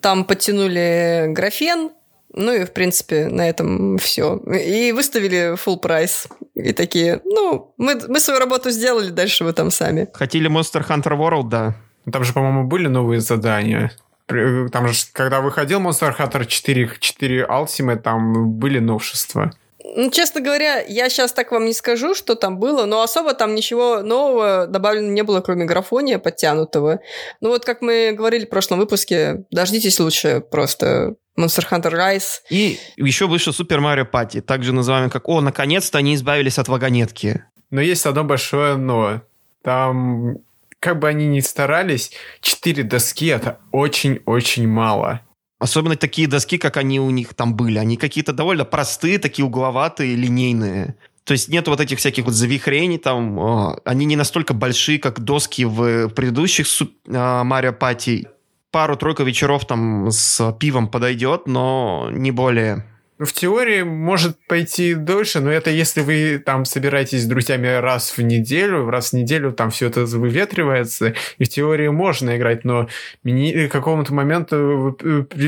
[0.00, 1.90] Там подтянули графен,
[2.34, 4.36] ну и, в принципе, на этом все.
[4.36, 6.28] И выставили full прайс.
[6.54, 10.08] И такие, ну, мы, мы свою работу сделали, дальше вы там сами.
[10.12, 11.74] Хотели Monster Hunter World, да.
[12.10, 13.92] Там же, по-моему, были новые задания.
[14.26, 19.52] Там же, когда выходил Monster Hunter 4, 4 Ultimate, там были новшества.
[19.96, 23.54] Ну, честно говоря, я сейчас так вам не скажу, что там было, но особо там
[23.54, 27.00] ничего нового добавлено не было, кроме графония подтянутого.
[27.40, 32.40] Ну вот, как мы говорили в прошлом выпуске, дождитесь лучше просто Monster Hunter Rise.
[32.50, 37.44] И еще вышел Super Mario Party, также называемый как «О, наконец-то они избавились от вагонетки».
[37.70, 39.22] Но есть одно большое «но».
[39.62, 40.38] Там,
[40.80, 45.20] как бы они ни старались, четыре доски— это очень-очень мало.
[45.58, 47.78] Особенно такие доски, как они у них там были.
[47.78, 50.94] Они какие-то довольно простые, такие угловатые, линейные.
[51.24, 53.38] То есть нет вот этих всяких вот завихрений там.
[53.38, 56.66] О, они не настолько большие, как доски в предыдущих
[57.06, 58.28] Марио Пати.
[58.70, 62.84] Пару-тройку вечеров там с пивом подойдет, но не более.
[63.18, 68.22] В теории может пойти дольше, но это если вы там собираетесь с друзьями раз в
[68.22, 72.88] неделю, раз в неделю там все это выветривается, и в теории можно играть, но
[73.24, 73.66] мини...
[73.66, 74.96] к какому-то моменту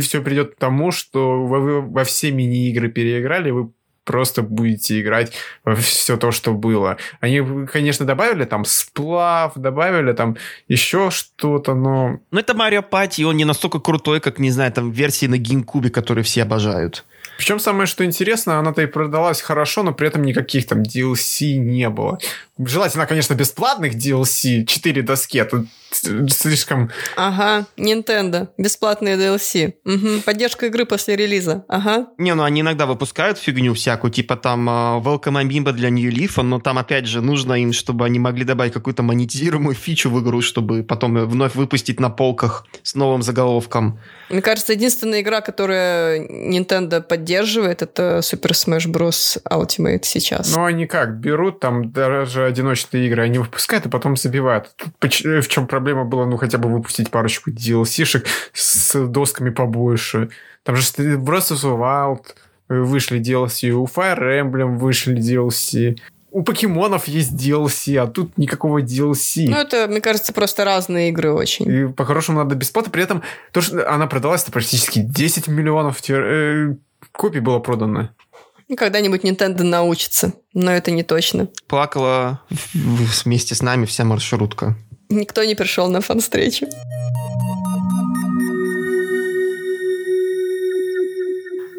[0.01, 3.71] все придет к тому, что вы во все мини-игры переиграли, вы
[4.05, 5.33] просто будете играть
[5.65, 6.97] во все то, что было.
[7.21, 10.37] Они, конечно, добавили там сплав, добавили там
[10.67, 12.19] еще что-то, но...
[12.33, 15.91] Но это Марио Пати, он не настолько крутой, как, не знаю, там версии на GameCube,
[15.91, 17.05] которые все обожают.
[17.41, 21.89] Причем самое, что интересно, она-то и продалась хорошо, но при этом никаких там DLC не
[21.89, 22.19] было.
[22.59, 26.91] Желательно, конечно, бесплатных DLC, 4 доски, это слишком...
[27.17, 29.75] Ага, Nintendo, бесплатные DLC.
[29.85, 30.23] Угу.
[30.25, 32.07] Поддержка игры после релиза, ага.
[32.19, 36.41] Не, ну они иногда выпускают фигню всякую, типа там uh, Welcome Amiibo для New Leaf,
[36.43, 40.41] но там опять же нужно им, чтобы они могли добавить какую-то монетизируемую фичу в игру,
[40.41, 43.99] чтобы потом вновь выпустить на полках с новым заголовком.
[44.29, 49.41] Мне кажется, единственная игра, которая Nintendo поддерживает, это Super Smash Bros.
[49.51, 50.55] Ultimate сейчас.
[50.55, 54.71] Ну, они как, берут там даже одиночные игры, они выпускают, а потом забивают.
[55.01, 60.31] В чем проблема была, ну, хотя бы выпустить парочку DLC-шек с досками побольше.
[60.63, 62.25] Там же Breath of the Wild
[62.69, 65.97] вышли DLC, у Fire Emblem вышли DLC
[66.33, 69.47] у покемонов есть DLC, а тут никакого DLC.
[69.49, 71.69] Ну, это, мне кажется, просто разные игры очень.
[71.69, 72.91] И по-хорошему надо бесплатно.
[72.91, 76.77] При этом то, что она продалась-то практически 10 миллионов э,
[77.13, 78.11] копий было продано.
[78.77, 81.49] Когда-нибудь Nintendo научится, но это не точно.
[81.67, 82.41] Плакала
[82.73, 84.77] вместе с нами вся маршрутка.
[85.11, 86.67] Никто не пришел на фан-встречу.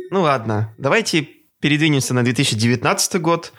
[0.09, 1.29] Ну ладно, давайте
[1.61, 3.53] передвинемся на 2019 год.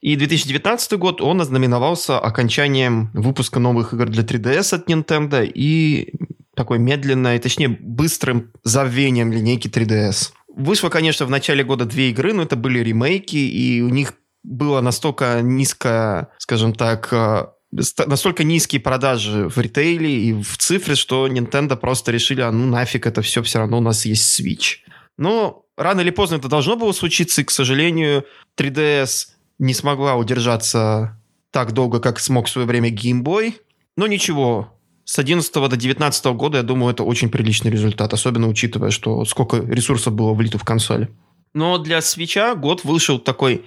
[0.00, 6.14] И 2019 год, он ознаменовался окончанием выпуска новых игр для 3DS от Nintendo и
[6.56, 10.32] такой медленной, точнее, быстрым забвением линейки 3DS.
[10.48, 14.80] Вышло, конечно, в начале года две игры, но это были ремейки, и у них было
[14.80, 21.76] настолько низко, скажем так, э, настолько низкие продажи в ритейле и в цифре, что Nintendo
[21.76, 24.76] просто решили, а ну нафиг это все, все равно у нас есть Switch.
[25.16, 28.24] Но рано или поздно это должно было случиться, и, к сожалению,
[28.58, 29.28] 3DS
[29.58, 31.18] не смогла удержаться
[31.50, 33.54] так долго, как смог в свое время Game Boy.
[33.96, 38.90] Но ничего, с 11 до 19 года, я думаю, это очень приличный результат, особенно учитывая,
[38.90, 41.08] что сколько ресурсов было влито в консоль.
[41.54, 43.66] Но для свеча год вышел такой,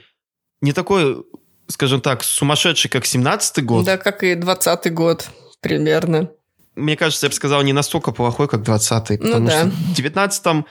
[0.62, 1.24] не такой,
[1.68, 3.86] скажем так, сумасшедший, как 17 год.
[3.86, 5.28] Да, как и 20 год
[5.62, 6.30] примерно.
[6.76, 9.18] Мне кажется, я бы сказал, не настолько плохой, как 20-й.
[9.18, 9.60] Ну потому ну, да.
[9.60, 10.66] что в 19-м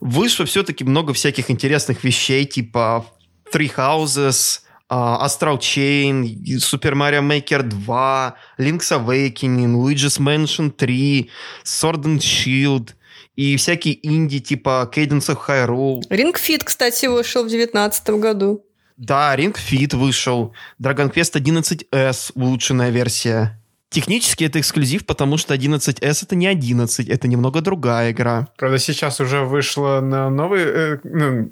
[0.00, 3.06] вышло все-таки много всяких интересных вещей, типа
[3.52, 6.22] Three Houses, Uh, Astral Chain,
[6.60, 11.28] Super Mario Maker 2, Link's Awakening, Luigi's Mansion 3,
[11.64, 12.90] Sword and Shield
[13.34, 16.02] и всякие инди типа Cadence of Hyrule.
[16.08, 18.64] Ring Fit, кстати, вышел в 2019 году.
[18.96, 20.54] Да, Ring Fit вышел.
[20.80, 23.60] Dragon Quest 11S улучшенная версия.
[23.90, 28.48] Технически это эксклюзив, потому что 11S это не 11, это немного другая игра.
[28.56, 31.50] Правда, сейчас уже вышла на новый, э, ну,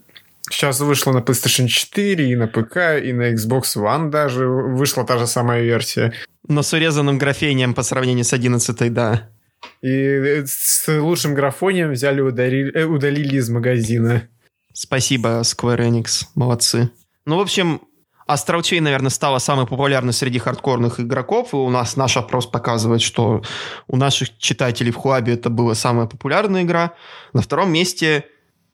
[0.51, 5.17] Сейчас вышла на PlayStation 4, и на ПК, и на Xbox One даже вышла та
[5.17, 6.13] же самая версия.
[6.47, 9.31] Но с урезанным графением по сравнению с 11 да.
[9.81, 14.29] И э, с лучшим графонием взяли удалили, э, удалили из магазина.
[14.75, 16.25] Спасибо, Square Enix.
[16.35, 16.91] Молодцы.
[17.27, 17.81] Ну, в общем,
[18.29, 23.03] Astral Chain, наверное, стала самой популярной среди хардкорных игроков, и у нас наш опрос показывает,
[23.03, 23.43] что
[23.87, 26.95] у наших читателей в Хуабе это была самая популярная игра.
[27.33, 28.27] На втором месте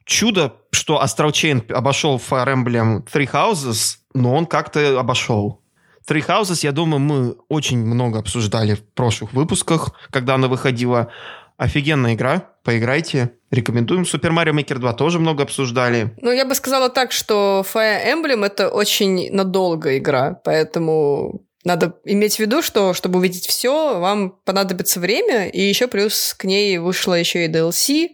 [0.05, 5.61] чудо, что Astral Chain обошел Fire Emblem Three Houses, но он как-то обошел.
[6.09, 11.11] Three Houses, я думаю, мы очень много обсуждали в прошлых выпусках, когда она выходила.
[11.61, 14.05] Офигенная игра, поиграйте, рекомендуем.
[14.05, 16.17] Super Mario Maker 2 тоже много обсуждали.
[16.23, 22.37] Ну, я бы сказала так, что Fire Emblem— это очень надолго игра, поэтому надо иметь
[22.37, 27.13] в виду, что чтобы увидеть все, вам понадобится время, и еще плюс к ней вышло
[27.13, 28.13] еще и DLC,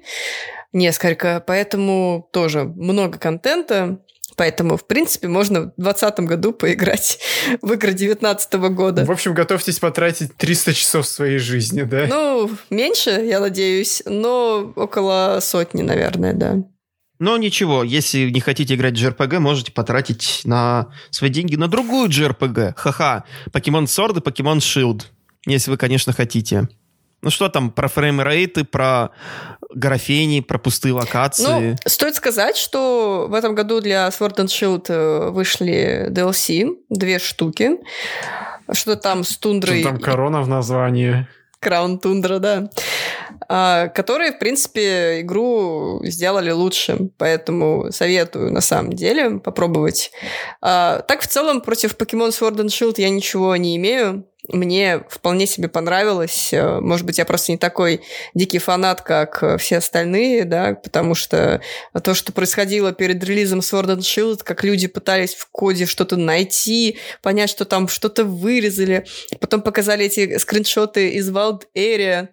[0.73, 4.01] несколько, поэтому тоже много контента.
[4.37, 7.19] Поэтому, в принципе, можно в 2020 году поиграть
[7.63, 9.05] в игры 2019 года.
[9.05, 12.07] В общем, готовьтесь потратить 300 часов своей жизни, да?
[12.09, 16.63] Ну, меньше, я надеюсь, но около сотни, наверное, да.
[17.19, 22.11] Но ничего, если не хотите играть в JRPG, можете потратить на свои деньги на другую
[22.11, 22.75] JRPG.
[22.77, 23.25] Ха-ха.
[23.51, 25.05] Pokemon Sword и Pokemon Shield.
[25.47, 26.69] Если вы, конечно, хотите.
[27.23, 29.11] Ну что там про фреймрейты, про
[29.77, 31.71] графени, про пустые локации?
[31.71, 37.19] Ну, стоит сказать, что в этом году для Sword and Shield э, вышли DLC, две
[37.19, 37.73] штуки.
[38.73, 39.81] Что там с тундрой...
[39.81, 41.29] Что там корона в названии.
[41.61, 42.71] Краун Тундра, да.
[43.49, 47.11] А, которые, в принципе, игру сделали лучше.
[47.19, 50.11] Поэтому советую, на самом деле, попробовать.
[50.61, 55.47] А, так, в целом, против Pokemon Sword and Shield я ничего не имею мне вполне
[55.47, 56.53] себе понравилось.
[56.53, 58.03] Э, может быть, я просто не такой
[58.35, 61.61] дикий фанат, как все остальные, да, потому что
[62.03, 66.99] то, что происходило перед релизом Sword and Shield, как люди пытались в коде что-то найти,
[67.23, 69.07] понять, что там что-то вырезали,
[69.41, 72.29] потом показали эти скриншоты из Wild Area,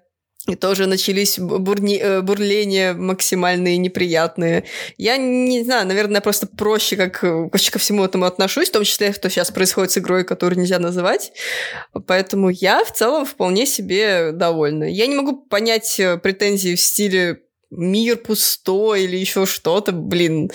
[0.48, 4.66] и тоже начались бурни, э, бурления максимальные, неприятные.
[4.98, 8.84] Я не знаю, наверное, просто проще как, э, вообще ко всему этому отношусь, в том
[8.84, 11.32] числе, что сейчас происходит с игрой, которую нельзя называть.
[12.08, 14.84] Поэтому я в целом вполне себе довольна.
[14.84, 19.94] Я не могу понять э, претензии в стиле «мир пустой» или еще что-то.
[19.94, 20.52] Блин,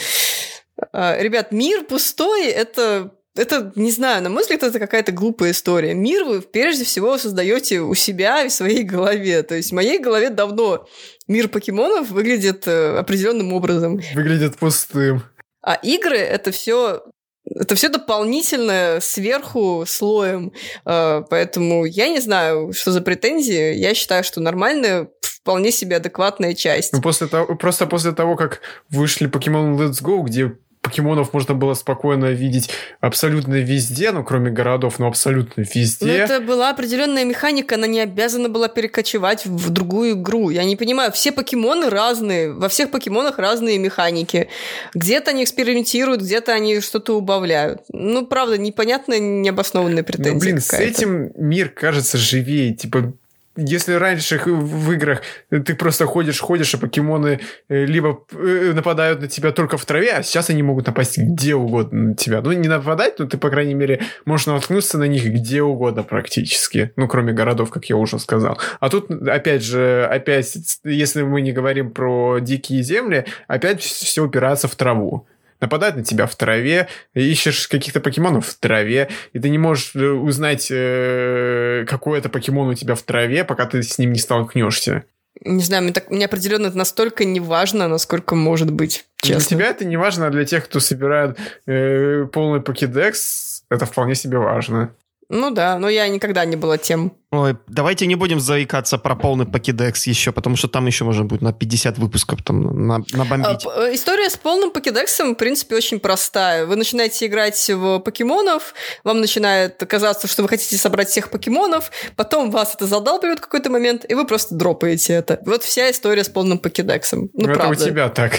[0.92, 5.94] а, Ребят, мир пустой— это это, не знаю, на мой взгляд, это какая-то глупая история.
[5.94, 9.42] Мир вы прежде всего создаете у себя и в своей голове.
[9.42, 10.86] То есть в моей голове давно
[11.28, 14.00] мир покемонов выглядит э, определенным образом.
[14.14, 15.22] Выглядит пустым.
[15.62, 17.02] А игры это все
[17.44, 20.52] это все дополнительное сверху слоем.
[20.84, 23.74] Э, поэтому я не знаю, что за претензии.
[23.74, 26.92] Я считаю, что нормальная, вполне себе адекватная часть.
[26.92, 28.60] Ну, после того, просто после того, как
[28.90, 34.98] вышли Pokemon Let's Go, где покемонов можно было спокойно видеть абсолютно везде, ну, кроме городов,
[34.98, 36.06] но абсолютно везде.
[36.06, 40.50] Но это была определенная механика, она не обязана была перекочевать в другую игру.
[40.50, 44.48] Я не понимаю, все покемоны разные, во всех покемонах разные механики.
[44.94, 47.82] Где-то они экспериментируют, где-то они что-то убавляют.
[47.92, 52.74] Ну, правда, непонятная, необоснованная претензия Ну, блин, с этим мир кажется живее.
[52.74, 53.12] Типа,
[53.58, 59.26] если раньше в играх ты просто ходишь, ходишь, а покемоны э, либо э, нападают на
[59.26, 62.40] тебя только в траве, а сейчас они могут напасть где угодно на тебя.
[62.40, 66.92] Ну, не нападать, но ты, по крайней мере, можешь наткнуться на них где угодно практически.
[66.94, 68.58] Ну, кроме городов, как я уже сказал.
[68.78, 74.68] А тут, опять же, опять, если мы не говорим про дикие земли, опять все упирается
[74.68, 75.26] в траву
[75.60, 80.08] нападают на тебя в траве, ищешь каких-то покемонов в траве, и ты не можешь э,
[80.08, 85.04] узнать, э, какой это покемон у тебя в траве, пока ты с ним не столкнешься.
[85.44, 89.04] Не знаю, мне, так, мне определенно это настолько не важно, насколько может быть.
[89.22, 89.38] Честно.
[89.38, 94.14] Для тебя это не важно, а для тех, кто собирает э, полный покедекс, это вполне
[94.14, 94.94] себе важно.
[95.30, 97.12] Ну да, но я никогда не была тем.
[97.30, 101.42] Ой, давайте не будем заикаться про полный покедекс еще, потому что там еще можно будет
[101.42, 103.66] на 50 выпусков там на, набомбить.
[103.66, 106.64] А, история с полным покедексом, в принципе, очень простая.
[106.64, 108.72] Вы начинаете играть в покемонов,
[109.04, 113.68] вам начинает казаться, что вы хотите собрать всех покемонов, потом вас это задалбивает в какой-то
[113.68, 115.40] момент, и вы просто дропаете это.
[115.44, 117.28] Вот вся история с полным покедексом.
[117.34, 117.74] Ну, ну правда.
[117.74, 118.32] Это у тебя так.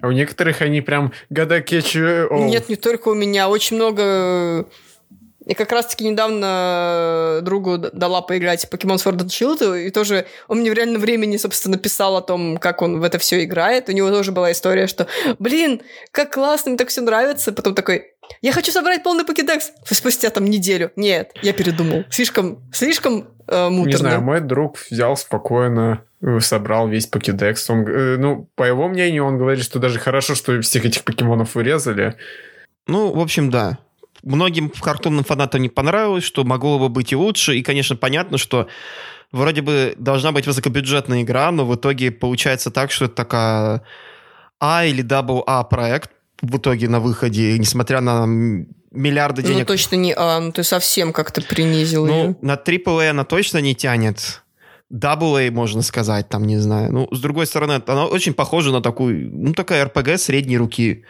[0.00, 2.28] А у некоторых они прям года кетчу...
[2.30, 3.48] Нет, не только у меня.
[3.48, 4.66] Очень много
[5.50, 10.26] я как раз-таки недавно э, другу дала поиграть в Pokemon Sword and Shield, и тоже
[10.46, 13.88] он мне в реальном времени, собственно, писал о том, как он в это все играет.
[13.88, 15.08] У него тоже была история, что,
[15.40, 15.82] блин,
[16.12, 17.50] как классно, мне так все нравится.
[17.50, 18.12] Потом такой,
[18.42, 19.72] я хочу собрать полный покедекс.
[19.86, 20.92] Спустя там неделю.
[20.94, 22.04] Нет, я передумал.
[22.10, 23.90] Слишком, слишком э, муторно.
[23.90, 27.68] Не знаю, мой друг взял спокойно, э, собрал весь покедекс.
[27.68, 31.56] Он, э, ну, по его мнению, он говорит, что даже хорошо, что всех этих покемонов
[31.56, 32.14] вырезали.
[32.86, 33.80] Ну, в общем, да
[34.22, 37.56] многим картонным фанатам не понравилось, что могло бы быть и лучше.
[37.56, 38.68] И, конечно, понятно, что
[39.32, 43.82] вроде бы должна быть высокобюджетная игра, но в итоге получается так, что это такая
[44.58, 46.10] А или Double А проект
[46.42, 48.26] в итоге на выходе, несмотря на
[48.90, 49.60] миллиарды ну, денег.
[49.60, 52.36] Ну, точно не А, ну ты совсем как-то принизил ну, ее.
[52.40, 54.42] на AAA она точно не тянет.
[54.92, 56.92] Double A, можно сказать, там, не знаю.
[56.92, 61.04] Ну, с другой стороны, она очень похожа на такую, ну, такая RPG средней руки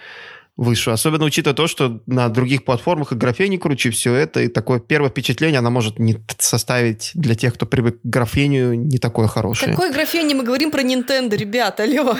[0.61, 0.91] выше.
[0.91, 5.09] Особенно учитывая то, что на других платформах и графене круче все это, и такое первое
[5.09, 9.73] впечатление она может не составить для тех, кто привык к графению, не такое хорошее.
[9.73, 10.35] Какой графене?
[10.35, 12.15] Мы говорим про Nintendo, ребят, алло.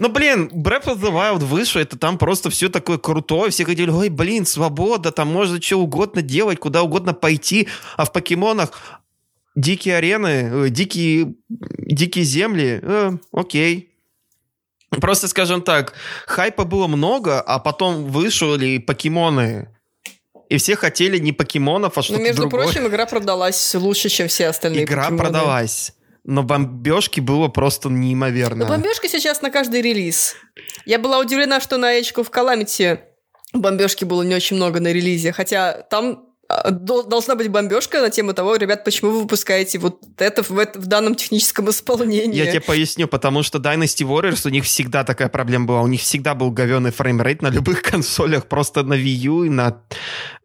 [0.00, 3.88] Ну, блин, Breath of the Wild вышел, это там просто все такое крутое, все хотели,
[3.88, 8.72] ой, блин, свобода, там можно что угодно делать, куда угодно пойти, а в покемонах
[9.54, 13.93] дикие арены, э, дикие, дикие земли, э, окей,
[15.00, 15.94] Просто, скажем так,
[16.26, 19.68] хайпа было много, а потом вышли покемоны.
[20.48, 22.64] И все хотели не покемонов, а Но, что-то между другое.
[22.64, 25.18] прочим, игра продалась лучше, чем все остальные Игра покемоны.
[25.22, 25.92] продалась.
[26.24, 28.64] Но бомбежки было просто неимоверно.
[28.64, 30.36] Но бомбежки сейчас на каждый релиз.
[30.86, 32.98] Я была удивлена, что на Age of Calamity
[33.52, 36.26] бомбежки было не очень много на релизе, хотя там
[36.70, 41.14] должна быть бомбежка на тему того, ребят, почему вы выпускаете вот это в, в данном
[41.14, 42.36] техническом исполнении.
[42.36, 45.82] Я тебе поясню, потому что Dynasty Warriors, у них всегда такая проблема была.
[45.82, 48.46] У них всегда был говенный frame rate на любых консолях.
[48.46, 49.82] Просто на Wii U и на,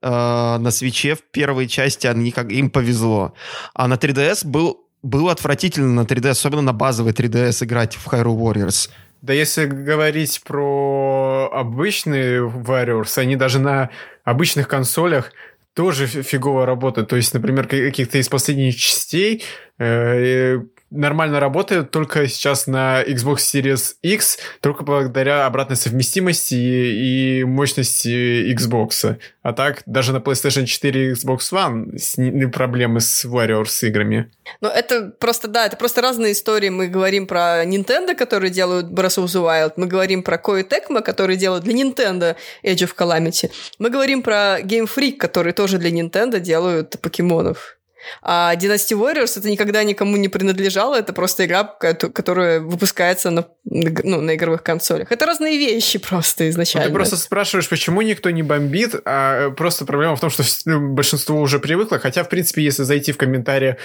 [0.01, 3.33] э, на Switch'е в первой части они, как, им повезло.
[3.73, 8.37] А на 3DS был, было отвратительно на 3DS, особенно на базовый 3DS играть в Hyrule
[8.37, 8.89] Warriors.
[9.21, 13.89] Да если говорить про обычные Warriors, они даже на
[14.23, 15.33] обычных консолях
[15.73, 17.09] тоже фи- фигово работают.
[17.09, 19.43] То есть, например, ка- каких-то из последних частей
[19.77, 20.59] э,
[20.91, 28.53] нормально работают только сейчас на Xbox Series X, только благодаря обратной совместимости и, и мощности
[28.53, 29.17] Xbox.
[29.41, 34.31] А так, даже на PlayStation 4 и Xbox One с- проблемы с Warriors играми.
[34.61, 36.69] Но это просто, да, это просто разные истории.
[36.69, 39.73] Мы говорим про Nintendo, которые делают Breath of the Wild.
[39.77, 43.51] Мы говорим про Koei Tecmo, которые делают для Nintendo Age of Calamity.
[43.79, 47.78] Мы говорим про Game Freak, которые тоже для Nintendo делают покемонов.
[48.21, 53.47] А Dynasty Warriors это никогда никому не принадлежало, это просто игра, кото- которая выпускается на,
[53.65, 55.11] ну, на игровых консолях.
[55.11, 56.87] Это разные вещи просто Ну, изначально.
[56.87, 60.93] Ты просто спрашиваешь, почему никто не бомбит, а э, просто проблема в том, что ну,
[60.93, 63.77] большинство уже привыкло, хотя, в принципе, если зайти в комментарии,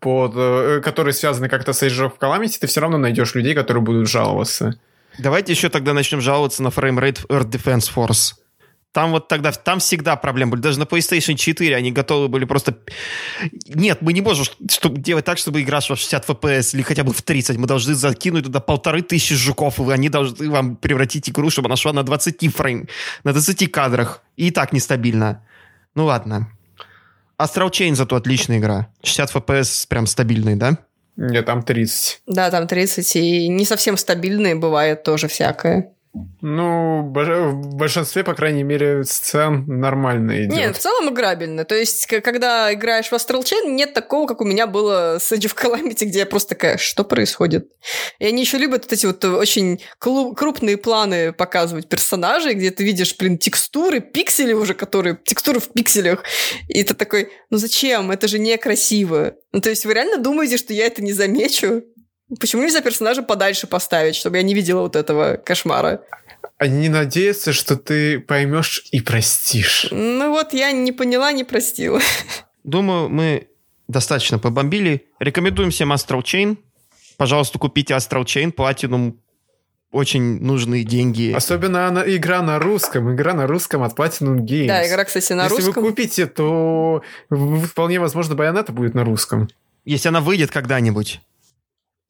[0.00, 3.82] под, э, которые связаны как-то с Age of Calamity, ты все равно найдешь людей, которые
[3.82, 4.74] будут жаловаться.
[5.18, 8.32] Давайте еще тогда начнем жаловаться на frame rate Earth Defense Force.
[8.92, 10.60] Там вот тогда, там всегда проблемы были.
[10.60, 12.76] Даже на PlayStation 4 они готовы были просто...
[13.66, 17.02] Нет, мы не можем чтобы делать так, чтобы игра шла в 60 FPS или хотя
[17.02, 17.56] бы в 30.
[17.56, 21.76] Мы должны закинуть туда полторы тысячи жуков, и они должны вам превратить игру, чтобы она
[21.76, 22.86] шла на 20 фрейм,
[23.24, 24.22] на 20 кадрах.
[24.36, 25.42] И так нестабильно.
[25.94, 26.50] Ну ладно.
[27.40, 28.88] Astral Chain зато отличная игра.
[29.02, 30.78] 60 FPS прям стабильный, да?
[31.16, 32.22] Нет, там 30.
[32.26, 35.92] Да, там 30, и не совсем стабильные бывает тоже всякое.
[36.42, 40.52] Ну, в большинстве, по крайней мере, сцен нормально идет.
[40.54, 41.64] Нет, в целом играбельно.
[41.64, 45.46] То есть, когда играешь в Astral Chain, нет такого, как у меня было с Age
[45.50, 47.70] of Calamity, где я просто такая, что происходит?
[48.18, 53.16] И они еще любят вот эти вот очень крупные планы показывать персонажей, где ты видишь,
[53.16, 55.18] блин, текстуры, пиксели уже, которые...
[55.24, 56.24] Текстуры в пикселях.
[56.68, 58.10] И ты такой, ну зачем?
[58.10, 59.34] Это же некрасиво.
[59.52, 61.84] Ну, то есть, вы реально думаете, что я это не замечу?
[62.40, 66.02] Почему нельзя персонажа подальше поставить, чтобы я не видела вот этого кошмара?
[66.58, 69.88] Они надеются, что ты поймешь и простишь.
[69.90, 72.00] Ну вот, я не поняла, не простила.
[72.64, 73.48] Думаю, мы
[73.88, 75.06] достаточно побомбили.
[75.18, 76.56] Рекомендуем всем Astral Chain.
[77.16, 79.16] Пожалуйста, купите Astral Chain, Platinum.
[79.90, 81.32] Очень нужные деньги.
[81.32, 83.14] Особенно она, игра на русском.
[83.14, 84.68] Игра на русском от Platinum Games.
[84.68, 85.82] Да, игра, кстати, на Если русском.
[85.82, 89.48] вы купите, то вполне возможно Байонета будет на русском.
[89.84, 91.20] Если она выйдет когда-нибудь.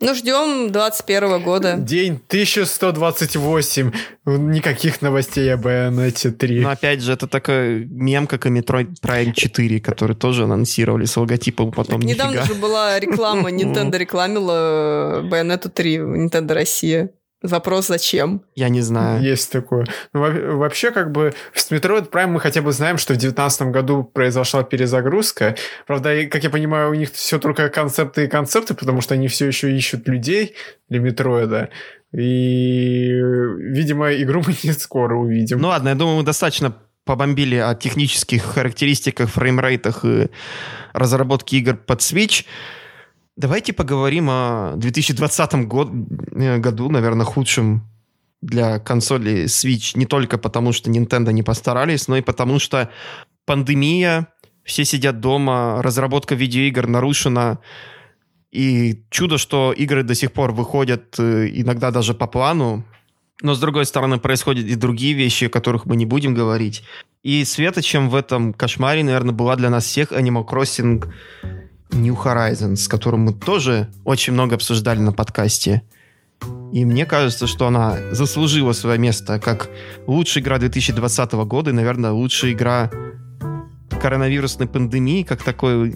[0.03, 1.77] Ну, ждем 21 года.
[1.79, 3.93] День 1128.
[4.27, 6.61] Никаких новостей о Байонете 3.
[6.61, 11.16] Но опять же, это такой мем, как и Metroid Prime 4, который тоже анонсировали с
[11.16, 12.47] логотипом, потом Недавно нифига.
[12.47, 17.11] же была реклама, Nintendo рекламила Bayonetta 3 в Nintendo Россия.
[17.43, 18.43] Вопрос, зачем?
[18.55, 19.23] Я не знаю.
[19.23, 19.85] Есть такое.
[20.12, 23.62] Ну, во- вообще, как бы, с Metroid Prime мы хотя бы знаем, что в 2019
[23.73, 25.56] году произошла перезагрузка.
[25.86, 29.28] Правда, и, как я понимаю, у них все только концепты и концепты, потому что они
[29.28, 30.55] все еще ищут людей
[30.89, 31.70] для Метроида.
[32.12, 35.59] И, видимо, игру мы не скоро увидим.
[35.59, 36.74] Ну ладно, я думаю, мы достаточно
[37.05, 40.28] побомбили о технических характеристиках, фреймрейтах и
[40.93, 42.44] разработке игр под Switch.
[43.37, 45.91] Давайте поговорим о 2020 год,
[46.33, 47.89] э, году, наверное, худшем
[48.43, 49.97] для консоли Switch.
[49.97, 52.91] Не только потому, что Nintendo не постарались, но и потому, что
[53.47, 54.29] пандемия,
[54.65, 57.59] все сидят дома, разработка видеоигр нарушена,
[58.51, 62.85] и чудо, что игры до сих пор выходят э, иногда даже по плану,
[63.41, 66.83] но, с другой стороны, происходят и другие вещи, о которых мы не будем говорить.
[67.23, 71.03] И светочем в этом кошмаре, наверное, была для нас всех Animal Crossing
[71.93, 75.82] New Horizons, которую мы тоже очень много обсуждали на подкасте.
[76.73, 79.69] И мне кажется, что она заслужила свое место как
[80.06, 82.90] лучшая игра 2020 года и, наверное, лучшая игра
[84.01, 85.94] коронавирусной пандемии, как такой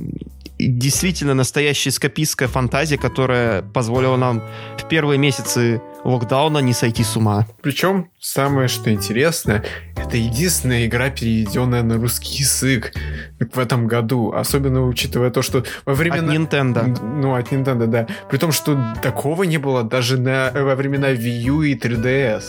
[0.58, 4.42] действительно настоящая скопистская фантазия, которая позволила нам
[4.78, 7.46] в первые месяцы локдауна не сойти с ума.
[7.62, 9.62] Причем, самое что интересно,
[9.96, 12.92] это единственная игра, переведенная на русский язык
[13.40, 14.32] в этом году.
[14.32, 16.32] Особенно учитывая то, что во времена...
[16.32, 17.02] От Nintendo.
[17.02, 18.06] Ну, от Nintendo, да.
[18.30, 20.50] При том, что такого не было даже на...
[20.52, 22.44] во времена Wii U и 3DS.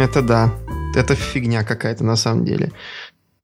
[0.00, 0.52] Это да.
[0.94, 2.72] Это фигня какая-то на самом деле.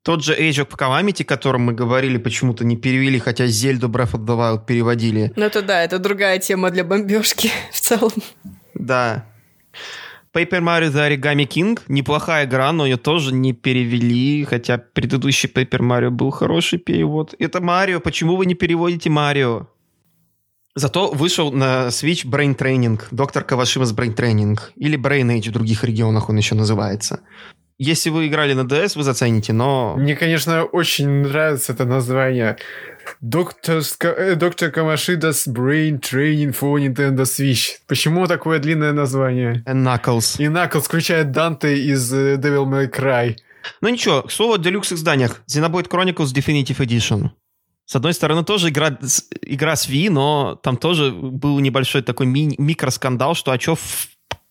[0.06, 4.12] Тот же Age of Calamity, о котором мы говорили, почему-то не перевели, хотя Зельду Breath
[4.12, 5.32] of the Wild переводили.
[5.34, 8.12] Ну это да, это другая тема для бомбежки в целом.
[8.74, 9.26] Да.
[10.32, 15.80] Paper Mario The Origami King неплохая игра, но ее тоже не перевели, хотя предыдущий Paper
[15.80, 17.34] Mario был хороший перевод.
[17.40, 19.66] Это Марио, почему вы не переводите Марио?
[20.76, 25.52] Зато вышел на Switch Brain Training, доктор Кавашима с Brain Training, или Brain Age в
[25.52, 27.22] других регионах он еще называется.
[27.78, 29.96] Если вы играли на DS, вы зацените, но...
[29.98, 32.56] Мне, конечно, очень нравится это название.
[33.20, 37.76] Доктор, э, Доктор Камашида's Brain Training for Nintendo Switch.
[37.86, 39.62] Почему такое длинное название?
[39.66, 40.42] And Knuckles.
[40.42, 43.36] И Knuckles включает Данте из э, Devil May Cry.
[43.80, 45.42] Ну ничего, к слову о Deluxe изданиях.
[45.46, 47.30] Xenoblade Chronicles Definitive Edition.
[47.84, 48.98] С одной стороны, тоже игра,
[49.42, 53.76] игра с Wii, но там тоже был небольшой такой ми- микроскандал, что а чё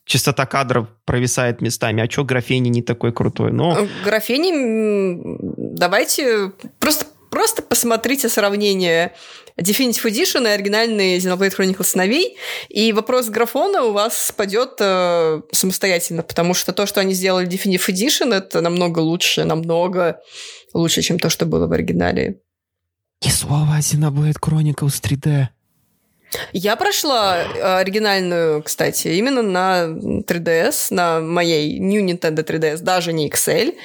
[0.06, 3.52] частота кадров провисает местами, а что графени не такой крутой?
[3.52, 3.78] Но...
[3.78, 5.38] Э, графени,
[5.78, 9.14] давайте просто, просто посмотрите сравнение
[9.60, 12.38] Definitive Edition и оригинальный Xenoblade Chronicles сыновей,
[12.70, 17.50] и вопрос графона у вас спадет э, самостоятельно, потому что то, что они сделали в
[17.50, 20.20] Definitive Edition, это намного лучше, намного
[20.74, 22.42] лучше, чем то, что было в оригинале.
[23.22, 25.48] И слова Xenoblade Chronicles 3D.
[26.54, 33.30] Я прошла э, оригинальную, кстати, именно на 3DS, на моей New Nintendo 3DS, даже не
[33.30, 33.76] XL.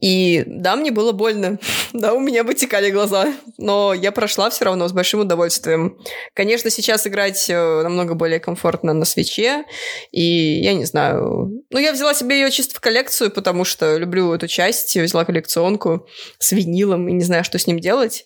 [0.00, 1.58] И да, мне было больно.
[1.92, 3.32] да, у меня вытекали глаза.
[3.58, 5.98] Но я прошла все равно с большим удовольствием.
[6.34, 9.64] Конечно, сейчас играть э, намного более комфортно на свече.
[10.10, 10.22] И
[10.62, 11.64] я не знаю...
[11.70, 14.96] Ну, я взяла себе ее чисто в коллекцию, потому что люблю эту часть.
[14.96, 16.06] Взяла коллекционку
[16.38, 18.24] с винилом и не знаю, что с ним делать.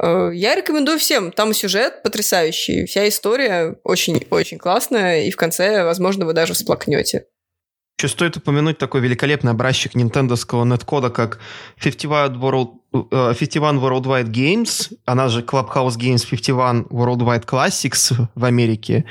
[0.00, 1.32] Э, я рекомендую всем.
[1.32, 7.26] Там сюжет потрясающий, вся история очень-очень классная, и в конце, возможно, вы даже всплакнете.
[7.98, 11.40] Еще стоит упомянуть такой великолепный образчик нинтендовского неткода, как
[11.82, 19.06] 51, World, uh, 51 Worldwide Games, она же Clubhouse Games 51 Worldwide Classics в Америке.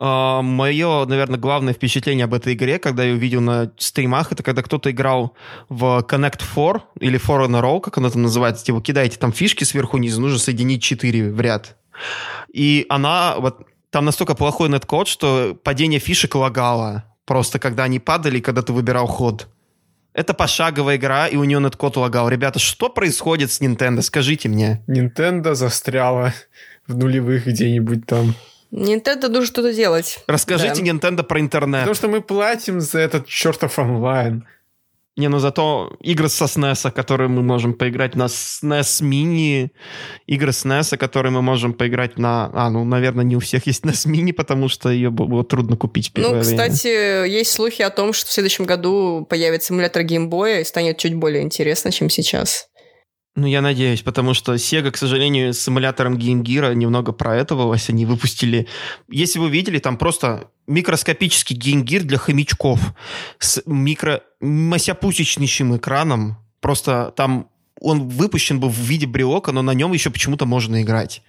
[0.00, 4.62] Uh, мое, наверное, главное впечатление об этой игре, когда я увидел на стримах, это когда
[4.62, 5.34] кто-то играл
[5.68, 9.32] в Connect 4 или 4 in a row, как оно там называется, типа кидаете там
[9.32, 11.76] фишки сверху вниз, нужно соединить 4 в ряд.
[12.52, 17.04] И она, вот там настолько плохой неткод, что падение фишек лагало.
[17.24, 19.48] Просто когда они падали, когда ты выбирал ход.
[20.14, 22.28] Это пошаговая игра, и у нее неткод лагал.
[22.28, 24.02] Ребята, что происходит с Nintendo?
[24.02, 24.82] Скажите мне.
[24.88, 26.32] Nintendo застряла
[26.86, 28.34] в нулевых где-нибудь там.
[28.70, 30.18] Nintendo нужно что-то делать.
[30.26, 30.90] Расскажите да.
[30.90, 31.80] Nintendo про интернет.
[31.80, 34.46] Потому что мы платим за этот чертов онлайн.
[35.18, 39.70] Не, ну зато игры со SNES, которые мы можем поиграть на SNES Mini,
[40.28, 42.48] игры с SNES, которые мы можем поиграть на...
[42.54, 46.12] А, ну, наверное, не у всех есть SNES Mini, потому что ее было трудно купить
[46.14, 47.24] Ну, кстати, время.
[47.24, 51.42] есть слухи о том, что в следующем году появится эмулятор геймбоя и станет чуть более
[51.42, 52.67] интересно, чем сейчас.
[53.38, 57.88] Ну, я надеюсь, потому что Sega, к сожалению, с эмулятором Game Gear немного проэтовалась.
[57.88, 58.66] Они выпустили...
[59.08, 62.80] Если вы видели, там просто микроскопический Game Gear для хомячков
[63.38, 64.24] с микро...
[64.40, 66.38] масяпусечнейшим экраном.
[66.58, 67.48] Просто там
[67.80, 71.22] он выпущен был в виде брелока, но на нем еще почему-то можно играть.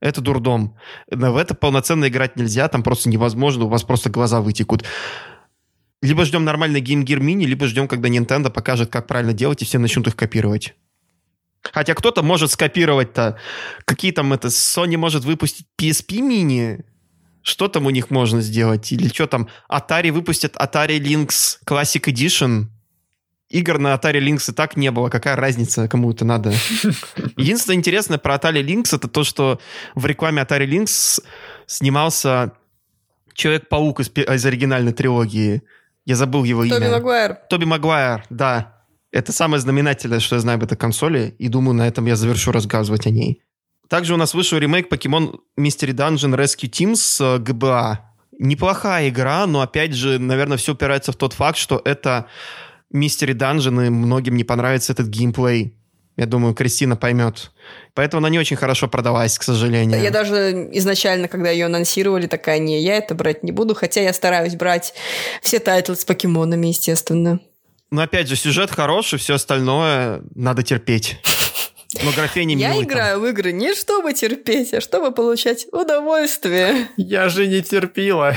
[0.00, 0.74] Это дурдом.
[1.08, 4.82] В это полноценно играть нельзя, там просто невозможно, у вас просто глаза вытекут.
[6.02, 9.64] Либо ждем нормальный Game Gear Mini, либо ждем, когда Nintendo покажет, как правильно делать, и
[9.64, 10.74] все начнут их копировать.
[11.72, 13.38] Хотя кто-то может скопировать-то.
[13.84, 14.48] Какие там это...
[14.48, 16.84] Sony может выпустить PSP мини.
[17.42, 18.92] Что там у них можно сделать?
[18.92, 19.48] Или что там?
[19.70, 22.66] Atari выпустят Atari Lynx Classic Edition.
[23.48, 25.08] Игр на Atari Lynx и так не было.
[25.08, 26.52] Какая разница, кому это надо?
[27.36, 29.60] Единственное интересное про Atari Lynx это то, что
[29.94, 31.22] в рекламе Atari Lynx
[31.66, 32.52] снимался
[33.38, 35.62] Человек-паук из, из оригинальной трилогии.
[36.04, 36.78] Я забыл его Тоби имя.
[36.80, 37.36] Тоби Магуайр.
[37.48, 38.77] Тоби Магуайр, да.
[39.10, 42.52] Это самое знаменательное, что я знаю об этой консоли, и думаю, на этом я завершу
[42.52, 43.42] рассказывать о ней.
[43.88, 47.96] Также у нас вышел ремейк Pokemon Mystery Dungeon Rescue Team с э, GBA.
[48.38, 52.26] Неплохая игра, но опять же, наверное, все упирается в тот факт, что это
[52.94, 55.74] Mystery Dungeon, и многим не понравится этот геймплей.
[56.18, 57.52] Я думаю, Кристина поймет.
[57.94, 60.02] Поэтому она не очень хорошо продалась, к сожалению.
[60.02, 64.12] Я даже изначально, когда ее анонсировали, такая, не, я это брать не буду, хотя я
[64.12, 64.94] стараюсь брать
[65.42, 67.38] все тайтлы с покемонами, естественно.
[67.90, 71.18] Но опять же, сюжет хороший, все остальное надо терпеть.
[72.04, 72.92] Но графоний Я милый там.
[72.92, 76.88] играю в игры не чтобы терпеть, а чтобы получать удовольствие.
[76.98, 78.36] Я же не терпила.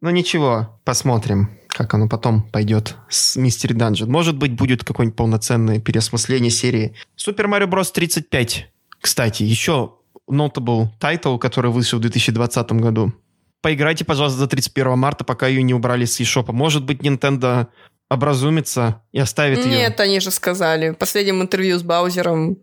[0.00, 4.06] Ну ничего, посмотрим, как оно потом пойдет с Mystery Dungeon.
[4.06, 6.94] Может быть, будет какое-нибудь полноценное переосмысление серии.
[7.16, 7.90] Super Mario Bros.
[7.92, 8.70] 35,
[9.00, 9.94] кстати, еще
[10.30, 13.12] notable title, который вышел в 2020 году.
[13.60, 16.52] Поиграйте, пожалуйста, до 31 марта, пока ее не убрали с eShop.
[16.52, 17.66] Может быть, Nintendo
[18.08, 19.78] образумится и оставит ее.
[19.78, 20.90] Нет, они же сказали.
[20.90, 22.58] В последнем интервью с Баузером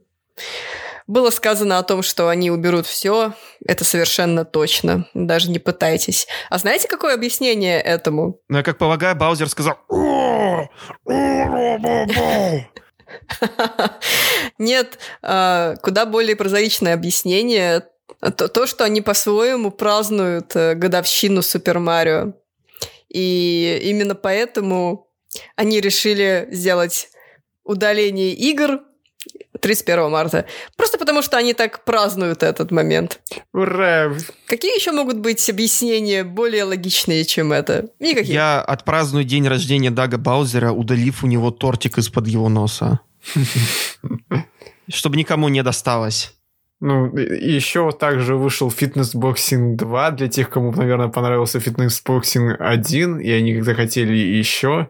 [1.08, 3.34] было сказано о том, что они уберут все.
[3.66, 5.08] Это совершенно точно.
[5.14, 6.28] Даже не пытайтесь.
[6.50, 8.40] А знаете, какое объяснение этому?
[8.50, 9.78] Но я как полагаю, Баузер сказал...
[9.88, 10.68] «О,
[11.06, 12.66] о,
[14.58, 17.84] Нет, а, куда более прозаичное объяснение.
[18.20, 22.34] То, то, что они по-своему празднуют э, годовщину Супер Марио.
[23.10, 25.05] И именно поэтому
[25.56, 27.10] они решили сделать
[27.64, 28.82] удаление игр
[29.60, 30.45] 31 марта.
[30.76, 33.20] Просто потому, что они так празднуют этот момент.
[33.53, 34.14] Ура!
[34.45, 37.90] Какие еще могут быть объяснения более логичные, чем это?
[37.99, 38.34] Никаких.
[38.34, 42.99] Я отпраздную день рождения Дага Баузера, удалив у него тортик из-под его носа.
[44.88, 46.35] Чтобы никому не досталось.
[46.86, 53.22] Ну, еще также вышел Fitness Boxing 2 для тех, кому, наверное, понравился Fitness Boxing 1,
[53.22, 54.90] и они захотели еще.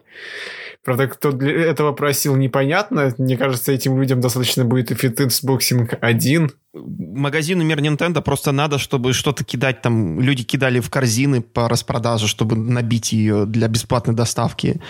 [0.84, 3.14] Правда, кто для этого просил, непонятно.
[3.16, 6.50] Мне кажется, этим людям достаточно будет и Fitness Boxing 1.
[6.74, 10.20] Магазину Мир Nintendo просто надо, чтобы что-то кидать там.
[10.20, 14.82] Люди кидали в корзины по распродаже, чтобы набить ее для бесплатной доставки.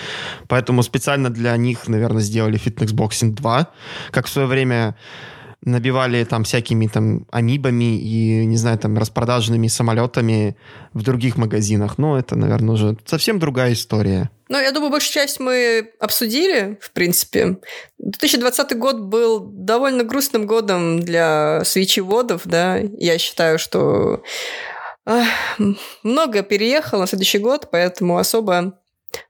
[0.49, 3.69] Поэтому специально для них, наверное, сделали Fitness Boxing 2.
[4.11, 4.97] Как в свое время
[5.63, 10.57] набивали там всякими там амибами и, не знаю, там распродажными самолетами
[10.93, 11.99] в других магазинах.
[11.99, 14.31] Но это, наверное, уже совсем другая история.
[14.49, 17.59] Ну, я думаю, большую часть мы обсудили, в принципе.
[17.99, 22.79] 2020 год был довольно грустным годом для свечеводов, да.
[22.79, 24.23] Я считаю, что
[26.03, 28.79] много переехало на следующий год, поэтому особо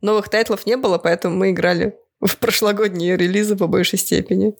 [0.01, 4.55] новых тайтлов не было, поэтому мы играли в прошлогодние релизы по большей степени.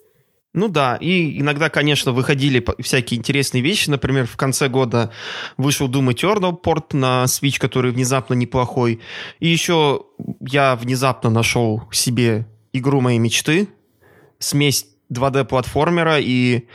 [0.57, 3.91] Ну да, и иногда, конечно, выходили всякие интересные вещи.
[3.91, 5.13] Например, в конце года
[5.59, 9.01] вышел Doom Eternal порт на Switch, который внезапно неплохой.
[9.39, 10.07] И еще
[10.41, 13.69] я внезапно нашел себе игру моей мечты.
[14.39, 16.67] Смесь 2D-платформера и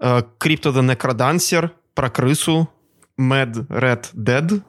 [0.00, 2.68] э, Crypto the Necrodancer про крысу
[3.16, 4.60] Mad Red Dead.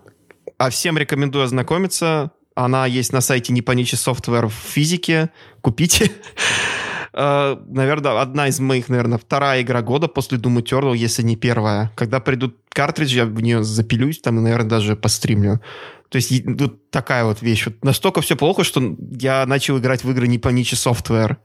[0.59, 2.29] А всем рекомендую ознакомиться.
[2.53, 5.31] Она есть на сайте Непоничи Software в физике.
[5.61, 6.11] Купите.
[7.13, 11.91] Э, наверное, одна из моих, наверное, вторая игра года после Doom Eternal, если не первая.
[11.95, 15.61] Когда придут картриджи, я в нее запилюсь, там, наверное, даже постримлю.
[16.09, 17.65] То есть тут такая вот вещь.
[17.65, 21.37] Вот настолько все плохо, что я начал играть в игры не по Ничи Software.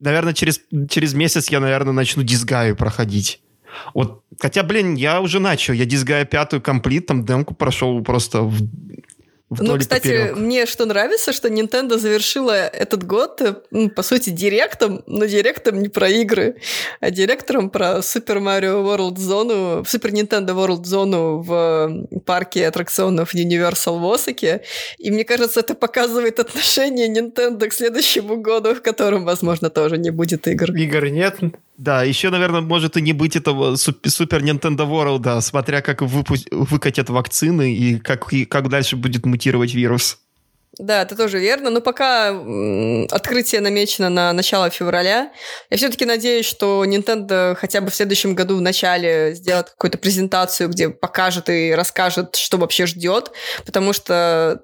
[0.00, 3.42] Наверное, через, через месяц я, наверное, начну Дисгаю проходить.
[3.94, 5.74] Вот, хотя, блин, я уже начал.
[5.74, 8.60] Я Дисгая пятую комплит, там демку прошел просто в,
[9.58, 10.36] Ну, кстати, поперек.
[10.36, 15.88] мне что нравится, что Nintendo завершила этот год, э, по сути, директом, но директом не
[15.88, 16.56] про игры,
[17.00, 23.98] а директором про Super Mario World зону, Super Nintendo World зону в парке аттракционов Universal
[23.98, 24.62] в Осаке.
[24.98, 30.10] И мне кажется, это показывает отношение Nintendo к следующему году, в котором, возможно, тоже не
[30.10, 30.72] будет игр.
[30.76, 31.36] Игр нет.
[31.80, 36.02] Да, еще, наверное, может и не быть этого суп- Супер Nintendo World, да, смотря как
[36.02, 40.18] выпу- выкатят вакцины и как, и как дальше будет мутировать вирус.
[40.78, 41.70] Да, это тоже верно.
[41.70, 45.32] Но пока м, открытие намечено на начало февраля,
[45.70, 50.68] я все-таки надеюсь, что Nintendo хотя бы в следующем году в начале сделает какую-то презентацию,
[50.68, 53.32] где покажет и расскажет, что вообще ждет,
[53.64, 54.60] потому что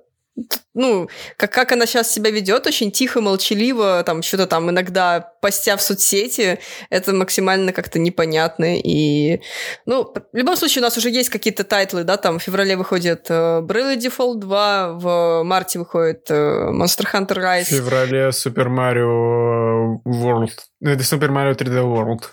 [0.75, 5.77] ну, как, как она сейчас себя ведет, очень тихо, молчаливо, там что-то там иногда постя
[5.77, 6.59] в соцсети,
[6.91, 8.79] это максимально как-то непонятно.
[8.79, 9.41] И,
[9.87, 13.27] ну, в любом случае, у нас уже есть какие-то тайтлы, да, там в феврале выходит
[13.31, 17.65] э, Bravely Default 2, в марте выходит э, Monster Hunter В Rise.
[17.65, 20.51] феврале Super Mario World.
[20.83, 22.31] Это Super Mario 3D World.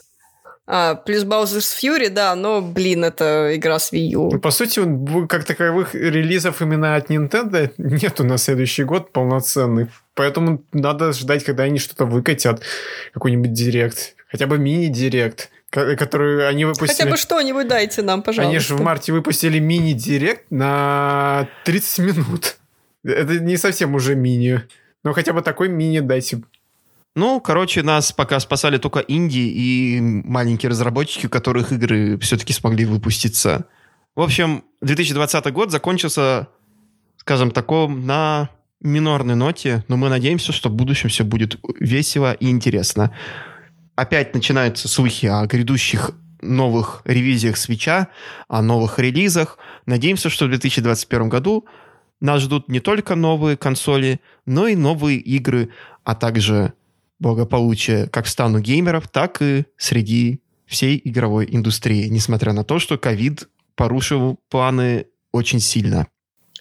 [0.65, 4.30] А, плюс Bowser's Fury, да, но, блин, это игра с Wii U.
[4.31, 4.81] Ну, по сути,
[5.27, 9.90] как таковых релизов именно от Nintendo нету на следующий год полноценных.
[10.14, 12.61] Поэтому надо ждать, когда они что-то выкатят.
[13.14, 14.15] Какой-нибудь директ.
[14.30, 15.49] Хотя бы мини-директ.
[15.69, 16.98] ко- Который они выпустили.
[16.98, 18.49] Хотя бы что-нибудь дайте нам, пожалуйста.
[18.49, 22.56] Они же в марте выпустили мини-директ на 30 минут.
[23.03, 24.61] Это не совсем уже мини.
[25.03, 26.41] Но хотя бы такой мини дайте.
[27.15, 32.85] Ну, короче, нас пока спасали только Индии и маленькие разработчики, у которых игры все-таки смогли
[32.85, 33.65] выпуститься.
[34.15, 36.48] В общем, 2020 год закончился,
[37.18, 38.49] скажем таком, на
[38.81, 43.15] минорной ноте, но мы надеемся, что в будущем все будет весело и интересно.
[43.95, 46.11] опять начинаются слухи о грядущих
[46.41, 48.10] новых ревизиях свеча,
[48.48, 49.57] о новых релизах.
[49.85, 51.65] Надеемся, что в 2021 году
[52.19, 55.69] нас ждут не только новые консоли, но и новые игры,
[56.03, 56.73] а также
[57.23, 62.99] благополучие как в стану геймеров, так и среди всей игровой индустрии, несмотря на то, что
[62.99, 66.07] ковид порушил планы очень сильно.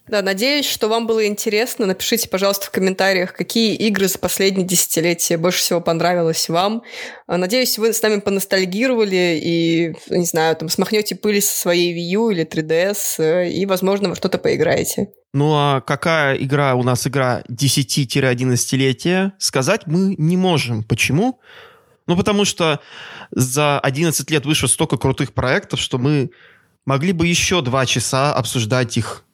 [0.08, 1.86] Да, надеюсь, что вам было интересно.
[1.86, 6.82] Напишите, пожалуйста, в комментариях, какие игры за последние десятилетия больше всего понравилось вам.
[7.26, 12.14] А, надеюсь, вы с нами поностальгировали и, не знаю, там, смахнете пыль со своей Wii
[12.16, 15.12] U или 3DS э, и, возможно, во что-то поиграете.
[15.32, 20.84] Ну а какая игра у нас игра 10-11-летия, сказать мы не можем.
[20.84, 21.40] Почему?
[22.06, 22.80] Ну потому что
[23.30, 26.30] за 11 лет вышло столько крутых проектов, что мы
[26.84, 29.24] могли бы еще два часа обсуждать их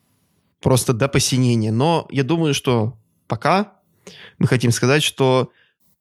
[0.60, 1.72] просто до посинения.
[1.72, 2.96] Но я думаю, что
[3.26, 3.72] пока
[4.38, 5.50] мы хотим сказать, что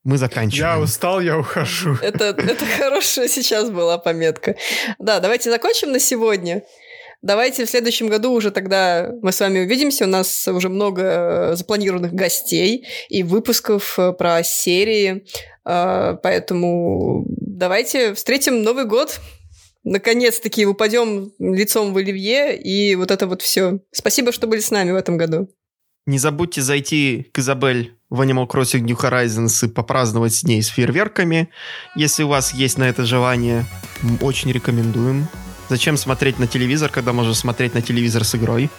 [0.03, 0.78] мы заканчиваем.
[0.78, 1.95] Я устал, я ухожу.
[2.02, 4.56] Это, это хорошая сейчас была пометка.
[4.99, 6.64] Да, давайте закончим на сегодня.
[7.27, 10.05] Давайте в следующем году уже тогда мы с вами увидимся.
[10.05, 15.25] У нас уже много э, запланированных гостей и выпусков э, про серии.
[15.65, 19.19] Э, поэтому давайте встретим Новый год
[19.83, 23.81] наконец-таки упадем лицом в Оливье, и вот это вот все.
[23.91, 25.49] Спасибо, что были с нами в этом году.
[26.05, 30.67] Не забудьте зайти к Изабель в Animal Crossing New Horizons и попраздновать с ней с
[30.67, 31.49] фейерверками.
[31.93, 33.65] Если у вас есть на это желание,
[34.21, 35.27] очень рекомендуем.
[35.69, 38.69] Зачем смотреть на телевизор, когда можно смотреть на телевизор с игрой?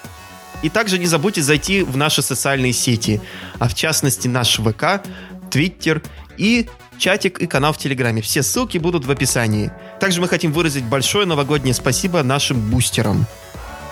[0.63, 3.21] И также не забудьте зайти в наши социальные сети,
[3.59, 5.03] а в частности наш ВК,
[5.51, 6.03] Твиттер
[6.37, 8.23] и чатик и канал в Телеграме.
[8.23, 9.71] Все ссылки будут в описании.
[10.01, 13.27] Также мы хотим выразить большое новогоднее спасибо нашим бустерам.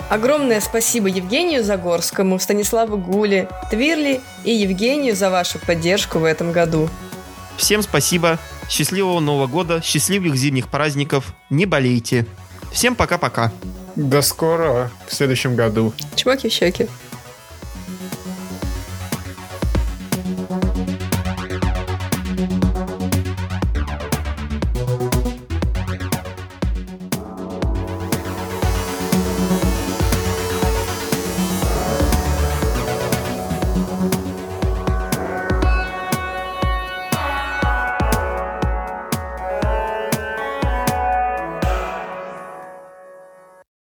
[0.09, 6.89] Огромное спасибо Евгению Загорскому, Станиславу Гуле, Твирли и Евгению за вашу поддержку в этом году.
[7.57, 12.27] Всем спасибо, счастливого Нового года, счастливых зимних праздников, не болейте.
[12.77, 13.53] Всем пока-пока.
[13.97, 15.95] До скорого в следующем году.
[16.15, 16.89] Чмоки в щеки.